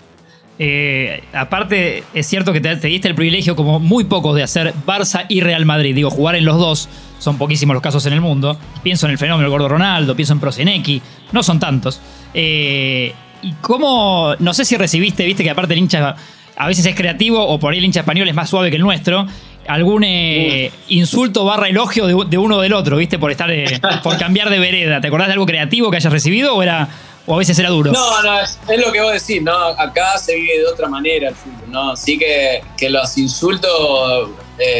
Eh, 0.59 1.23
aparte, 1.33 2.03
es 2.13 2.27
cierto 2.27 2.53
que 2.53 2.61
te, 2.61 2.75
te, 2.75 2.87
diste 2.87 3.07
el 3.07 3.15
privilegio, 3.15 3.55
como 3.55 3.79
muy 3.79 4.03
pocos, 4.03 4.35
de 4.35 4.43
hacer 4.43 4.73
Barça 4.85 5.25
y 5.27 5.41
Real 5.41 5.65
Madrid. 5.65 5.95
Digo, 5.95 6.09
jugar 6.09 6.35
en 6.35 6.45
los 6.45 6.57
dos, 6.57 6.89
son 7.19 7.37
poquísimos 7.37 7.73
los 7.73 7.81
casos 7.81 8.05
en 8.05 8.13
el 8.13 8.21
mundo. 8.21 8.57
Pienso 8.83 9.07
en 9.07 9.13
el 9.13 9.17
fenómeno 9.17 9.49
gordo 9.49 9.67
Ronaldo, 9.67 10.15
pienso 10.15 10.33
en 10.33 10.39
Prosinecki, 10.39 11.01
no 11.31 11.41
son 11.41 11.59
tantos. 11.59 11.99
Eh, 12.33 13.13
y 13.41 13.51
cómo, 13.61 14.35
no 14.39 14.53
sé 14.53 14.65
si 14.65 14.77
recibiste, 14.77 15.25
viste 15.25 15.43
que 15.43 15.49
aparte 15.49 15.73
el 15.73 15.79
hincha 15.79 16.15
a 16.55 16.67
veces 16.67 16.85
es 16.85 16.95
creativo 16.95 17.45
o 17.45 17.59
por 17.59 17.73
ahí 17.73 17.79
el 17.79 17.85
hincha 17.85 18.01
español 18.01 18.27
es 18.29 18.35
más 18.35 18.49
suave 18.49 18.69
que 18.69 18.77
el 18.77 18.81
nuestro. 18.81 19.27
Algún 19.67 20.03
eh, 20.03 20.71
insulto 20.89 21.45
barra 21.45 21.69
elogio 21.69 22.05
de, 22.05 22.37
uno 22.37 22.59
del 22.59 22.73
otro, 22.73 22.97
¿viste? 22.97 23.17
Por 23.17 23.31
estar 23.31 23.49
eh, 23.49 23.79
por 24.03 24.17
cambiar 24.17 24.49
de 24.49 24.59
vereda. 24.59 24.99
¿Te 24.99 25.07
acordás 25.07 25.27
de 25.27 25.33
algo 25.33 25.45
creativo 25.45 25.89
que 25.89 25.97
hayas 25.97 26.11
recibido 26.11 26.55
o 26.55 26.63
era 26.63 26.87
o 27.25 27.35
a 27.35 27.37
veces 27.37 27.57
era 27.59 27.69
duro? 27.69 27.91
No, 27.91 28.21
no, 28.23 28.39
es, 28.41 28.59
lo 28.77 28.91
que 28.91 29.01
vos 29.01 29.13
decís, 29.13 29.41
¿no? 29.41 29.53
Acá 29.53 30.17
se 30.17 30.35
vive 30.35 30.59
de 30.59 30.65
otra 30.65 30.89
manera 30.89 31.29
el 31.29 31.35
fútbol, 31.35 31.71
¿no? 31.71 31.91
Así 31.91 32.17
que, 32.17 32.61
que 32.77 32.89
los 32.89 33.17
insultos 33.17 34.29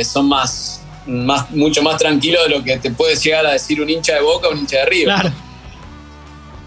son 0.04 0.28
más, 0.28 0.82
más, 1.06 1.50
mucho 1.52 1.82
más 1.82 1.98
tranquilos 1.98 2.44
de 2.44 2.50
lo 2.50 2.63
que 2.63 2.78
te 2.78 2.92
puede 2.92 3.16
llegar 3.16 3.46
a 3.46 3.54
decir 3.54 3.82
un 3.82 3.89
hincha 3.89 4.16
de 4.16 4.22
boca 4.22 4.50
o 4.50 4.52
un 4.52 4.60
hincha 4.60 4.80
de 4.80 4.86
River. 4.86 5.16
Claro. 5.16 5.32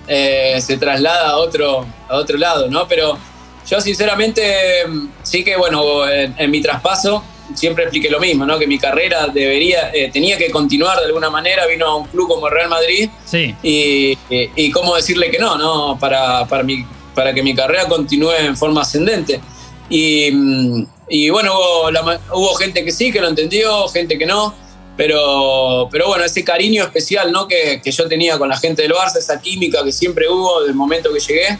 Eh, 0.08 0.60
se 0.60 0.76
traslada 0.76 1.30
a 1.30 1.36
otro, 1.38 1.84
a 2.08 2.16
otro 2.16 2.38
lado, 2.38 2.68
¿no? 2.68 2.86
Pero 2.86 3.18
yo 3.68 3.80
sinceramente 3.80 4.84
sí 5.22 5.42
que, 5.42 5.56
bueno, 5.56 6.08
en, 6.08 6.50
mi 6.50 6.60
traspaso 6.60 7.24
siempre 7.54 7.84
expliqué 7.84 8.08
lo 8.08 8.20
mismo, 8.20 8.46
¿no? 8.46 8.58
Que 8.58 8.66
mi 8.66 8.78
carrera 8.78 9.26
debería, 9.26 9.90
eh, 9.92 10.10
tenía 10.12 10.38
que 10.38 10.50
continuar 10.50 10.98
de 10.98 11.06
alguna 11.06 11.28
manera, 11.28 11.66
vino 11.66 11.86
a 11.86 11.96
un 11.96 12.06
club 12.06 12.28
como 12.28 12.48
Real 12.48 12.68
Madrid 12.68 13.10
sí. 13.24 13.54
y, 13.62 14.16
y, 14.30 14.70
cómo 14.70 14.94
decirle 14.94 15.30
que 15.30 15.38
no, 15.38 15.58
¿no? 15.58 15.98
Para, 15.98 16.46
para, 16.46 16.62
mi, 16.62 16.84
para 17.14 17.34
que 17.34 17.42
mi 17.42 17.54
carrera 17.54 17.88
continúe 17.88 18.32
en 18.38 18.56
forma 18.56 18.82
ascendente. 18.82 19.40
Y, 19.88 20.30
y 21.08 21.30
bueno, 21.30 21.52
hubo, 21.54 21.90
hubo 22.32 22.54
gente 22.54 22.84
que 22.84 22.92
sí, 22.92 23.10
que 23.10 23.20
lo 23.20 23.28
entendió, 23.28 23.88
gente 23.88 24.16
que 24.16 24.26
no. 24.26 24.54
Pero, 24.96 25.88
pero 25.90 26.08
bueno, 26.08 26.24
ese 26.24 26.42
cariño 26.42 26.82
especial 26.84 27.30
¿no? 27.30 27.46
que, 27.46 27.80
que, 27.82 27.90
yo 27.90 28.08
tenía 28.08 28.38
con 28.38 28.48
la 28.48 28.56
gente 28.56 28.82
del 28.82 28.92
Barça, 28.92 29.18
esa 29.18 29.40
química 29.40 29.84
que 29.84 29.92
siempre 29.92 30.28
hubo 30.28 30.62
del 30.64 30.74
momento 30.74 31.12
que 31.12 31.20
llegué. 31.20 31.58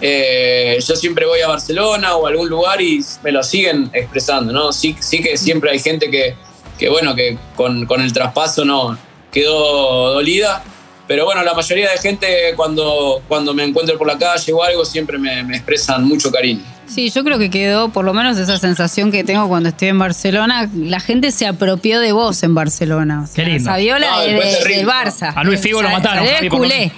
Eh, 0.00 0.78
yo 0.86 0.96
siempre 0.96 1.24
voy 1.24 1.40
a 1.40 1.48
Barcelona 1.48 2.16
o 2.16 2.26
a 2.26 2.30
algún 2.30 2.48
lugar 2.48 2.82
y 2.82 3.00
me 3.22 3.30
lo 3.30 3.42
siguen 3.42 3.90
expresando, 3.92 4.52
¿no? 4.52 4.72
Sí, 4.72 4.96
sí 4.98 5.22
que 5.22 5.36
siempre 5.36 5.70
hay 5.70 5.78
gente 5.78 6.10
que, 6.10 6.34
que 6.78 6.88
bueno, 6.88 7.14
que 7.14 7.38
con, 7.54 7.86
con, 7.86 8.02
el 8.02 8.12
traspaso 8.12 8.64
no 8.64 8.98
quedó 9.30 10.12
dolida. 10.12 10.64
Pero 11.06 11.26
bueno, 11.26 11.44
la 11.44 11.54
mayoría 11.54 11.90
de 11.90 11.98
gente 11.98 12.54
cuando, 12.56 13.22
cuando 13.28 13.54
me 13.54 13.62
encuentro 13.62 13.96
por 13.96 14.06
la 14.06 14.18
calle 14.18 14.52
o 14.52 14.62
algo 14.62 14.84
siempre 14.84 15.16
me, 15.16 15.44
me 15.44 15.56
expresan 15.56 16.04
mucho 16.04 16.30
cariño. 16.32 16.64
Sí, 16.86 17.10
yo 17.10 17.24
creo 17.24 17.38
que 17.38 17.50
quedó 17.50 17.88
por 17.88 18.04
lo 18.04 18.14
menos 18.14 18.38
esa 18.38 18.58
sensación 18.58 19.10
que 19.10 19.24
tengo 19.24 19.48
cuando 19.48 19.70
estoy 19.70 19.88
en 19.88 19.98
Barcelona. 19.98 20.68
La 20.74 21.00
gente 21.00 21.30
se 21.30 21.46
apropió 21.46 22.00
de 22.00 22.12
vos 22.12 22.42
en 22.42 22.54
Barcelona. 22.54 23.26
Qué 23.34 23.44
lindo. 23.44 23.64
Saviola 23.64 24.20
del 24.20 24.86
Barça. 24.86 25.32
A 25.34 25.44
Luis 25.44 25.60
Figo 25.60 25.82
lo 25.82 25.90
mataron. 25.90 26.26
culé. 26.48 26.92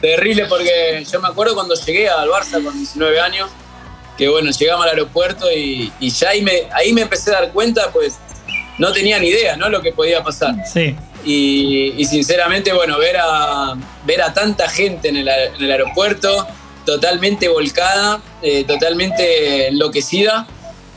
terrible 0.00 0.44
porque 0.48 1.04
yo 1.10 1.20
me 1.20 1.28
acuerdo 1.28 1.54
cuando 1.54 1.74
llegué 1.74 2.08
al 2.08 2.28
Barça 2.28 2.62
con 2.62 2.76
19 2.76 3.20
años, 3.20 3.50
que 4.16 4.28
bueno, 4.28 4.50
llegamos 4.50 4.84
al 4.84 4.90
aeropuerto 4.90 5.46
y, 5.50 5.92
ya 6.00 6.30
ahí 6.30 6.42
me, 6.42 6.52
ahí 6.72 6.92
me 6.92 7.02
empecé 7.02 7.30
a 7.30 7.40
dar 7.40 7.52
cuenta, 7.52 7.90
pues 7.92 8.18
no 8.78 8.92
tenía 8.92 9.18
ni 9.18 9.28
idea, 9.28 9.56
¿no? 9.56 9.68
Lo 9.68 9.82
que 9.82 9.92
podía 9.92 10.22
pasar. 10.22 10.54
Sí. 10.66 10.96
Y, 11.24 12.02
sinceramente, 12.06 12.72
bueno, 12.72 12.98
ver 12.98 13.18
a, 13.20 13.74
ver 14.06 14.22
a 14.22 14.32
tanta 14.32 14.68
gente 14.68 15.08
en 15.08 15.16
el, 15.16 15.28
en 15.28 15.62
el 15.62 15.70
aeropuerto, 15.70 16.46
totalmente 16.84 17.48
volcada, 17.48 18.20
eh, 18.42 18.64
totalmente 18.64 19.68
enloquecida. 19.68 20.46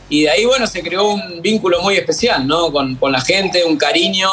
Y 0.10 0.24
de 0.24 0.30
ahí, 0.30 0.46
bueno, 0.46 0.68
se 0.68 0.84
creó 0.84 1.08
un 1.10 1.42
vínculo 1.42 1.82
muy 1.82 1.96
especial, 1.96 2.46
¿no? 2.46 2.72
Con, 2.72 2.98
la 3.02 3.22
gente, 3.22 3.64
un 3.64 3.78
cariño. 3.78 4.30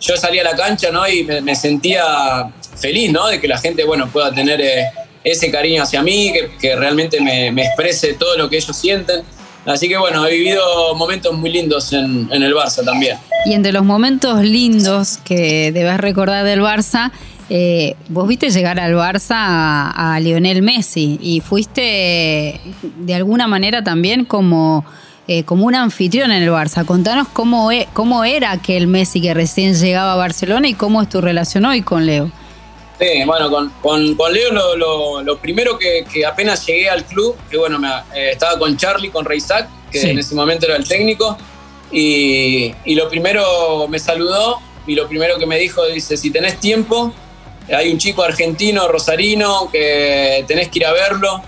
Yo 0.00 0.16
salí 0.16 0.38
a 0.38 0.44
la 0.44 0.54
cancha, 0.54 0.90
¿no? 0.90 1.08
Y 1.08 1.24
me, 1.24 1.54
sentía 1.56 2.52
feliz, 2.76 3.10
¿no? 3.10 3.28
De 3.28 3.40
que 3.40 3.48
la 3.48 3.58
gente, 3.58 3.84
bueno, 3.84 4.08
pueda 4.08 4.32
tener 4.32 4.60
eh, 4.60 4.84
ese 5.24 5.50
cariño 5.50 5.82
hacia 5.82 6.02
mí, 6.02 6.32
que, 6.60 6.76
realmente 6.76 7.20
me, 7.20 7.48
exprese 7.48 8.14
todo 8.14 8.36
lo 8.36 8.48
que 8.48 8.58
ellos 8.58 8.76
sienten. 8.76 9.22
Así 9.66 9.88
que 9.88 9.96
bueno, 9.96 10.26
he 10.26 10.32
vivido 10.32 10.94
momentos 10.94 11.32
muy 11.32 11.50
lindos 11.50 11.90
en, 11.94 12.28
en, 12.30 12.42
el 12.42 12.54
Barça 12.54 12.84
también. 12.84 13.16
Y 13.46 13.54
entre 13.54 13.72
los 13.72 13.82
momentos 13.82 14.42
lindos 14.42 15.18
que 15.24 15.72
debes 15.72 15.96
recordar 15.96 16.44
del 16.44 16.60
Barça, 16.60 17.12
eh, 17.56 17.94
vos 18.08 18.26
viste 18.26 18.50
llegar 18.50 18.80
al 18.80 18.94
Barça 18.94 19.36
a, 19.38 20.18
Lionel 20.20 20.60
Messi 20.60 21.20
y 21.22 21.40
fuiste 21.40 22.60
de 22.82 23.14
alguna 23.14 23.46
manera 23.46 23.84
también 23.84 24.24
como, 24.24 24.84
eh, 25.28 25.44
como 25.44 25.64
un 25.66 25.76
anfitrión 25.76 26.32
en 26.32 26.42
el 26.42 26.50
Barça. 26.50 26.84
Contanos 26.84 27.28
cómo, 27.28 27.70
e, 27.70 27.86
cómo 27.92 28.24
era 28.24 28.50
aquel 28.50 28.88
Messi 28.88 29.20
que 29.20 29.34
recién 29.34 29.74
llegaba 29.74 30.14
a 30.14 30.16
Barcelona 30.16 30.66
y 30.66 30.74
cómo 30.74 31.00
es 31.00 31.08
tu 31.08 31.20
relación 31.20 31.64
hoy 31.64 31.82
con 31.82 32.06
Leo. 32.06 32.28
Sí, 32.98 33.24
bueno, 33.24 33.48
con, 33.48 33.70
con, 34.16 34.32
Leo 34.32 34.50
lo, 34.76 35.22
lo, 35.22 35.38
primero 35.38 35.78
que, 35.78 36.04
que, 36.12 36.26
apenas 36.26 36.66
llegué 36.66 36.90
al 36.90 37.04
club, 37.04 37.36
que 37.48 37.56
bueno, 37.56 37.78
me, 37.78 37.88
eh, 38.16 38.30
estaba 38.32 38.58
con 38.58 38.76
Charlie, 38.76 39.10
con 39.10 39.24
Reisac, 39.24 39.68
que 39.92 40.10
en 40.10 40.18
ese 40.18 40.34
momento 40.34 40.66
era 40.66 40.74
el 40.74 40.88
técnico, 40.88 41.38
y, 41.92 42.74
y, 42.84 42.96
lo 42.96 43.08
primero 43.08 43.86
me 43.86 44.00
saludó 44.00 44.58
y 44.88 44.96
lo 44.96 45.06
primero 45.06 45.38
que 45.38 45.46
me 45.46 45.56
dijo, 45.56 45.86
dice, 45.86 46.16
si 46.16 46.32
tenés 46.32 46.58
tiempo, 46.58 47.14
hay 47.72 47.90
un 47.92 47.98
chico 47.98 48.22
argentino, 48.22 48.88
rosarino, 48.88 49.70
que 49.70 50.44
tenés 50.46 50.68
que 50.68 50.80
ir 50.80 50.86
a 50.86 50.92
verlo, 50.92 51.42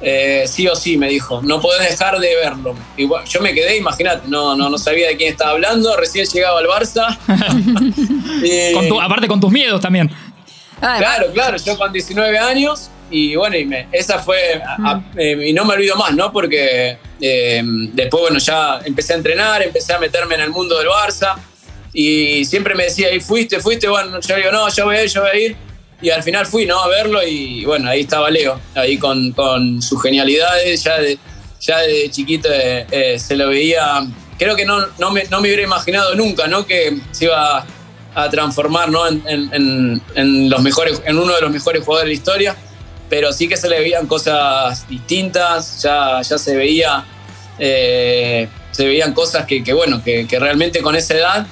eh, 0.00 0.44
sí 0.46 0.68
o 0.68 0.76
sí, 0.76 0.96
me 0.96 1.08
dijo, 1.08 1.42
no 1.42 1.60
podés 1.60 1.90
dejar 1.90 2.18
de 2.18 2.34
verlo. 2.36 2.74
Y 2.96 3.08
yo 3.08 3.40
me 3.40 3.52
quedé, 3.52 3.76
imagínate, 3.76 4.28
no, 4.28 4.56
no, 4.56 4.70
no 4.70 4.78
sabía 4.78 5.08
de 5.08 5.16
quién 5.16 5.32
estaba 5.32 5.52
hablando, 5.52 5.96
recién 5.96 6.26
llegaba 6.26 6.60
al 6.60 6.66
Barça. 6.66 7.18
aparte 9.02 9.28
con 9.28 9.40
tus 9.40 9.50
miedos 9.50 9.80
también. 9.80 10.10
Claro, 10.80 11.32
claro, 11.32 11.56
yo 11.56 11.76
con 11.76 11.92
19 11.92 12.38
años 12.38 12.90
y 13.10 13.34
bueno, 13.36 13.56
y 13.56 13.64
me, 13.64 13.88
esa 13.90 14.18
fue, 14.18 14.60
eh, 15.16 15.46
y 15.48 15.52
no 15.52 15.64
me 15.64 15.74
olvido 15.74 15.96
más, 15.96 16.14
¿no? 16.14 16.30
Porque 16.30 16.98
eh, 17.20 17.62
después, 17.64 18.20
bueno, 18.22 18.38
ya 18.38 18.80
empecé 18.84 19.14
a 19.14 19.16
entrenar, 19.16 19.62
empecé 19.62 19.94
a 19.94 19.98
meterme 19.98 20.34
en 20.34 20.42
el 20.42 20.50
mundo 20.50 20.78
del 20.78 20.88
Barça 20.88 21.34
y 22.00 22.44
siempre 22.44 22.76
me 22.76 22.84
decía, 22.84 23.12
¿y 23.12 23.18
fuiste, 23.18 23.58
fuiste? 23.58 23.88
Bueno, 23.88 24.20
yo 24.20 24.36
digo, 24.36 24.52
no, 24.52 24.68
yo 24.68 24.84
voy 24.84 24.98
a 24.98 25.02
ir, 25.02 25.10
yo 25.10 25.20
voy 25.20 25.30
a 25.30 25.36
ir. 25.36 25.56
Y 26.00 26.10
al 26.10 26.22
final 26.22 26.46
fui, 26.46 26.64
¿no? 26.64 26.78
A 26.80 26.86
verlo 26.86 27.20
y 27.26 27.64
bueno, 27.64 27.90
ahí 27.90 28.02
estaba 28.02 28.30
Leo, 28.30 28.60
ahí 28.76 28.98
con, 28.98 29.32
con 29.32 29.82
sus 29.82 30.00
genialidades, 30.00 30.84
ya 30.84 31.00
de, 31.00 31.18
ya 31.60 31.78
de 31.78 32.08
chiquito 32.08 32.48
eh, 32.52 33.16
se 33.18 33.34
lo 33.34 33.48
veía, 33.48 34.06
creo 34.38 34.54
que 34.54 34.64
no, 34.64 34.78
no, 34.96 35.10
me, 35.10 35.24
no 35.24 35.40
me 35.40 35.48
hubiera 35.48 35.64
imaginado 35.64 36.14
nunca, 36.14 36.46
¿no? 36.46 36.64
Que 36.64 36.96
se 37.10 37.24
iba 37.24 37.66
a 38.14 38.30
transformar 38.30 38.92
¿no? 38.92 39.02
en, 39.08 40.48
los 40.48 40.62
mejores, 40.62 41.02
en 41.04 41.18
uno 41.18 41.34
de 41.34 41.40
los 41.40 41.50
mejores 41.50 41.84
jugadores 41.84 42.06
de 42.06 42.14
la 42.14 42.16
historia, 42.16 42.56
pero 43.08 43.32
sí 43.32 43.48
que 43.48 43.56
se 43.56 43.68
le 43.68 43.80
veían 43.80 44.06
cosas 44.06 44.88
distintas, 44.88 45.82
ya, 45.82 46.22
ya 46.22 46.38
se 46.38 46.54
veía 46.54 47.04
eh, 47.58 48.48
se 48.70 48.86
veían 48.86 49.12
cosas 49.12 49.44
que, 49.44 49.60
bueno, 49.72 50.00
que, 50.04 50.28
realmente 50.38 50.80
con 50.82 50.94
esa 50.94 51.14
edad 51.14 51.46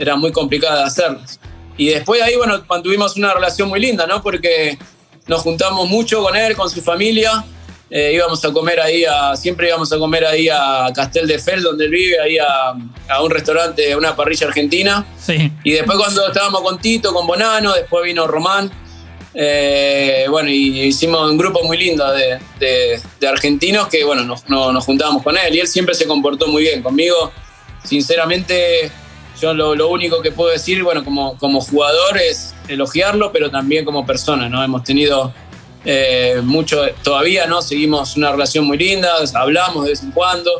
era 0.00 0.16
muy 0.16 0.32
complicada 0.32 0.78
de 0.78 0.84
hacerlas. 0.84 1.38
Y 1.76 1.88
después 1.88 2.20
de 2.20 2.26
ahí, 2.26 2.36
bueno, 2.36 2.64
mantuvimos 2.68 3.16
una 3.16 3.34
relación 3.34 3.68
muy 3.68 3.80
linda, 3.80 4.06
¿no? 4.06 4.22
Porque 4.22 4.78
nos 5.26 5.42
juntamos 5.42 5.88
mucho 5.88 6.22
con 6.22 6.34
él, 6.34 6.56
con 6.56 6.70
su 6.70 6.80
familia, 6.80 7.44
eh, 7.90 8.12
íbamos 8.14 8.42
a 8.44 8.52
comer 8.52 8.80
ahí, 8.80 9.04
a, 9.04 9.36
siempre 9.36 9.68
íbamos 9.68 9.92
a 9.92 9.98
comer 9.98 10.24
ahí 10.24 10.48
a 10.48 10.90
Castel 10.94 11.26
de 11.26 11.38
Fel, 11.38 11.62
donde 11.62 11.84
él 11.84 11.90
vive, 11.90 12.18
ahí 12.18 12.38
a, 12.38 13.20
un 13.20 13.30
restaurante, 13.30 13.94
una 13.94 14.16
parrilla 14.16 14.46
argentina. 14.46 15.04
Sí. 15.18 15.52
Y 15.64 15.72
después 15.72 15.98
cuando 15.98 16.26
estábamos 16.28 16.62
con 16.62 16.78
Tito, 16.78 17.12
con 17.12 17.26
Bonano, 17.26 17.74
después 17.74 18.04
vino 18.04 18.26
Román. 18.26 18.70
Eh, 19.34 20.26
bueno, 20.30 20.48
y 20.48 20.80
hicimos 20.82 21.30
un 21.30 21.36
grupo 21.36 21.62
muy 21.62 21.76
lindo 21.76 22.04
de, 22.10 23.00
argentinos 23.28 23.88
que, 23.88 24.02
bueno, 24.04 24.24
nos, 24.24 24.48
nos, 24.48 24.84
juntábamos 24.84 25.22
con 25.22 25.36
él 25.36 25.54
y 25.54 25.60
él 25.60 25.68
siempre 25.68 25.94
se 25.94 26.06
comportó 26.06 26.46
muy 26.48 26.62
bien 26.62 26.82
conmigo. 26.82 27.32
Sinceramente, 27.84 28.90
yo 29.40 29.54
lo, 29.54 29.88
único 29.88 30.20
que 30.22 30.32
puedo 30.32 30.50
decir, 30.50 30.82
bueno, 30.82 31.04
como, 31.04 31.36
como 31.38 31.60
jugador 31.60 32.18
es 32.18 32.54
elogiarlo, 32.68 33.32
pero 33.32 33.50
también 33.50 33.84
como 33.84 34.04
persona, 34.04 34.48
¿no? 34.48 34.62
Hemos 34.62 34.84
tenido 34.84 35.32
eh, 35.84 36.40
mucho 36.42 36.82
todavía, 37.02 37.46
¿no? 37.46 37.62
Seguimos 37.62 38.16
una 38.16 38.32
relación 38.32 38.66
muy 38.66 38.78
linda, 38.78 39.10
hablamos 39.34 39.84
de 39.84 39.90
vez 39.90 40.02
en 40.02 40.10
cuando, 40.10 40.50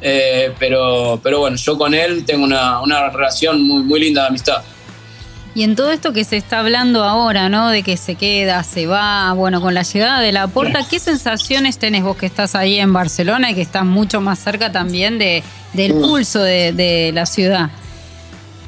eh, 0.00 0.52
pero, 0.58 1.20
pero 1.22 1.40
bueno, 1.40 1.56
yo 1.56 1.78
con 1.78 1.94
él 1.94 2.24
tengo 2.24 2.44
una, 2.44 2.80
una, 2.80 3.08
relación 3.10 3.62
muy, 3.62 3.82
muy 3.82 4.00
linda 4.00 4.22
de 4.22 4.28
amistad. 4.28 4.62
Y 5.54 5.64
en 5.64 5.74
todo 5.74 5.90
esto 5.90 6.12
que 6.12 6.22
se 6.22 6.36
está 6.36 6.60
hablando 6.60 7.02
ahora, 7.02 7.48
¿no? 7.48 7.70
De 7.70 7.82
que 7.82 7.96
se 7.96 8.14
queda, 8.14 8.62
se 8.62 8.86
va, 8.86 9.32
bueno, 9.32 9.60
con 9.60 9.74
la 9.74 9.82
llegada 9.82 10.20
de 10.20 10.30
la 10.30 10.46
puerta, 10.46 10.86
¿qué 10.88 11.00
sensaciones 11.00 11.76
tenés 11.76 12.04
vos 12.04 12.16
que 12.16 12.26
estás 12.26 12.54
ahí 12.54 12.78
en 12.78 12.92
Barcelona 12.92 13.50
y 13.50 13.54
que 13.54 13.62
estás 13.62 13.84
mucho 13.84 14.20
más 14.20 14.38
cerca 14.38 14.70
también 14.70 15.18
de, 15.18 15.42
del 15.72 15.94
pulso 15.94 16.40
de, 16.40 17.10
la 17.12 17.26
ciudad? 17.26 17.70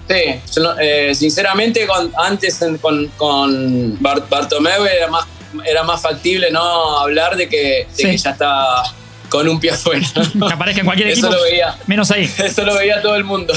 Sí, 0.08 0.60
eh, 0.80 1.14
sinceramente 1.14 1.86
antes 2.16 2.60
con, 2.80 3.06
con 3.16 3.98
Bartomeu 4.00 4.84
era 4.84 5.08
más 5.08 5.26
era 5.64 5.82
más 5.82 6.02
factible 6.02 6.50
no 6.50 6.98
hablar 6.98 7.36
de 7.36 7.48
que, 7.48 7.86
ya 7.96 8.30
está 8.30 8.82
con 9.28 9.48
un 9.48 9.58
pie 9.58 9.70
afuera. 9.70 10.06
Que 10.14 10.52
aparezca 10.52 10.80
en 10.80 10.86
cualquier 10.86 11.08
equipo. 11.08 11.28
Eso 11.28 11.36
lo 11.36 11.42
veía. 11.42 11.78
Menos 11.86 12.10
ahí. 12.10 12.24
Eso 12.38 12.64
lo 12.64 12.74
veía 12.74 13.00
todo 13.00 13.16
el 13.16 13.24
mundo. 13.24 13.54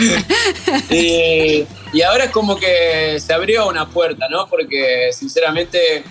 y, 0.90 1.64
ahora 2.02 2.24
es 2.24 2.30
como 2.30 2.56
que 2.56 3.18
se 3.20 3.32
abrió 3.32 3.68
una 3.68 3.88
puerta, 3.88 4.28
¿no? 4.28 4.48
Porque 4.48 5.10
sinceramente 5.12 6.02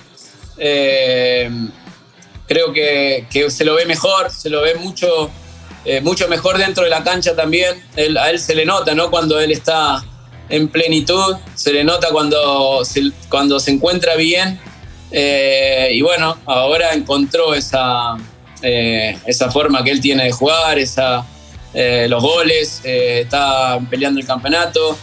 eh, 0.57 1.49
creo 2.47 2.71
que, 2.71 3.25
se 3.49 3.65
lo 3.65 3.75
ve 3.75 3.85
mejor, 3.85 4.31
se 4.31 4.49
lo 4.49 4.61
ve 4.61 4.75
mucho, 4.75 5.29
eh, 5.85 6.01
mucho 6.01 6.27
mejor 6.27 6.57
dentro 6.57 6.83
de 6.83 6.89
la 6.89 7.03
cancha 7.03 7.35
también. 7.35 7.83
a 8.19 8.29
él 8.29 8.39
se 8.39 8.55
le 8.55 8.65
nota, 8.65 8.93
¿no? 8.93 9.09
Cuando 9.09 9.39
él 9.39 9.51
está 9.51 10.03
en 10.49 10.67
plenitud, 10.67 11.35
se 11.55 11.71
le 11.71 11.83
nota 11.83 12.09
cuando 12.11 12.81
cuando 13.29 13.59
se 13.59 13.71
encuentra 13.71 14.15
bien 14.15 14.59
eh, 15.11 15.89
y 15.93 16.01
bueno, 16.01 16.37
ahora 16.45 16.93
encontró 16.93 17.53
esa, 17.53 18.15
eh, 18.61 19.17
esa 19.25 19.49
forma 19.51 19.83
que 19.83 19.91
él 19.91 20.01
tiene 20.01 20.25
de 20.25 20.31
jugar, 20.31 20.77
esa, 20.77 21.25
eh, 21.73 22.07
los 22.09 22.21
goles, 22.21 22.81
está 22.83 23.79
peleando 23.89 24.19
el 24.19 24.25
campeonato. 24.25 24.97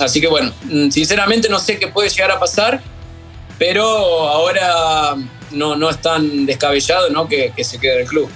así 0.00 0.20
que 0.20 0.28
bueno, 0.28 0.52
mm, 0.64 0.90
sinceramente 0.90 1.48
no 1.48 1.58
sé 1.58 1.78
qué 1.78 1.88
puede 1.88 2.08
llegar 2.08 2.30
a 2.30 2.38
pasar, 2.38 2.80
pero 3.58 3.84
ahora 4.28 5.16
no, 5.50 5.76
no 5.76 5.90
es 5.90 6.00
tan 6.00 6.46
descabellado 6.46 7.10
¿no? 7.10 7.28
que, 7.28 7.52
que 7.54 7.64
se 7.64 7.78
quede 7.78 8.02
el 8.02 8.08
club. 8.08 8.30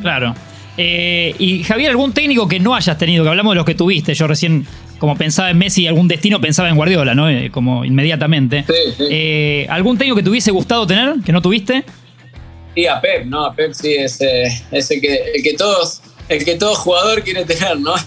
Claro. 0.00 0.34
Y 0.78 1.64
Javier, 1.64 1.90
¿algún 1.90 2.12
técnico 2.12 2.46
que 2.46 2.60
no 2.60 2.74
hayas 2.74 2.96
tenido? 2.96 3.24
Que 3.24 3.30
hablamos 3.30 3.52
de 3.52 3.56
los 3.56 3.64
que 3.66 3.74
tuviste. 3.74 4.14
Yo 4.14 4.26
recién 4.26 4.66
como 4.98 5.16
pensaba 5.16 5.50
en 5.50 5.58
Messi, 5.58 5.86
algún 5.86 6.08
destino 6.08 6.40
pensaba 6.40 6.68
en 6.68 6.76
Guardiola, 6.76 7.14
¿no? 7.14 7.30
Eh, 7.30 7.50
como 7.50 7.84
inmediatamente. 7.84 8.64
Eh, 8.98 9.66
¿Algún 9.70 9.96
técnico 9.96 10.16
que 10.16 10.22
te 10.22 10.30
hubiese 10.30 10.50
gustado 10.50 10.86
tener, 10.86 11.16
que 11.24 11.32
no 11.32 11.40
tuviste? 11.40 11.84
Sí, 12.74 12.86
a 12.86 13.00
Pep, 13.00 13.26
¿no? 13.26 13.44
A 13.46 13.54
Pep 13.54 13.72
sí, 13.72 13.94
es, 13.94 14.20
el, 14.20 15.00
que, 15.00 15.32
el, 15.34 15.42
que 15.42 15.54
todos, 15.54 16.02
el 16.28 16.44
que 16.44 16.56
todo 16.56 16.74
jugador 16.74 17.22
quiere 17.22 17.44
tener, 17.44 17.80
¿no? 17.80 17.94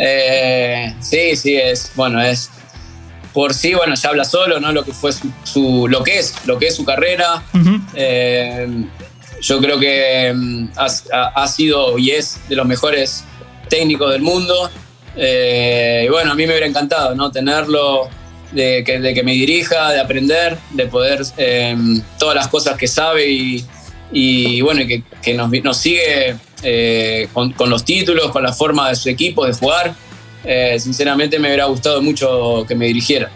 Eh, 0.00 0.94
sí, 1.00 1.34
sí, 1.34 1.56
es, 1.56 1.90
bueno, 1.96 2.22
es 2.22 2.52
por 3.32 3.52
sí, 3.52 3.74
bueno, 3.74 3.96
ya 3.96 4.10
habla 4.10 4.24
solo, 4.24 4.60
¿no? 4.60 4.70
Lo 4.70 4.84
que 4.84 4.92
fue 4.92 5.10
su, 5.42 5.88
lo 5.90 6.04
que 6.04 6.20
es, 6.20 6.36
lo 6.46 6.56
que 6.56 6.68
es 6.68 6.76
su 6.76 6.84
carrera. 6.84 7.42
Yo 9.40 9.60
creo 9.60 9.78
que 9.78 10.32
mm, 10.34 10.68
ha 10.76 11.48
sido 11.48 11.98
y 11.98 12.10
es 12.10 12.38
de 12.48 12.56
los 12.56 12.66
mejores 12.66 13.24
técnicos 13.68 14.10
del 14.12 14.22
mundo. 14.22 14.70
Eh, 15.16 16.04
y 16.06 16.08
bueno, 16.08 16.32
a 16.32 16.34
mí 16.34 16.44
me 16.44 16.52
hubiera 16.52 16.66
encantado 16.66 17.14
¿no? 17.14 17.30
tenerlo, 17.30 18.08
de 18.52 18.82
que, 18.84 19.22
me 19.22 19.32
dirija, 19.32 19.92
de 19.92 20.00
aprender, 20.00 20.56
de 20.70 20.86
poder 20.86 21.22
em, 21.36 22.00
todas 22.18 22.34
las 22.34 22.48
cosas 22.48 22.78
que 22.78 22.88
sabe 22.88 23.28
y, 24.10 24.60
bueno, 24.62 24.82
que, 24.86 25.34
nos, 25.34 25.76
sigue 25.76 26.36
eh, 26.62 27.28
con, 27.32 27.52
con, 27.52 27.68
los 27.68 27.84
títulos, 27.84 28.30
con 28.30 28.42
la 28.42 28.52
forma 28.52 28.88
de 28.88 28.96
su 28.96 29.08
equipo, 29.08 29.44
de 29.44 29.52
jugar. 29.52 29.94
Eh, 30.44 30.78
sinceramente 30.78 31.38
me 31.38 31.48
hubiera 31.48 31.66
gustado 31.66 32.00
mucho 32.00 32.64
que 32.66 32.74
me 32.74 32.86
dirigiera. 32.86 33.30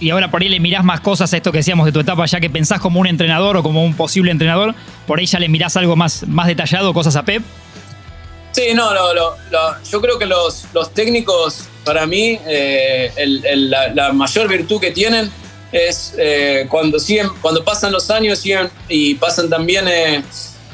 Y 0.00 0.10
ahora 0.10 0.30
por 0.30 0.42
ahí 0.42 0.48
le 0.48 0.60
mirás 0.60 0.82
más 0.82 1.00
cosas 1.00 1.32
a 1.32 1.36
esto 1.36 1.52
que 1.52 1.58
decíamos 1.58 1.84
de 1.84 1.92
tu 1.92 2.00
etapa, 2.00 2.24
ya 2.24 2.40
que 2.40 2.48
pensás 2.48 2.80
como 2.80 3.00
un 3.00 3.06
entrenador 3.06 3.58
o 3.58 3.62
como 3.62 3.84
un 3.84 3.94
posible 3.94 4.30
entrenador, 4.30 4.74
por 5.06 5.18
ahí 5.18 5.26
ya 5.26 5.38
le 5.38 5.48
mirás 5.48 5.76
algo 5.76 5.94
más, 5.94 6.26
más 6.26 6.46
detallado, 6.46 6.94
cosas 6.94 7.16
a 7.16 7.24
Pep. 7.24 7.42
Sí, 8.52 8.74
no, 8.74 8.90
yo 9.90 10.00
creo 10.00 10.18
que 10.18 10.26
los, 10.26 10.66
los 10.72 10.90
para 11.84 12.06
mí, 12.06 12.38
eh, 12.46 13.12
la, 13.94 14.12
mayor 14.12 14.48
virtud 14.48 14.80
que 14.80 14.90
tienen 14.90 15.30
es 15.70 16.14
eh, 16.18 16.66
cuando 16.68 16.98
siguen, 16.98 17.28
cuando 17.40 17.62
pasan 17.62 17.92
los 17.92 18.10
años 18.10 18.38
siguen, 18.38 18.68
y 18.88 19.14
pasan 19.14 19.48
también 19.48 19.84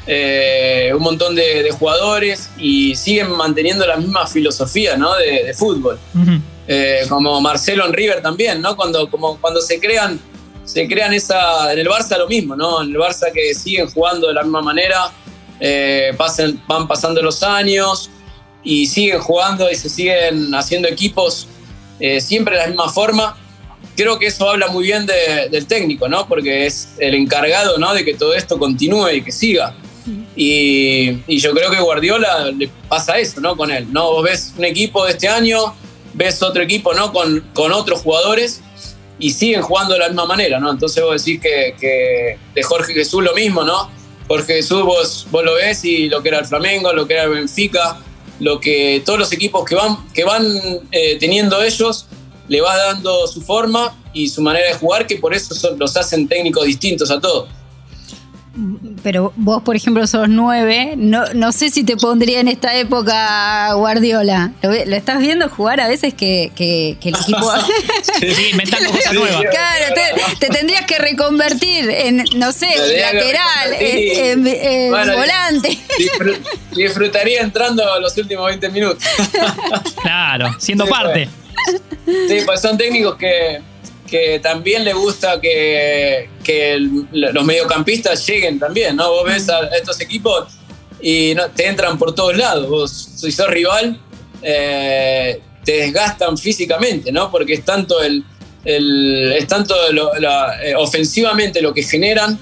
eh, 0.07 0.91
un 0.95 1.03
montón 1.03 1.35
de, 1.35 1.69
jugadores 1.77 2.49
y 2.57 2.95
siguen 2.95 3.31
manteniendo 3.31 3.85
la 3.85 3.97
misma 3.97 4.25
filosofía 4.25 4.97
¿no? 4.97 5.15
de, 5.15 5.53
fútbol. 5.53 5.99
Como 7.09 7.39
Marcelo 7.39 7.85
en 7.85 7.93
River 7.93 8.21
también, 8.21 8.61
¿no? 8.61 8.75
Cuando, 8.75 9.09
como, 9.09 9.37
cuando 9.37 9.61
se 9.61 9.79
crean, 9.79 10.19
se 10.65 10.87
crean 10.87 11.13
esa. 11.13 11.71
En 11.71 11.79
el 11.79 11.87
Barça 11.87 12.17
lo 12.17 12.27
mismo, 12.27 12.55
¿no? 12.55 12.81
En 12.81 12.89
el 12.89 12.97
Barça 12.97 13.31
que 13.31 13.55
siguen 13.55 13.89
jugando 13.89 14.27
de 14.27 14.33
la 14.33 14.43
misma 14.43 14.61
manera 14.61 15.11
eh, 15.59 16.13
pasen, 16.17 16.61
van 16.67 16.87
pasando 16.87 17.21
los 17.21 17.41
años 17.41 18.09
y 18.63 18.85
siguen 18.85 19.19
jugando 19.19 19.69
y 19.71 19.75
se 19.75 19.89
siguen 19.89 20.53
haciendo 20.53 20.87
equipos 20.87 21.47
eh, 21.99 22.21
siempre 22.21 22.55
de 22.55 22.61
la 22.61 22.67
misma 22.67 22.89
forma. 22.89 23.37
Creo 23.95 24.19
que 24.19 24.27
eso 24.27 24.49
habla 24.49 24.67
muy 24.67 24.83
bien 24.83 25.07
del 25.07 25.65
técnico, 25.65 26.07
¿no? 26.07 26.27
Porque 26.27 26.67
es 26.67 26.89
el 26.99 27.15
encargado, 27.15 27.79
¿no? 27.79 27.93
De 27.93 28.05
que 28.05 28.13
todo 28.13 28.35
esto 28.35 28.59
continúe 28.59 29.09
y 29.09 29.21
que 29.23 29.31
siga. 29.31 29.75
Y, 30.35 31.39
yo 31.39 31.51
creo 31.53 31.71
que 31.71 31.79
Guardiola 31.79 32.51
le 32.51 32.69
pasa 32.87 33.17
eso, 33.17 33.41
¿no? 33.41 33.57
Con 33.57 33.71
él, 33.71 33.91
¿no? 33.91 34.11
Vos 34.11 34.23
ves 34.23 34.53
un 34.55 34.65
equipo 34.65 35.03
de 35.05 35.11
este 35.11 35.27
año, 35.27 35.73
ves 36.17 36.41
otro 36.41 36.63
equipo, 36.63 36.93
¿no? 36.93 37.13
Con, 37.13 37.41
con 37.53 37.71
otros 37.71 38.01
jugadores 38.01 38.61
y 39.19 39.31
siguen 39.31 39.61
jugando 39.61 39.93
de 39.93 39.99
la 39.99 40.07
misma 40.09 40.25
manera, 40.25 40.59
¿no? 40.59 40.71
Entonces 40.71 41.03
vos 41.03 41.23
decís 41.23 41.39
que, 41.41 41.75
que 41.79 42.37
de 42.53 42.63
Jorge 42.63 42.93
Jesús 42.93 43.23
lo 43.23 43.33
mismo, 43.33 43.63
¿no? 43.63 43.89
Jorge 44.27 44.55
Jesús 44.55 44.83
vos, 44.83 45.27
vos 45.31 45.43
lo 45.43 45.53
ves 45.53 45.85
y 45.85 46.09
lo 46.09 46.21
que 46.21 46.29
era 46.29 46.39
el 46.39 46.45
Flamengo, 46.45 46.91
lo 46.91 47.07
que 47.07 47.13
era 47.13 47.23
el 47.23 47.29
Benfica, 47.29 47.97
lo 48.39 48.59
que 48.59 49.01
todos 49.05 49.17
los 49.17 49.31
equipos 49.31 49.63
que 49.63 49.75
van, 49.75 50.11
que 50.13 50.23
van 50.23 50.45
eh, 50.91 51.17
teniendo 51.19 51.61
ellos, 51.61 52.07
le 52.47 52.61
va 52.61 52.75
dando 52.75 53.27
su 53.27 53.41
forma 53.41 53.95
y 54.13 54.29
su 54.29 54.41
manera 54.41 54.67
de 54.67 54.73
jugar, 54.73 55.07
que 55.07 55.17
por 55.17 55.33
eso 55.33 55.75
los 55.77 55.95
hacen 55.95 56.27
técnicos 56.27 56.65
distintos 56.65 57.11
a 57.11 57.19
todos. 57.19 57.49
Pero 59.03 59.33
vos, 59.35 59.61
por 59.63 59.75
ejemplo, 59.75 60.05
sos 60.07 60.27
nueve. 60.29 60.93
No, 60.97 61.25
no 61.33 61.51
sé 61.51 61.69
si 61.69 61.83
te 61.83 61.95
pondría 61.95 62.39
en 62.39 62.47
esta 62.47 62.75
época 62.75 63.71
Guardiola. 63.73 64.51
¿Lo, 64.61 64.71
estás 64.73 65.19
viendo 65.19 65.47
jugar 65.49 65.79
a 65.79 65.87
veces 65.87 66.13
que, 66.13 66.51
que- 66.55 66.97
que 66.99 67.09
el 67.09 67.15
equipo. 67.15 67.39
Sí, 68.19 68.27
inventando 68.51 68.89
cosas 68.91 69.13
nuevas. 69.13 69.41
Claro, 69.51 69.93
te, 70.39 70.47
te 70.47 70.53
tendrías 70.53 70.85
que 70.85 70.97
reconvertir 70.97 71.89
en, 71.89 72.23
no 72.35 72.51
sé, 72.51 72.67
lateral, 72.99 73.73
en, 73.79 74.47
en- 74.47 74.47
en 74.47 74.89
Bueno, 74.91 75.15
volante. 75.17 75.77
Disfr- 75.99 76.39
disfrutaría 76.75 77.41
entrando 77.41 77.83
los 77.99 78.17
últimos 78.17 78.45
20 78.47 78.69
minutos. 78.69 79.03
Claro, 80.01 80.55
siendo 80.59 80.85
Sí, 80.85 80.91
parte. 80.91 81.29
Sí, 82.05 82.39
pues 82.45 82.61
son 82.61 82.77
técnicos 82.77 83.17
que, 83.17 83.61
que 84.07 84.39
también 84.39 84.85
les 84.85 84.95
gusta 84.95 85.39
que, 85.41 86.29
que 86.47 86.79
los 87.11 87.43
mediocampistas 87.43 88.25
lleguen 88.25 88.57
también, 88.57 88.95
¿no? 88.95 89.09
Vos 89.11 89.25
ves 89.25 89.49
a 89.49 89.67
estos 89.75 89.99
equipos 89.99 90.45
y 91.01 91.35
te 91.53 91.67
entran 91.67 91.97
por 91.99 92.15
todos 92.15 92.37
lados. 92.37 92.69
Vos, 92.69 93.09
si 93.17 93.33
sos 93.33 93.49
rival, 93.49 93.99
eh, 94.41 95.41
te 95.65 95.73
desgastan 95.73 96.37
físicamente, 96.37 97.11
¿no? 97.11 97.29
Porque 97.29 97.55
es 97.55 97.65
tanto 97.65 98.01
el, 98.01 98.23
es 98.63 99.45
tanto 99.47 99.75
eh, 99.91 100.73
ofensivamente 100.77 101.61
lo 101.61 101.73
que 101.73 101.83
generan 101.83 102.39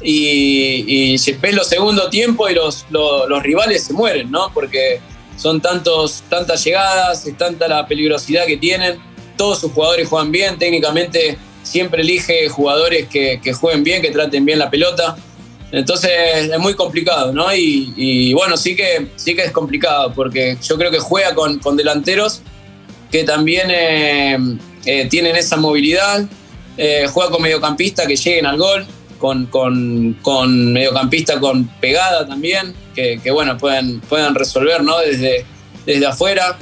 y, 0.00 1.12
y 1.14 1.32
ves 1.34 1.54
los 1.54 1.68
segundos 1.68 2.08
tiempos 2.08 2.50
y 2.50 2.54
los, 2.54 2.86
los, 2.88 3.28
los 3.28 3.42
rivales 3.42 3.84
se 3.84 3.92
mueren, 3.92 4.30
¿no? 4.30 4.50
Porque 4.54 4.98
son 5.36 5.60
tantos, 5.60 6.22
tantas 6.30 6.64
llegadas, 6.64 7.26
es 7.26 7.36
tanta 7.36 7.68
la 7.68 7.86
peligrosidad 7.86 8.46
que 8.46 8.56
tienen. 8.56 8.98
Todos 9.36 9.60
sus 9.60 9.72
jugadores 9.72 10.08
juegan 10.08 10.32
bien, 10.32 10.58
técnicamente 10.58 11.36
siempre 11.62 12.02
elige 12.02 12.48
jugadores 12.48 13.08
que, 13.08 13.40
jueguen 13.52 13.84
bien, 13.84 14.02
que 14.02 14.10
traten 14.10 14.44
bien 14.44 14.58
la 14.58 14.70
pelota. 14.70 15.16
Entonces 15.70 16.10
es 16.50 16.58
muy 16.58 16.74
complicado, 16.74 17.32
¿no? 17.32 17.46
Y, 17.54 18.32
bueno, 18.34 18.56
sí 18.56 18.76
que, 18.76 19.08
sí 19.16 19.34
que 19.34 19.42
es 19.42 19.52
complicado, 19.52 20.12
porque 20.14 20.58
yo 20.62 20.76
creo 20.76 20.90
que 20.90 20.98
juega 20.98 21.34
con, 21.34 21.58
con 21.58 21.76
delanteros 21.76 22.42
que 23.10 23.24
también 23.24 23.70
eh, 23.70 24.38
eh, 24.86 25.06
tienen 25.08 25.36
esa 25.36 25.56
movilidad, 25.56 26.24
eh, 26.78 27.06
juega 27.10 27.30
con 27.30 27.42
mediocampistas 27.42 28.06
que 28.06 28.16
lleguen 28.16 28.46
al 28.46 28.56
gol, 28.56 28.86
con, 29.18 29.46
con, 29.46 30.14
con 30.22 30.72
mediocampistas 30.72 31.38
con 31.38 31.66
pegada 31.80 32.26
también, 32.26 32.74
que, 32.94 33.20
que, 33.22 33.30
bueno, 33.30 33.56
puedan, 33.58 34.00
puedan 34.00 34.34
resolver, 34.34 34.82
¿no? 34.82 34.98
Desde, 34.98 35.44
desde 35.86 36.06
afuera. 36.06 36.58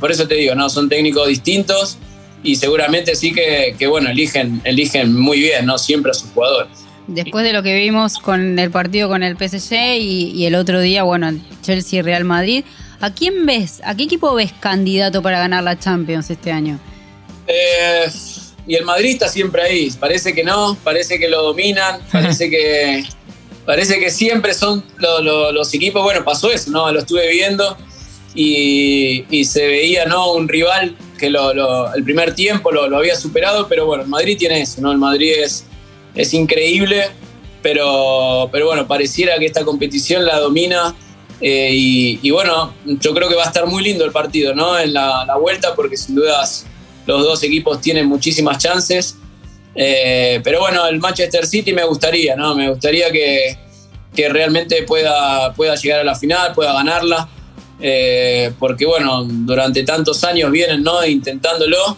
Por 0.00 0.10
eso 0.10 0.26
te 0.26 0.34
digo, 0.34 0.56
¿no? 0.56 0.68
Son 0.68 0.88
técnicos 0.88 1.28
distintos 1.28 1.98
y 2.44 2.54
seguramente 2.56 3.16
sí 3.16 3.32
que, 3.32 3.74
que, 3.76 3.86
bueno, 3.88 4.10
eligen, 4.10 4.60
eligen 4.64 5.18
muy 5.18 5.40
bien, 5.40 5.66
¿no? 5.66 5.76
Siempre 5.78 6.12
a 6.12 6.14
sus 6.14 6.30
jugadores. 6.30 6.70
Después 7.08 7.44
de 7.44 7.52
lo 7.52 7.62
que 7.62 7.74
vimos 7.74 8.18
con 8.18 8.58
el 8.58 8.70
partido 8.70 9.08
con 9.08 9.22
el 9.22 9.36
PSG 9.36 9.74
y, 9.98 10.30
y 10.36 10.46
el 10.46 10.54
otro 10.54 10.80
día, 10.80 11.02
bueno, 11.02 11.28
el 11.28 11.40
Chelsea 11.62 11.98
y 11.98 12.02
Real 12.02 12.24
Madrid, 12.24 12.64
¿a 13.00 13.12
quién 13.12 13.44
ves, 13.44 13.80
a 13.84 13.94
qué 13.96 14.04
equipo 14.04 14.32
ves 14.34 14.52
candidato 14.60 15.20
para 15.20 15.38
ganar 15.38 15.64
la 15.64 15.78
Champions 15.78 16.30
este 16.30 16.52
año? 16.52 16.78
Eh, 17.46 18.06
y 18.66 18.74
el 18.76 18.84
Madrid 18.84 19.10
está 19.10 19.28
siempre 19.28 19.62
ahí. 19.62 19.90
Parece 20.00 20.34
que 20.34 20.42
no, 20.44 20.76
parece 20.82 21.18
que 21.18 21.28
lo 21.28 21.42
dominan, 21.42 22.00
parece 22.12 22.48
que, 22.48 23.04
parece 23.66 23.98
que 23.98 24.10
siempre 24.10 24.54
son 24.54 24.82
lo- 24.98 25.20
lo- 25.20 25.52
los 25.52 25.72
equipos. 25.74 26.02
Bueno, 26.02 26.24
pasó 26.24 26.50
eso, 26.50 26.70
¿no? 26.70 26.90
Lo 26.90 27.00
estuve 27.00 27.28
viendo 27.30 27.76
y, 28.34 29.44
se 29.44 29.66
veía, 29.66 30.06
¿no? 30.06 30.32
Un 30.32 30.48
rival 30.48 30.96
que 31.18 31.30
lo- 31.30 31.54
lo- 31.54 31.94
el 31.94 32.02
primer 32.02 32.34
tiempo 32.34 32.72
lo, 32.72 32.84
había 32.96 33.14
superado, 33.16 33.68
pero 33.68 33.86
bueno, 33.86 34.02
el 34.02 34.08
Madrid 34.08 34.36
tiene 34.38 34.60
eso, 34.62 34.80
¿no? 34.80 34.90
El 34.92 34.98
Madrid 34.98 35.32
es, 35.38 35.64
es 36.14 36.34
increíble, 36.34 37.08
pero, 37.62 38.48
pero 38.52 38.66
bueno, 38.66 38.86
pareciera 38.86 39.38
que 39.38 39.46
esta 39.46 39.64
competición 39.64 40.24
la 40.24 40.38
domina. 40.40 40.94
eh, 41.40 41.70
y, 41.72 42.30
bueno, 42.30 42.72
yo 42.84 43.12
creo 43.14 43.28
que 43.28 43.34
va 43.34 43.42
a 43.44 43.46
estar 43.46 43.66
muy 43.66 43.82
lindo 43.82 44.04
el 44.04 44.12
partido, 44.12 44.54
¿no? 44.54 44.78
En 44.78 44.92
la, 44.94 45.24
la 45.26 45.36
vuelta, 45.36 45.74
porque 45.74 45.96
sin 45.96 46.14
dudas 46.14 46.64
los 47.06 47.22
dos 47.22 47.42
equipos 47.42 47.80
tienen 47.80 48.06
muchísimas 48.06 48.58
chances. 48.58 49.16
Eh, 49.74 50.40
pero 50.44 50.60
bueno, 50.60 50.86
el 50.86 51.00
Manchester 51.00 51.46
City 51.46 51.72
me 51.72 51.84
gustaría, 51.84 52.36
¿no? 52.36 52.54
Me 52.54 52.70
gustaría 52.70 53.10
que, 53.10 53.58
que 54.14 54.28
realmente 54.28 54.84
pueda, 54.84 55.52
pueda 55.54 55.74
llegar 55.74 56.00
a 56.00 56.04
la 56.04 56.14
final, 56.14 56.52
pueda 56.54 56.72
ganarla. 56.72 57.28
Eh, 57.80 58.52
porque 58.58 58.86
bueno, 58.86 59.24
durante 59.24 59.82
tantos 59.82 60.22
años 60.24 60.50
vienen, 60.50 60.82
¿no? 60.82 61.04
Intentándolo. 61.04 61.96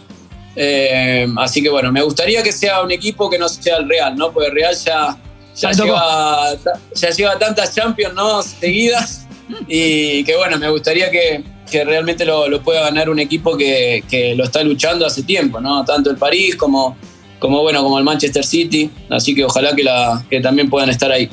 Eh, 0.55 1.29
así 1.37 1.63
que 1.63 1.69
bueno, 1.69 1.93
me 1.93 2.03
gustaría 2.03 2.43
que 2.43 2.53
sea 2.53 2.83
un 2.83 2.91
equipo 2.91 3.29
que 3.29 3.39
no 3.39 3.49
sea 3.49 3.77
el 3.77 3.89
Real, 3.89 4.17
¿no? 4.17 4.33
Porque 4.33 4.49
el 4.49 4.55
Real 4.55 4.75
ya, 4.75 5.17
ya, 5.55 5.73
lleva, 5.73 6.55
ya 6.95 7.11
lleva 7.11 7.39
tantas 7.39 7.75
Champions, 7.75 8.15
¿no? 8.15 8.43
Seguidas. 8.43 9.27
Y 9.69 10.25
que 10.25 10.35
bueno, 10.37 10.59
me 10.59 10.71
gustaría 10.71 11.11
que, 11.11 11.45
que 11.71 11.85
realmente 11.85 12.25
lo, 12.25 12.49
lo 12.49 12.63
pueda 12.63 12.83
ganar 12.83 13.11
un 13.11 13.19
equipo 13.19 13.57
que, 13.57 14.03
que 14.09 14.35
lo 14.35 14.45
está 14.45 14.63
luchando 14.63 15.07
hace 15.07 15.23
tiempo, 15.23 15.61
¿no? 15.61 15.85
Tanto 15.85 16.11
el 16.11 16.17
París 16.17 16.57
como, 16.57 16.97
como, 17.39 17.63
bueno, 17.63 17.83
como 17.83 17.99
el 17.99 18.05
Manchester 18.05 18.45
City. 18.45 18.91
Así 19.11 19.35
que 19.35 19.45
ojalá 19.45 19.75
que, 19.77 19.85
la, 19.85 20.25
que 20.29 20.41
también 20.41 20.71
puedan 20.71 20.91
estar 20.91 21.13
ahí. 21.13 21.29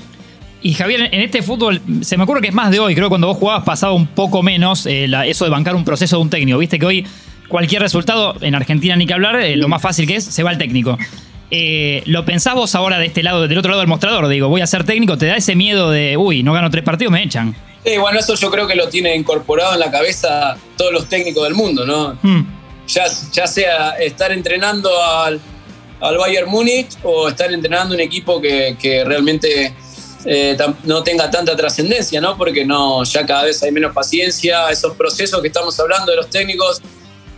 Y 0.63 0.73
Javier, 0.75 1.09
en 1.11 1.21
este 1.21 1.41
fútbol, 1.43 1.81
se 2.01 2.15
me 2.17 2.23
ocurre 2.23 2.41
que 2.41 2.47
es 2.47 2.53
más 2.53 2.71
de 2.71 2.79
hoy, 2.79 2.95
creo 2.95 3.07
que 3.07 3.09
cuando 3.09 3.27
vos 3.27 3.37
jugabas 3.37 3.63
pasaba 3.65 3.91
un 3.93 4.07
poco 4.07 4.41
menos 4.41 4.85
eh, 4.85 5.07
la- 5.09 5.25
eso 5.27 5.43
de 5.43 5.51
bancar 5.51 5.75
un 5.75 5.83
proceso 5.83 6.15
de 6.15 6.21
un 6.21 6.29
técnico. 6.29 6.57
Viste 6.57 6.79
que 6.79 6.85
hoy 6.85 7.05
cualquier 7.49 7.81
resultado, 7.81 8.35
en 8.41 8.55
Argentina 8.55 8.95
ni 8.95 9.05
que 9.05 9.13
hablar, 9.13 9.35
eh, 9.41 9.57
lo 9.57 9.67
más 9.67 9.81
fácil 9.81 10.07
que 10.07 10.15
es, 10.15 10.23
se 10.23 10.41
va 10.41 10.51
el 10.51 10.57
técnico. 10.57 10.97
Eh, 11.51 12.01
¿Lo 12.05 12.23
pensás 12.25 12.55
vos 12.55 12.73
ahora 12.75 12.97
de 12.97 13.05
este 13.07 13.21
lado, 13.23 13.47
del 13.47 13.57
otro 13.57 13.69
lado 13.71 13.81
del 13.81 13.89
mostrador? 13.89 14.27
Digo, 14.29 14.47
voy 14.47 14.61
a 14.61 14.67
ser 14.67 14.85
técnico, 14.85 15.17
¿te 15.17 15.25
da 15.27 15.35
ese 15.35 15.53
miedo 15.55 15.91
de, 15.91 16.15
uy, 16.17 16.41
no 16.43 16.53
gano 16.53 16.69
tres 16.71 16.83
partidos, 16.83 17.11
me 17.11 17.21
echan? 17.21 17.53
Sí, 17.85 17.97
bueno, 17.97 18.17
eso 18.19 18.33
yo 18.35 18.49
creo 18.49 18.65
que 18.65 18.75
lo 18.75 18.87
tiene 18.87 19.13
incorporado 19.15 19.73
en 19.73 19.81
la 19.81 19.91
cabeza 19.91 20.55
todos 20.77 20.93
los 20.93 21.09
técnicos 21.09 21.43
del 21.43 21.53
mundo, 21.55 21.85
¿no? 21.85 22.17
Hmm. 22.23 22.45
Ya, 22.87 23.03
ya 23.33 23.45
sea 23.47 23.89
estar 23.99 24.31
entrenando 24.31 24.89
al, 25.03 25.39
al 25.99 26.17
Bayern 26.17 26.49
Múnich 26.49 26.87
o 27.03 27.27
estar 27.27 27.51
entrenando 27.51 27.93
un 27.93 27.99
equipo 28.01 28.41
que, 28.41 28.77
que 28.81 29.03
realmente 29.03 29.73
eh, 30.25 30.57
no 30.83 31.03
tenga 31.03 31.29
tanta 31.29 31.55
trascendencia, 31.55 32.21
¿no? 32.21 32.37
Porque 32.37 32.65
no, 32.65 33.03
ya 33.03 33.25
cada 33.25 33.43
vez 33.43 33.61
hay 33.63 33.71
menos 33.71 33.93
paciencia. 33.93 34.69
Esos 34.69 34.95
procesos 34.95 35.41
que 35.41 35.47
estamos 35.47 35.77
hablando 35.79 36.11
de 36.11 36.17
los 36.17 36.29
técnicos 36.29 36.81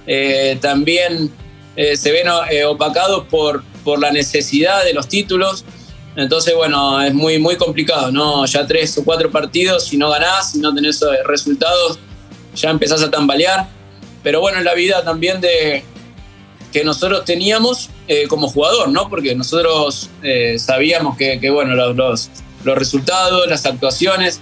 eh, 0.06 0.58
también 0.62 1.32
eh, 1.76 1.98
se 1.98 2.12
ven 2.12 2.28
opacados 2.68 3.26
por, 3.28 3.64
por 3.84 4.00
la 4.00 4.12
necesidad 4.12 4.84
de 4.84 4.94
los 4.94 5.08
títulos. 5.08 5.66
Entonces, 6.16 6.56
bueno, 6.56 7.02
es 7.02 7.14
muy, 7.14 7.40
muy 7.40 7.58
complicado, 7.58 8.12
¿no? 8.12 8.46
Ya 8.46 8.66
tres 8.66 8.98
o 8.98 9.04
cuatro 9.04 9.32
partidos, 9.32 9.88
si 9.88 9.98
no 9.98 10.10
ganás, 10.10 10.52
si 10.52 10.60
no 10.60 10.74
tenés 10.74 11.02
resultados, 11.26 12.00
ya 12.56 12.70
empezás 12.70 13.02
a 13.04 13.12
tambalear. 13.12 13.68
Pero 14.24 14.40
bueno, 14.40 14.60
es 14.60 14.64
la 14.64 14.74
vida 14.76 15.04
también 15.04 15.42
de 15.42 15.84
que 16.72 16.84
nosotros 16.84 17.26
teníamos 17.26 17.90
como 18.30 18.48
jugador, 18.48 18.90
¿no? 18.90 19.10
Porque 19.10 19.36
nosotros 19.36 20.10
sabíamos 20.58 21.18
que, 21.18 21.50
bueno, 21.50 21.76
los, 21.94 22.30
los 22.66 22.78
resultados, 22.78 23.48
las 23.48 23.66
actuaciones, 23.66 24.42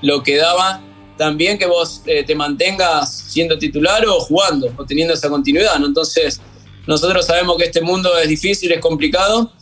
lo 0.00 0.22
que 0.22 0.36
daba 0.36 0.80
también 1.16 1.58
que 1.58 1.66
vos 1.66 2.02
eh, 2.06 2.24
te 2.24 2.34
mantengas 2.34 3.12
siendo 3.12 3.58
titular 3.58 4.04
o 4.06 4.20
jugando 4.20 4.72
o 4.76 4.84
teniendo 4.84 5.14
esa 5.14 5.28
continuidad, 5.28 5.78
¿no? 5.78 5.86
Entonces, 5.86 6.40
nosotros 6.86 7.26
sabemos 7.26 7.56
que 7.56 7.64
este 7.64 7.80
mundo 7.80 8.16
es 8.18 8.28
difícil, 8.28 8.72
es 8.72 8.80
complicado 8.80 9.52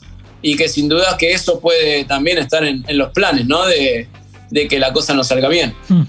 y 0.40 0.57
que 0.57 0.68
sin 0.68 0.88
duda 0.88 1.16
que 1.18 1.33
eso 1.33 1.61
puede 1.61 2.05
también 2.05 2.38
estar 2.38 2.64
en, 2.64 2.85
en 2.88 2.98
los 2.98 3.11
planes, 3.12 3.46
¿no? 3.46 3.66
De, 3.66 4.09
de, 4.51 4.68
que 4.68 4.78
la 4.78 4.93
cosa 4.93 5.14
no 5.14 5.24
salga 5.24 5.49
bien. 5.49 5.74
Hmm. 5.89 6.03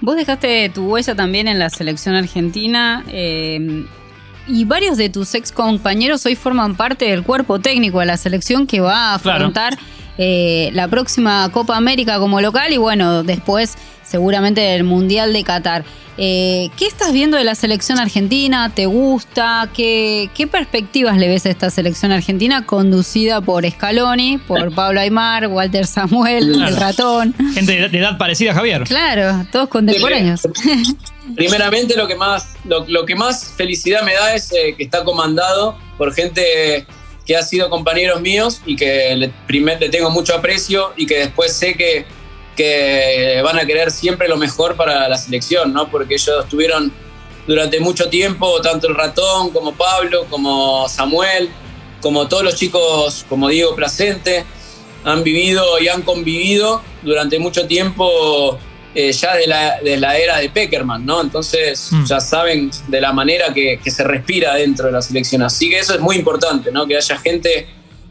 Vos 0.00 0.16
dejaste 0.16 0.68
tu 0.68 0.86
huella 0.86 1.14
también 1.14 1.48
en 1.48 1.58
la 1.58 1.70
selección 1.70 2.14
argentina 2.14 3.04
eh, 3.08 3.84
y 4.46 4.64
varios 4.64 4.96
de 4.96 5.08
tus 5.08 5.34
ex 5.34 5.50
compañeros 5.50 6.24
hoy 6.24 6.36
forman 6.36 6.76
parte 6.76 7.06
del 7.06 7.24
cuerpo 7.24 7.58
técnico 7.58 7.98
de 8.00 8.06
la 8.06 8.16
selección 8.16 8.66
que 8.66 8.80
va 8.80 9.10
a 9.10 9.14
afrontar 9.14 9.76
claro. 9.76 9.97
Eh, 10.18 10.70
la 10.72 10.88
próxima 10.88 11.48
Copa 11.52 11.76
América 11.76 12.18
como 12.18 12.40
local 12.40 12.72
y 12.72 12.76
bueno, 12.76 13.22
después 13.22 13.76
seguramente 14.04 14.74
el 14.74 14.84
Mundial 14.84 15.32
de 15.32 15.44
Qatar. 15.44 15.84
Eh, 16.20 16.70
¿Qué 16.76 16.86
estás 16.86 17.12
viendo 17.12 17.36
de 17.36 17.44
la 17.44 17.54
selección 17.54 18.00
argentina? 18.00 18.72
¿Te 18.74 18.86
gusta? 18.86 19.70
¿Qué, 19.72 20.28
¿Qué, 20.34 20.48
perspectivas 20.48 21.16
le 21.16 21.28
ves 21.28 21.46
a 21.46 21.50
esta 21.50 21.70
selección 21.70 22.10
argentina 22.10 22.66
conducida 22.66 23.40
por 23.40 23.64
Scaloni, 23.70 24.38
por 24.38 24.74
Pablo 24.74 24.98
Aymar, 24.98 25.46
Walter 25.46 25.86
Samuel, 25.86 26.54
claro. 26.54 26.68
el 26.68 26.76
ratón? 26.76 27.34
Gente 27.54 27.80
de, 27.80 27.88
de, 27.88 27.98
edad 27.98 28.18
parecida 28.18 28.50
a 28.50 28.54
Javier. 28.54 28.82
Claro, 28.82 29.46
todos 29.52 29.68
contemporáneos. 29.68 30.40
Primeramente 31.36 31.96
lo 31.96 32.08
que 32.08 32.16
más, 32.16 32.56
lo, 32.64 32.84
lo 32.88 33.06
que 33.06 33.14
más 33.14 33.52
felicidad 33.56 34.02
me 34.02 34.14
da 34.14 34.34
es 34.34 34.50
eh, 34.50 34.74
que 34.76 34.82
está 34.82 35.04
comandado 35.04 35.78
por 35.96 36.12
gente 36.12 36.84
que 37.28 37.36
ha 37.36 37.42
sido 37.42 37.68
compañeros 37.68 38.22
míos 38.22 38.62
y 38.64 38.74
que 38.74 39.14
le, 39.14 39.30
le 39.50 39.88
tengo 39.90 40.10
mucho 40.10 40.34
aprecio 40.34 40.94
y 40.96 41.04
que 41.04 41.18
después 41.18 41.52
sé 41.52 41.74
que, 41.74 42.06
que 42.56 43.42
van 43.44 43.58
a 43.58 43.66
querer 43.66 43.90
siempre 43.90 44.28
lo 44.28 44.38
mejor 44.38 44.76
para 44.76 45.06
la 45.10 45.18
selección, 45.18 45.74
¿no? 45.74 45.90
Porque 45.90 46.14
ellos 46.14 46.44
estuvieron 46.44 46.90
durante 47.46 47.80
mucho 47.80 48.08
tiempo, 48.08 48.62
tanto 48.62 48.88
el 48.88 48.94
ratón 48.94 49.50
como 49.50 49.74
Pablo, 49.74 50.24
como 50.30 50.88
Samuel, 50.88 51.50
como 52.00 52.28
todos 52.28 52.44
los 52.44 52.56
chicos, 52.56 53.26
como 53.28 53.50
Diego 53.50 53.76
Placente, 53.76 54.46
han 55.04 55.22
vivido 55.22 55.78
y 55.80 55.88
han 55.88 56.00
convivido 56.00 56.82
durante 57.02 57.38
mucho 57.38 57.66
tiempo 57.66 58.58
eh, 59.00 59.12
ya 59.12 59.36
de 59.36 59.46
la, 59.46 59.80
de 59.80 59.96
la, 59.96 60.18
era 60.18 60.38
de 60.38 60.50
Peckerman, 60.50 61.06
¿no? 61.06 61.20
Entonces 61.20 61.92
mm. 61.92 62.04
ya 62.06 62.18
saben 62.18 62.68
de 62.88 63.00
la 63.00 63.12
manera 63.12 63.54
que, 63.54 63.78
que, 63.78 63.92
se 63.92 64.02
respira 64.02 64.56
dentro 64.56 64.86
de 64.86 64.92
la 64.92 65.00
selección. 65.00 65.40
Así 65.42 65.70
que 65.70 65.78
eso 65.78 65.94
es 65.94 66.00
muy 66.00 66.16
importante, 66.16 66.72
¿no? 66.72 66.84
Que 66.84 66.96
haya 66.96 67.16
gente 67.16 67.68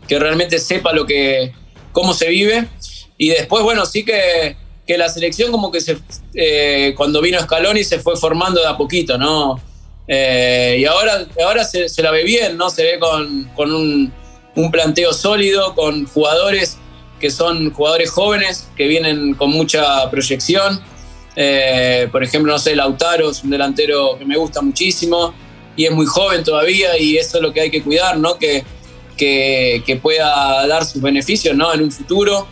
que 0.07 0.17
realmente 0.17 0.59
sepa 0.59 0.93
lo 0.93 1.05
que, 1.05 1.51
cómo 1.91 2.13
se 2.13 2.29
vive. 2.29 2.69
Y 3.17 3.27
después, 3.27 3.65
bueno, 3.65 3.85
sí 3.85 4.05
que, 4.05 4.55
que 4.87 4.97
la 4.97 5.09
selección 5.09 5.51
como 5.51 5.73
que 5.73 5.81
se, 5.81 5.97
eh, 6.33 6.93
cuando 6.95 7.21
vino 7.21 7.37
Scaloni 7.41 7.83
se 7.83 7.99
fue 7.99 8.15
formando 8.15 8.61
de 8.61 8.67
a 8.67 8.77
poquito, 8.77 9.17
¿no? 9.17 9.61
Eh, 10.07 10.77
y 10.79 10.85
ahora, 10.85 11.25
ahora 11.43 11.65
se, 11.65 11.89
se, 11.89 12.01
la 12.01 12.11
ve 12.11 12.23
bien, 12.23 12.55
¿no? 12.55 12.69
Se 12.69 12.83
ve 12.83 12.97
con, 12.97 13.43
con 13.57 13.73
un, 13.73 14.13
un 14.55 14.71
planteo 14.71 15.11
sólido, 15.11 15.75
con 15.75 16.05
jugadores 16.05 16.77
que 17.19 17.29
son 17.29 17.71
jugadores 17.71 18.09
jóvenes 18.11 18.67
que 18.75 18.87
vienen 18.87 19.33
con 19.33 19.51
mucha 19.51 20.09
proyección. 20.09 20.81
Eh, 21.35 22.07
por 22.11 22.23
ejemplo, 22.23 22.51
no 22.51 22.59
sé, 22.59 22.75
Lautaro 22.75 23.31
es 23.31 23.43
un 23.43 23.49
delantero 23.49 24.17
que 24.17 24.25
me 24.25 24.37
gusta 24.37 24.61
muchísimo 24.61 25.33
y 25.75 25.85
es 25.85 25.91
muy 25.91 26.05
joven 26.05 26.43
todavía 26.43 26.97
y 26.97 27.17
eso 27.17 27.37
es 27.37 27.43
lo 27.43 27.53
que 27.53 27.61
hay 27.61 27.71
que 27.71 27.83
cuidar, 27.83 28.17
¿no? 28.17 28.37
Que, 28.37 28.63
que, 29.17 29.99
pueda 30.01 30.65
dar 30.67 30.85
sus 30.85 31.01
beneficios 31.01 31.55
¿no? 31.55 31.73
en 31.73 31.81
un 31.81 31.91
futuro 31.91 32.47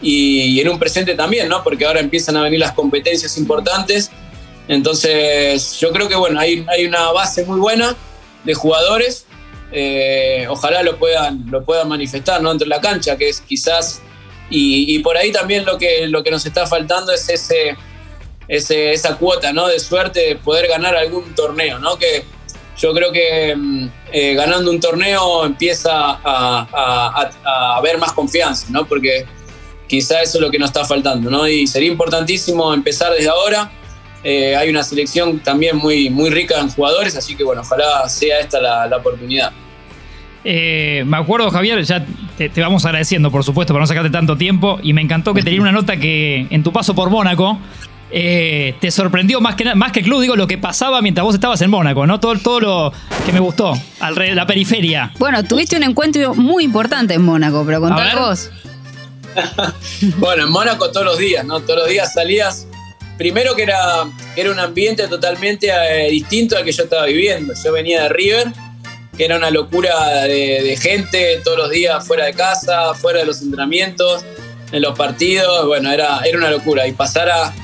y, 0.00 0.60
en 0.60 0.68
un 0.68 0.78
presente 0.78 1.14
también, 1.14 1.48
¿no? 1.48 1.62
Porque 1.62 1.86
ahora 1.86 2.00
empiezan 2.00 2.36
a 2.36 2.42
venir 2.42 2.60
las 2.60 2.72
competencias 2.72 3.36
importantes. 3.38 4.10
Entonces, 4.68 5.78
yo 5.78 5.92
creo 5.92 6.08
que 6.08 6.16
bueno, 6.16 6.40
hay, 6.40 6.64
hay 6.68 6.86
una 6.86 7.12
base 7.12 7.44
muy 7.44 7.60
buena 7.60 7.96
de 8.44 8.54
jugadores. 8.54 9.26
Eh, 9.72 10.46
ojalá 10.48 10.82
lo 10.82 10.98
puedan, 10.98 11.44
lo 11.50 11.64
puedan 11.64 11.88
manifestar 11.88 12.42
¿no? 12.42 12.50
entre 12.50 12.68
la 12.68 12.80
cancha, 12.80 13.16
que 13.16 13.28
es 13.28 13.40
quizás 13.40 14.00
y, 14.48 14.98
por 15.00 15.16
ahí 15.16 15.32
también 15.32 15.64
lo 15.64 15.76
que, 15.76 16.06
lo 16.06 16.22
que 16.22 16.30
nos 16.30 16.46
está 16.46 16.66
faltando 16.66 17.12
es 17.12 17.28
ese, 17.28 17.76
esa 18.48 19.16
cuota 19.16 19.52
¿no? 19.52 19.66
de 19.66 19.80
suerte 19.80 20.20
de 20.20 20.36
poder 20.36 20.68
ganar 20.68 20.96
algún 20.96 21.34
torneo, 21.34 21.78
¿no? 21.78 21.98
que 21.98 22.24
yo 22.76 22.92
creo 22.92 23.10
que 23.10 23.54
mm, 23.56 23.88
eh, 24.12 24.34
ganando 24.34 24.70
un 24.70 24.78
torneo 24.78 25.44
empieza 25.44 25.90
a, 25.92 27.30
a, 27.44 27.76
haber 27.76 27.98
más 27.98 28.12
confianza, 28.12 28.66
¿no? 28.70 28.86
porque 28.86 29.26
quizá 29.88 30.22
eso 30.22 30.38
es 30.38 30.42
lo 30.42 30.50
que 30.50 30.58
nos 30.58 30.70
está 30.70 30.84
faltando. 30.84 31.30
¿no? 31.30 31.48
Y 31.48 31.66
sería 31.66 31.90
importantísimo 31.90 32.72
empezar 32.72 33.12
desde 33.12 33.28
ahora. 33.28 33.70
Eh, 34.22 34.56
hay 34.56 34.68
una 34.68 34.82
selección 34.82 35.40
también 35.40 35.76
muy, 35.76 36.10
muy 36.10 36.30
rica 36.30 36.58
en 36.60 36.68
jugadores, 36.68 37.16
así 37.16 37.36
que 37.36 37.44
bueno, 37.44 37.62
ojalá 37.62 38.08
sea 38.08 38.40
esta 38.40 38.60
la, 38.60 38.86
la 38.86 38.96
oportunidad. 38.96 39.52
Eh, 40.48 41.02
me 41.04 41.16
acuerdo, 41.16 41.50
Javier, 41.50 41.82
ya 41.82 42.06
te, 42.38 42.48
vamos 42.60 42.84
agradeciendo, 42.84 43.32
por 43.32 43.42
supuesto, 43.42 43.74
por 43.74 43.80
no 43.80 43.86
sacarte 43.88 44.10
tanto 44.10 44.36
tiempo. 44.36 44.78
Y 44.80 44.92
me 44.92 45.02
encantó 45.02 45.34
que 45.34 45.42
tenía 45.42 45.60
una 45.60 45.72
nota 45.72 45.96
que 45.96 46.46
en 46.50 46.62
tu 46.62 46.72
paso 46.72 46.94
por 46.94 47.10
Mónaco 47.10 47.58
eh, 48.12 48.76
te 48.80 48.92
sorprendió 48.92 49.40
más 49.40 49.56
que, 49.56 49.74
más 49.74 49.90
que 49.90 50.02
club, 50.02 50.20
digo, 50.20 50.36
lo 50.36 50.46
que 50.46 50.56
pasaba 50.56 51.02
mientras 51.02 51.24
vos 51.24 51.34
estabas 51.34 51.60
en 51.62 51.70
Mónaco, 51.70 52.06
¿no? 52.06 52.20
Todo, 52.20 52.36
todo 52.36 52.60
lo 52.60 52.92
que 53.26 53.32
me 53.32 53.40
gustó, 53.40 53.76
alrededor, 53.98 54.36
la 54.36 54.46
periferia. 54.46 55.12
Bueno, 55.18 55.42
tuviste 55.42 55.76
un 55.76 55.82
encuentro 55.82 56.32
muy 56.36 56.62
importante 56.62 57.14
en 57.14 57.22
Mónaco, 57.22 57.64
pero 57.66 57.80
contá 57.80 58.14
vos. 58.14 58.48
bueno, 60.18 60.44
en 60.44 60.50
Mónaco 60.50 60.92
todos 60.92 61.06
los 61.06 61.18
días, 61.18 61.44
¿no? 61.44 61.58
Todos 61.58 61.80
los 61.80 61.88
días 61.88 62.12
salías. 62.12 62.68
Primero 63.18 63.56
que 63.56 63.64
era, 63.64 64.04
era 64.36 64.52
un 64.52 64.60
ambiente 64.60 65.08
totalmente 65.08 65.70
eh, 65.70 66.08
distinto 66.08 66.56
al 66.56 66.62
que 66.62 66.70
yo 66.70 66.84
estaba 66.84 67.06
viviendo. 67.06 67.52
Yo 67.64 67.72
venía 67.72 68.04
de 68.04 68.08
River 68.10 68.52
que 69.16 69.24
era 69.24 69.36
una 69.36 69.50
locura 69.50 70.24
de, 70.24 70.76
gente 70.80 71.40
todos 71.44 71.58
los 71.58 71.70
días 71.70 72.06
fuera 72.06 72.26
de 72.26 72.34
casa, 72.34 72.94
fuera 72.94 73.20
de 73.20 73.26
los 73.26 73.42
entrenamientos, 73.42 74.24
en 74.72 74.82
los 74.82 74.96
partidos, 74.96 75.66
bueno, 75.66 75.90
era, 75.90 76.20
era 76.24 76.38
una 76.38 76.50
locura. 76.50 76.86
Y 76.86 76.92
pasar 76.92 77.28
a, 77.30 77.54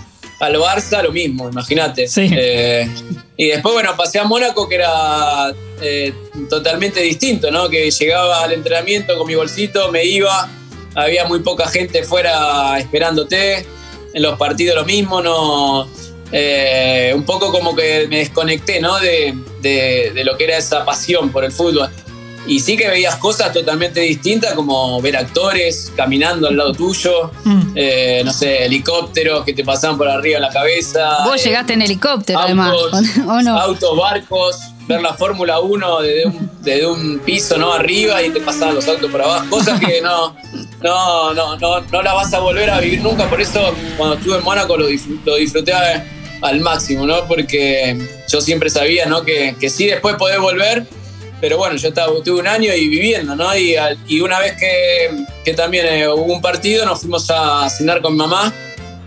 al 0.41 0.55
Barça, 0.57 1.03
lo 1.03 1.13
mismo, 1.13 1.49
imagínate. 1.49 2.07
Eh, 2.17 2.89
y 3.37 3.47
después, 3.49 3.75
bueno, 3.75 3.95
pasé 3.97 4.19
a 4.19 4.25
Mónaco, 4.25 4.69
que 4.69 4.77
era 4.77 5.53
eh, 5.81 6.13
totalmente 6.49 7.01
distinto, 7.01 7.51
¿no? 7.51 7.69
Que 7.69 7.91
llegaba 7.91 8.45
al 8.45 8.53
entrenamiento 8.53 9.17
con 9.19 9.27
mi 9.27 9.35
bolsito, 9.35 9.91
me 9.91 10.05
iba, 10.05 10.49
había 10.95 11.25
muy 11.25 11.41
poca 11.41 11.69
gente 11.69 12.03
fuera 12.05 12.79
esperándote, 12.79 13.67
en 14.15 14.23
los 14.23 14.39
partidos 14.39 14.77
lo 14.77 14.85
mismo, 14.85 15.23
no 15.23 15.89
eh, 16.33 17.13
un 17.15 17.25
poco 17.25 17.53
como 17.53 17.77
que 17.77 18.07
me 18.09 18.19
desconecté, 18.19 18.81
¿no? 18.81 18.99
De, 18.99 19.35
lo 20.25 20.37
que 20.37 20.45
era 20.45 20.57
esa 20.57 20.85
pasión 20.85 21.31
por 21.31 21.45
el 21.45 21.53
fútbol. 21.53 21.91
Y 22.45 22.59
sí 22.59 22.77
que 22.77 22.89
veías 22.89 23.17
cosas 23.17 23.53
totalmente 23.53 24.01
distintas, 24.01 24.55
como 24.55 25.01
ver 25.01 25.17
actores 25.17 25.93
caminando 25.95 26.49
al 26.49 26.57
lado 26.57 26.73
tuyo, 26.73 27.31
mm. 27.45 27.63
eh, 27.77 28.23
no 28.25 28.33
sé, 28.33 28.65
helicópteros 28.65 29.45
que 29.45 29.53
te 29.53 29.63
pasaban 29.63 29.97
por 29.97 30.09
arriba 30.09 30.41
de 30.41 30.47
la 30.47 30.51
cabeza. 30.51 31.25
Vos 31.25 31.45
llegaste 31.45 31.75
en 31.75 31.83
helicóptero, 31.83 32.41
además, 32.41 32.75
Autos, 33.61 33.97
barcos, 33.97 34.57
ver 34.89 35.03
la 35.03 35.15
Fórmula 35.15 35.61
1 35.61 35.99
desde 36.63 36.87
un, 36.87 37.21
piso 37.21 37.57
¿no? 37.59 37.73
arriba 37.73 38.21
y 38.23 38.31
te 38.31 38.41
pasaban 38.41 38.75
los 38.75 38.89
autos 38.89 39.09
por 39.09 39.23
abajo. 39.23 39.47
Cosas 39.49 39.79
que 39.79 40.01
no, 40.01 40.35
no, 40.83 41.35
no, 41.35 41.57
no, 41.59 41.81
no 41.81 42.03
las 42.03 42.15
vas 42.15 42.35
a 42.35 42.41
volver 42.41 42.71
a 42.71 42.81
vivir 42.81 43.03
nunca. 43.03 43.31
Por 43.31 43.41
eso, 43.41 43.73
cuando 43.97 44.17
estuve 44.17 44.39
en 44.39 44.45
Mónaco, 44.45 44.77
lo, 44.77 44.87
lo 45.25 45.37
disfruté 45.37 45.73
al 46.43 46.61
máximo, 46.61 47.07
¿no? 47.07 47.27
Porque 47.27 47.97
yo 48.29 48.41
siempre 48.41 48.71
sabía, 48.71 49.07
¿no? 49.07 49.23
Que, 49.23 49.57
que 49.59 49.71
sí, 49.71 49.87
después 49.87 50.17
podés 50.17 50.39
volver, 50.39 50.85
pero 51.41 51.57
bueno, 51.57 51.77
yo 51.77 51.89
estaba, 51.89 52.13
tuve 52.23 52.41
un 52.41 52.47
año 52.47 52.75
y 52.75 52.89
viviendo, 52.89 53.35
¿no? 53.35 53.57
Y, 53.57 53.75
y 54.07 54.21
una 54.21 54.39
vez 54.39 54.53
que, 54.59 55.25
que 55.45 55.55
también 55.55 55.87
eh, 55.87 56.09
hubo 56.09 56.33
un 56.33 56.43
partido, 56.43 56.85
nos 56.85 57.01
fuimos 57.01 57.31
a 57.31 57.69
cenar 57.71 58.01
con 58.01 58.13
mi 58.13 58.19
mamá 58.19 58.53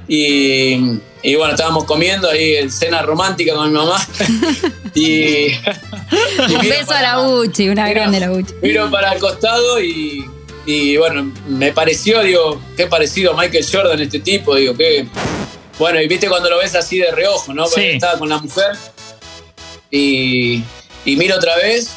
y, 0.08 1.00
y 1.24 1.36
bueno, 1.36 1.54
estábamos 1.54 1.86
comiendo 1.86 2.30
ahí 2.30 2.70
cena 2.70 3.02
romántica 3.02 3.54
con 3.54 3.72
mi 3.72 3.78
mamá. 3.78 4.06
y, 4.94 5.48
un 6.54 6.70
beso 6.70 6.94
a 6.94 7.02
la 7.02 7.22
Uchi, 7.22 7.70
una 7.70 7.90
grande 7.90 8.20
la 8.20 8.32
Uchi. 8.32 8.54
Miro 8.62 8.90
para 8.92 9.14
el 9.14 9.20
costado 9.20 9.82
y, 9.82 10.26
y 10.66 10.98
bueno, 10.98 11.32
me 11.48 11.72
pareció, 11.72 12.22
digo, 12.22 12.62
qué 12.78 12.88
parecido 12.88 13.34
a 13.34 13.42
Michael 13.42 13.66
Jordan 13.72 14.02
este 14.02 14.20
tipo, 14.20 14.56
digo, 14.56 14.76
qué 14.76 15.08
bueno, 15.78 16.02
y 16.02 16.08
viste 16.08 16.30
cuando 16.30 16.50
lo 16.50 16.58
ves 16.58 16.76
así 16.76 16.98
de 16.98 17.12
reojo, 17.12 17.54
¿no? 17.54 17.66
Porque 17.66 17.96
estaba 17.96 18.18
con 18.18 18.30
la 18.30 18.38
mujer 18.38 18.76
y, 19.92 20.64
y 21.06 21.16
miro 21.16 21.36
otra 21.36 21.56
vez 21.58 21.90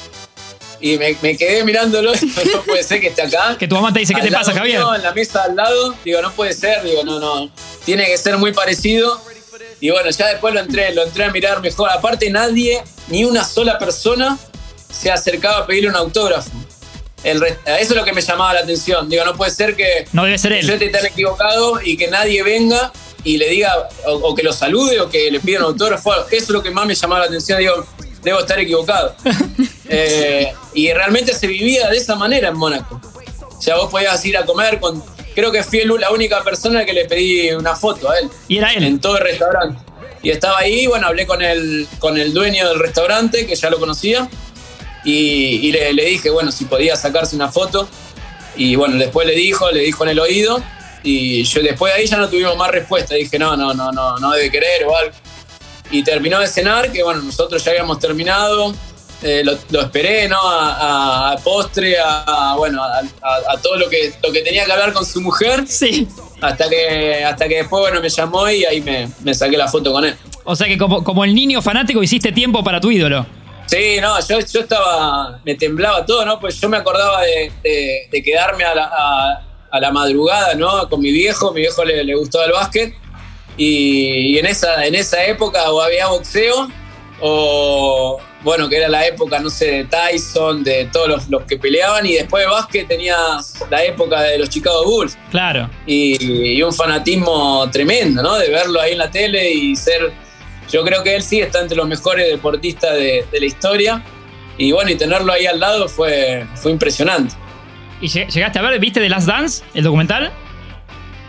y 0.80 0.98
me, 0.98 1.36
quedé 1.36 1.64
mirándolo. 1.64 2.12
no 2.54 2.62
puede 2.62 2.82
ser 2.82 3.00
que 3.00 3.08
esté 3.08 3.22
acá. 3.22 3.56
Que 3.58 3.66
tu 3.66 3.74
mamá 3.74 3.92
te 3.92 4.00
dice, 4.00 4.14
¿qué 4.14 4.22
te 4.22 4.30
pasa, 4.30 4.52
Javier? 4.52 4.82
en 4.96 5.02
la 5.02 5.12
mesa 5.12 5.44
al 5.44 5.56
lado. 5.56 5.94
Digo, 6.04 6.22
no 6.22 6.32
puede 6.32 6.52
ser. 6.52 6.82
Digo, 6.82 7.04
no, 7.04 7.18
no. 7.18 7.50
Tiene 7.84 8.06
que 8.06 8.18
ser 8.18 8.36
muy 8.38 8.52
parecido. 8.52 9.20
Y 9.80 9.90
bueno, 9.90 10.10
ya 10.10 10.28
después 10.28 10.54
lo 10.54 10.60
entré, 10.60 10.92
lo 10.92 11.04
entré 11.04 11.24
a 11.24 11.30
mirar 11.30 11.60
mejor. 11.60 11.90
Aparte, 11.90 12.30
nadie, 12.30 12.82
ni 13.08 13.24
una 13.24 13.44
sola 13.44 13.78
persona 13.78 14.38
se 14.90 15.10
acercaba 15.10 15.58
a 15.58 15.66
pedirle 15.66 15.90
un 15.90 15.96
autógrafo. 15.96 16.50
El 17.24 17.42
eso 17.42 17.56
es 17.66 17.90
lo 17.90 18.04
que 18.04 18.12
me 18.12 18.20
llamaba 18.20 18.54
la 18.54 18.60
atención. 18.60 19.08
Digo, 19.08 19.24
no 19.24 19.36
puede 19.36 19.50
ser 19.50 19.74
que. 19.74 20.06
No 20.12 20.24
debe 20.24 20.38
ser 20.38 20.52
él. 20.52 20.66
Yo 20.66 20.74
esté 20.74 20.88
tan 20.88 21.04
equivocado 21.04 21.80
y 21.82 21.96
que 21.96 22.08
nadie 22.08 22.42
venga 22.42 22.92
y 23.28 23.36
le 23.36 23.50
diga, 23.50 23.90
o, 24.06 24.34
que 24.34 24.42
lo 24.42 24.54
salude 24.54 24.98
o 25.00 25.10
que 25.10 25.30
le 25.30 25.38
pida 25.40 25.58
un 25.58 25.66
autógrafo. 25.66 26.14
Eso 26.30 26.44
es 26.44 26.48
lo 26.48 26.62
que 26.62 26.70
más 26.70 26.86
me 26.86 26.94
llamaba 26.94 27.20
la 27.20 27.26
atención. 27.26 27.58
Digo, 27.58 27.86
debo 28.22 28.40
estar 28.40 28.58
equivocado. 28.58 29.14
Eh, 29.90 30.52
y 30.74 30.92
realmente 30.92 31.32
se 31.32 31.46
vivía 31.46 31.88
de 31.88 31.96
esa 31.96 32.14
manera 32.14 32.48
en 32.48 32.58
Mónaco. 32.58 33.00
O 33.40 33.62
sea, 33.62 33.76
vos 33.76 33.90
podías 33.90 34.22
ir 34.26 34.36
a 34.36 34.44
comer 34.44 34.78
con. 34.80 35.02
Creo 35.34 35.50
que 35.50 35.62
fui 35.62 35.82
la 35.82 36.10
única 36.10 36.44
persona 36.44 36.84
que 36.84 36.92
le 36.92 37.06
pedí 37.06 37.52
una 37.52 37.74
foto 37.74 38.10
a 38.10 38.18
él. 38.18 38.28
Y 38.48 38.58
era 38.58 38.74
él. 38.74 38.84
En 38.84 39.00
todo 39.00 39.16
el 39.16 39.24
restaurante. 39.24 39.82
Y 40.22 40.28
estaba 40.28 40.58
ahí, 40.58 40.86
bueno, 40.86 41.06
hablé 41.06 41.26
con 41.26 41.40
el, 41.40 41.88
con 42.00 42.18
el 42.18 42.34
dueño 42.34 42.68
del 42.68 42.80
restaurante, 42.80 43.46
que 43.46 43.56
ya 43.56 43.70
lo 43.70 43.78
conocía, 43.78 44.28
y, 45.06 45.72
le, 45.72 45.94
le, 45.94 46.04
dije, 46.04 46.28
bueno, 46.28 46.52
si 46.52 46.66
podía 46.66 46.94
sacarse 46.96 47.34
una 47.34 47.50
foto. 47.50 47.88
Y 48.54 48.76
bueno, 48.76 48.96
después 48.96 49.26
le 49.26 49.34
dijo, 49.34 49.70
le 49.70 49.80
dijo 49.80 50.04
en 50.04 50.10
el 50.10 50.20
oído, 50.20 50.62
y 51.02 51.44
yo 51.44 51.62
después 51.62 51.94
de 51.94 52.00
ahí 52.00 52.06
ya 52.06 52.16
no 52.16 52.28
tuvimos 52.28 52.56
más 52.56 52.70
respuesta. 52.70 53.14
Dije, 53.14 53.38
no, 53.38 53.56
no, 53.56 53.74
no, 53.74 53.92
no, 53.92 54.18
no 54.18 54.30
debe 54.32 54.50
querer 54.50 54.84
o 54.86 54.96
algo. 54.96 55.12
Y 55.90 56.02
terminó 56.02 56.40
de 56.40 56.46
cenar, 56.46 56.92
que 56.92 57.02
bueno, 57.02 57.22
nosotros 57.22 57.64
ya 57.64 57.70
habíamos 57.70 57.98
terminado. 57.98 58.74
Eh, 59.20 59.42
lo, 59.44 59.80
esperé, 59.80 60.28
¿no? 60.28 60.38
A, 60.40 61.36
postre, 61.42 61.96
a, 61.98 62.54
bueno, 62.56 62.82
a, 62.82 63.56
todo 63.60 63.76
lo 63.76 63.88
que, 63.88 64.12
lo 64.22 64.30
que 64.32 64.42
tenía 64.42 64.64
que 64.64 64.72
hablar 64.72 64.92
con 64.92 65.04
su 65.04 65.20
mujer. 65.20 65.64
Sí. 65.66 66.06
Hasta 66.40 66.68
que, 66.68 67.24
hasta 67.24 67.48
que 67.48 67.56
después, 67.56 67.80
bueno, 67.80 68.00
me 68.00 68.08
llamó 68.08 68.48
y 68.48 68.64
ahí 68.64 68.80
me, 68.80 69.08
me 69.24 69.34
saqué 69.34 69.56
la 69.56 69.66
foto 69.66 69.92
con 69.92 70.04
él. 70.04 70.14
O 70.44 70.54
sea 70.54 70.68
que 70.68 70.78
como, 70.78 71.02
como 71.02 71.24
el 71.24 71.34
niño 71.34 71.60
fanático 71.60 72.02
hiciste 72.02 72.30
tiempo 72.30 72.62
para 72.62 72.80
tu 72.80 72.90
ídolo. 72.90 73.26
Sí, 73.68 73.98
no, 74.00 74.18
yo, 74.26 74.38
yo 74.40 74.60
estaba, 74.60 75.40
me 75.44 75.54
temblaba 75.54 76.06
todo, 76.06 76.24
¿no? 76.24 76.40
Pues 76.40 76.58
yo 76.58 76.70
me 76.70 76.78
acordaba 76.78 77.20
de, 77.20 78.22
quedarme 78.24 78.64
a 78.64 78.74
la, 78.74 79.47
madrugada, 79.92 80.54
¿no? 80.54 80.88
Con 80.88 81.00
mi 81.00 81.12
viejo, 81.12 81.52
mi 81.52 81.62
viejo 81.62 81.84
le, 81.84 82.04
le 82.04 82.14
gustaba 82.14 82.44
el 82.46 82.52
básquet 82.52 82.94
y, 83.58 84.38
en, 84.38 84.46
esa, 84.46 84.86
en 84.86 84.94
esa 84.94 85.24
época 85.26 85.70
o 85.70 85.80
había 85.80 86.06
boxeo 86.06 86.68
o, 87.20 88.20
bueno, 88.42 88.68
que 88.68 88.76
era 88.76 88.88
la 88.88 89.04
época, 89.04 89.40
no 89.40 89.50
sé, 89.50 89.66
de 89.72 89.84
Tyson, 89.84 90.62
de 90.62 90.88
todos 90.92 91.28
los, 91.28 91.42
que 91.42 91.56
peleaban, 91.56 92.06
y 92.06 92.14
después 92.14 92.44
de 92.44 92.50
básquet 92.50 92.86
tenías 92.86 93.54
la 93.68 93.82
época 93.82 94.22
de 94.22 94.38
los 94.38 94.48
Chicago 94.48 94.84
Bulls. 94.84 95.18
Claro. 95.32 95.68
Y, 95.84 96.62
un 96.62 96.72
fanatismo 96.72 97.68
tremendo, 97.72 98.22
¿no? 98.22 98.38
De 98.38 98.48
verlo 98.50 98.80
ahí 98.80 98.92
en 98.92 98.98
la 98.98 99.10
tele 99.10 99.52
y 99.52 99.74
ser. 99.74 100.12
Yo 100.70 100.84
creo 100.84 101.02
que 101.02 101.16
él 101.16 101.22
sí 101.22 101.40
está 101.40 101.60
entre 101.60 101.76
los 101.76 101.88
mejores 101.88 102.28
deportistas 102.28 102.94
de, 102.94 103.26
la 103.32 103.46
historia. 103.46 104.04
Y 104.56 104.70
bueno, 104.70 104.90
y 104.90 104.96
tenerlo 104.96 105.32
ahí 105.32 105.46
al 105.46 105.58
lado 105.58 105.88
fue, 105.88 106.46
fue 106.54 106.70
impresionante. 106.70 107.34
¿Y 108.00 108.08
llegaste 108.08 108.58
a 108.58 108.62
ver, 108.62 108.78
viste 108.78 109.00
The 109.00 109.08
Last 109.08 109.26
Dance, 109.26 109.64
el 109.74 109.84
documental? 109.84 110.30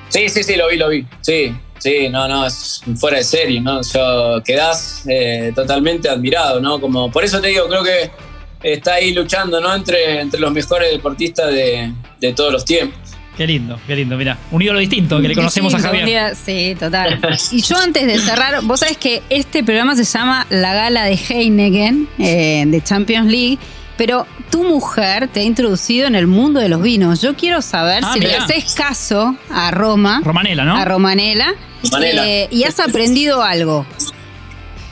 Sí, 0.09 0.30
sí, 0.30 0.43
sí, 0.43 0.55
lo 0.55 0.70
vi, 0.70 0.78
lo 0.78 0.89
vi. 0.89 1.05
Sí, 1.22 1.53
Sí, 1.80 2.09
no, 2.09 2.28
no, 2.28 2.45
es 2.45 2.84
fuera 2.97 3.17
de 3.17 3.24
serie, 3.24 3.61
¿no? 3.61 3.82
Yo 3.82 4.43
quedás 4.43 5.03
eh, 5.07 5.53
totalmente 5.55 6.09
admirado, 6.09 6.59
¿no? 6.59 6.80
Como, 6.80 7.09
por 7.09 7.24
eso 7.24 7.39
te 7.39 7.47
digo, 7.47 7.67
creo 7.70 7.84
que 7.84 8.11
está 8.61 8.95
ahí 8.95 9.13
luchando, 9.13 9.61
¿no? 9.61 9.74
Entre, 9.74 10.20
entre 10.20 10.39
los 10.41 10.51
mejores 10.51 10.91
deportistas 10.91 11.53
de, 11.53 11.93
todos 12.36 12.51
los 12.51 12.65
tiempos. 12.65 12.99
Qué 13.38 13.47
lindo, 13.47 13.80
qué 13.88 13.95
lindo, 13.95 14.17
mira, 14.17 14.38
un 14.51 14.61
ídolo 14.61 14.80
distinto 14.80 15.22
que 15.22 15.30
le 15.30 15.36
conocemos 15.36 15.74
a 15.74 15.80
Javier. 15.80 16.36
sí, 16.36 16.76
total. 16.78 17.22
Y 17.53 17.61
yo 17.61 17.78
antes 17.78 18.05
de 18.05 18.20
cerrar, 18.20 18.61
vos 18.63 18.82
sabés 18.82 18.97
que 18.97 19.24
este 19.30 19.63
programa 19.63 19.95
se 19.95 20.03
llama 20.03 20.45
La 20.49 20.74
Gala 20.74 21.05
de 21.05 21.15
Heineken, 21.15 22.09
eh, 22.20 22.65
de 22.67 22.84
Champions 22.84 23.32
League, 23.32 23.57
pero 24.00 24.26
tu 24.50 24.64
mujer 24.64 25.28
te 25.28 25.41
ha 25.41 25.43
introducido 25.43 26.08
en 26.08 26.16
el 26.16 26.26
mundo 26.26 26.62
de 26.62 26.70
los 26.70 26.82
vinos. 26.82 27.22
Yo 27.22 27.36
quiero 27.36 27.62
saber 27.62 28.02
ah, 28.06 28.14
si 28.14 28.22
le 28.22 28.34
haces 28.34 28.74
caso 28.74 29.36
a 29.52 29.72
Roma. 29.72 30.22
Romanela, 30.24 30.64
¿no? 30.64 30.78
A 30.78 30.86
Romanela. 30.86 31.54
Eh, 32.02 32.47
y 32.50 32.64
has 32.64 32.80
aprendido 32.80 33.43
algo. 33.43 33.86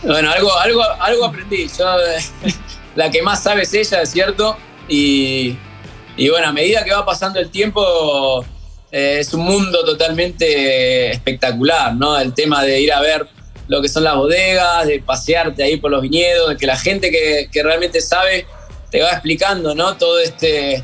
Bueno, 0.03 0.29
algo, 0.29 0.53
algo, 0.59 0.81
algo 0.99 1.23
aprendí. 1.23 1.69
Yo, 1.79 1.85
la 2.95 3.09
que 3.09 3.21
más 3.21 3.41
sabe 3.41 3.61
es 3.61 3.73
ella, 3.73 4.01
es 4.01 4.11
cierto. 4.11 4.57
Y, 4.89 5.55
bueno, 6.29 6.49
a 6.49 6.51
medida 6.51 6.83
que 6.83 6.91
va 6.91 7.05
pasando 7.05 7.39
el 7.39 7.49
tiempo, 7.49 8.43
eh, 8.91 9.19
es 9.21 9.33
un 9.33 9.45
mundo 9.45 9.85
totalmente 9.85 11.11
espectacular, 11.11 11.95
¿no? 11.95 12.19
El 12.19 12.33
tema 12.33 12.61
de 12.61 12.81
ir 12.81 12.91
a 12.91 12.99
ver 12.99 13.25
lo 13.69 13.81
que 13.81 13.87
son 13.87 14.03
las 14.03 14.17
bodegas, 14.17 14.85
de 14.85 14.99
pasearte 14.99 15.63
ahí 15.63 15.77
por 15.77 15.91
los 15.91 16.01
viñedos, 16.01 16.49
de 16.49 16.57
que 16.57 16.65
la 16.65 16.75
gente 16.75 17.09
que, 17.09 17.47
que 17.49 17.63
realmente 17.63 18.01
sabe 18.01 18.45
te 18.89 19.01
va 19.01 19.11
explicando, 19.11 19.75
¿no? 19.75 19.95
Todo 19.97 20.19
este, 20.19 20.83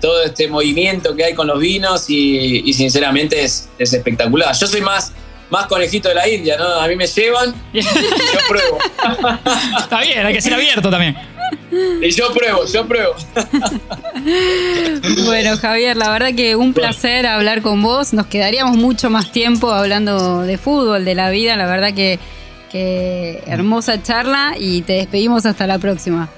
todo 0.00 0.22
este 0.22 0.48
movimiento 0.48 1.14
que 1.14 1.24
hay 1.24 1.34
con 1.34 1.46
los 1.46 1.58
vinos 1.58 2.08
y, 2.08 2.72
sinceramente 2.72 3.42
es, 3.42 3.68
espectacular. 3.78 4.54
Yo 4.54 4.66
soy 4.66 4.80
más, 4.80 5.12
más 5.50 5.66
conejito 5.66 6.08
de 6.08 6.14
la 6.14 6.28
India, 6.28 6.56
¿no? 6.56 6.66
A 6.66 6.86
mí 6.88 6.96
me 6.96 7.06
llevan 7.06 7.54
y 7.72 7.82
yo 7.82 7.90
pruebo. 8.48 8.78
Está 9.78 10.00
bien, 10.00 10.26
hay 10.26 10.34
que 10.34 10.42
ser 10.42 10.54
abierto 10.54 10.90
también. 10.90 11.16
Y 12.00 12.10
yo 12.10 12.32
pruebo, 12.32 12.66
yo 12.66 12.86
pruebo. 12.86 13.14
Bueno, 15.24 15.56
Javier, 15.56 15.96
la 15.96 16.10
verdad 16.10 16.34
que 16.34 16.56
un 16.56 16.74
placer 16.74 17.26
hablar 17.26 17.62
con 17.62 17.82
vos. 17.82 18.12
Nos 18.12 18.26
quedaríamos 18.26 18.76
mucho 18.76 19.10
más 19.10 19.32
tiempo 19.32 19.72
hablando 19.72 20.42
de 20.42 20.58
fútbol, 20.58 21.04
de 21.04 21.14
la 21.14 21.30
vida. 21.30 21.56
La 21.56 21.66
verdad 21.66 21.94
que, 21.94 22.18
que 22.70 23.42
hermosa 23.46 24.02
charla 24.02 24.54
y 24.58 24.82
te 24.82 24.94
despedimos 24.94 25.46
hasta 25.46 25.66
la 25.66 25.78
próxima. 25.78 26.28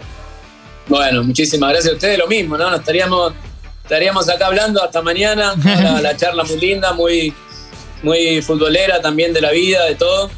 Bueno, 0.86 1.24
muchísimas 1.24 1.70
gracias 1.70 1.92
a 1.92 1.96
ustedes, 1.96 2.18
lo 2.18 2.26
mismo, 2.26 2.58
¿no? 2.58 2.70
Nos 2.70 2.80
estaríamos, 2.80 3.32
estaríamos 3.82 4.28
acá 4.28 4.46
hablando 4.46 4.82
hasta 4.82 5.00
mañana, 5.02 5.54
la, 6.02 6.16
charla 6.16 6.44
muy 6.44 6.58
linda, 6.58 6.92
muy, 6.92 7.32
muy 8.02 8.42
futbolera 8.42 9.00
también 9.00 9.32
de 9.32 9.40
la 9.40 9.50
vida, 9.50 9.84
de 9.84 9.94
todo. 9.94 10.30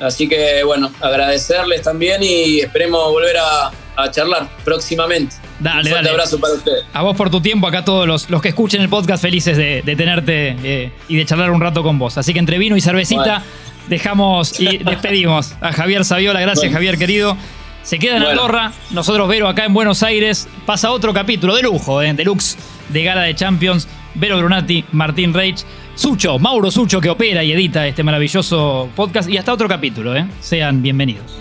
Así 0.00 0.28
que 0.28 0.62
bueno, 0.62 0.92
agradecerles 1.00 1.82
también 1.82 2.22
y 2.22 2.60
esperemos 2.60 3.10
volver 3.10 3.36
a, 3.38 3.72
charlar 4.12 4.48
próximamente. 4.64 5.34
Dale, 5.58 5.80
Un 5.80 5.88
fuerte 5.88 6.10
abrazo 6.10 6.38
para 6.38 6.54
ustedes. 6.54 6.84
A 6.92 7.02
vos 7.02 7.16
por 7.16 7.30
tu 7.30 7.40
tiempo, 7.40 7.66
acá 7.66 7.84
todos 7.84 8.06
los, 8.06 8.30
los 8.30 8.40
que 8.40 8.50
escuchen 8.50 8.80
el 8.80 8.88
podcast 8.88 9.20
felices 9.20 9.56
de, 9.56 9.82
tenerte 9.96 10.56
eh, 10.62 10.92
y 11.08 11.16
de 11.16 11.26
charlar 11.26 11.50
un 11.50 11.60
rato 11.60 11.82
con 11.82 11.98
vos. 11.98 12.16
Así 12.16 12.32
que 12.32 12.38
entre 12.38 12.58
vino 12.58 12.76
y 12.76 12.80
cervecita 12.80 13.42
dejamos 13.88 14.60
y 14.60 14.78
despedimos 14.84 15.52
a 15.60 15.72
Javier 15.72 16.04
Saviola. 16.04 16.40
Gracias 16.40 16.72
Javier 16.72 16.96
querido. 16.96 17.36
Se 17.82 17.98
queda 17.98 18.16
en 18.16 18.22
Andorra. 18.22 18.72
Nosotros, 18.90 19.28
Vero, 19.28 19.48
acá 19.48 19.64
en 19.64 19.74
Buenos 19.74 20.02
Aires. 20.02 20.48
Pasa 20.66 20.90
otro 20.90 21.14
capítulo 21.14 21.54
de 21.54 21.62
lujo, 21.62 22.02
eh, 22.02 22.12
deluxe, 22.12 22.56
de 22.88 23.02
Gala 23.02 23.22
de 23.22 23.34
Champions. 23.34 23.88
Vero 24.14 24.38
Brunati, 24.38 24.84
Martín 24.92 25.32
Reich, 25.32 25.64
Sucho, 25.94 26.38
Mauro 26.38 26.70
Sucho, 26.70 27.00
que 27.00 27.08
opera 27.08 27.42
y 27.44 27.52
edita 27.52 27.86
este 27.86 28.02
maravilloso 28.02 28.88
podcast. 28.94 29.28
Y 29.28 29.36
hasta 29.36 29.52
otro 29.52 29.68
capítulo, 29.68 30.16
¿eh? 30.16 30.26
Sean 30.40 30.82
bienvenidos. 30.82 31.38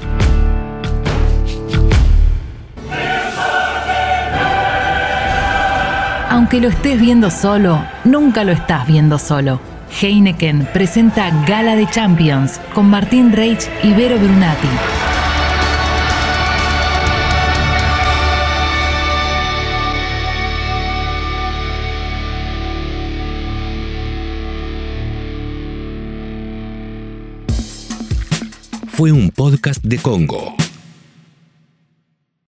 Aunque 6.30 6.62
lo 6.62 6.68
estés 6.68 7.02
viendo 7.02 7.32
solo, 7.32 7.84
nunca 8.04 8.44
lo 8.44 8.52
estás 8.52 8.86
viendo 8.86 9.18
solo. 9.18 9.60
Heineken 10.02 10.68
presenta 10.72 11.32
Gala 11.48 11.76
de 11.76 11.90
Champions 11.90 12.60
con 12.74 12.90
Martín 12.90 13.32
Reich 13.32 13.68
y 13.84 13.92
Vero 13.94 14.18
Brunati. 14.18 14.68
Fue 28.98 29.12
un 29.12 29.30
podcast 29.30 29.84
de 29.84 30.00
Congo. 30.00 30.67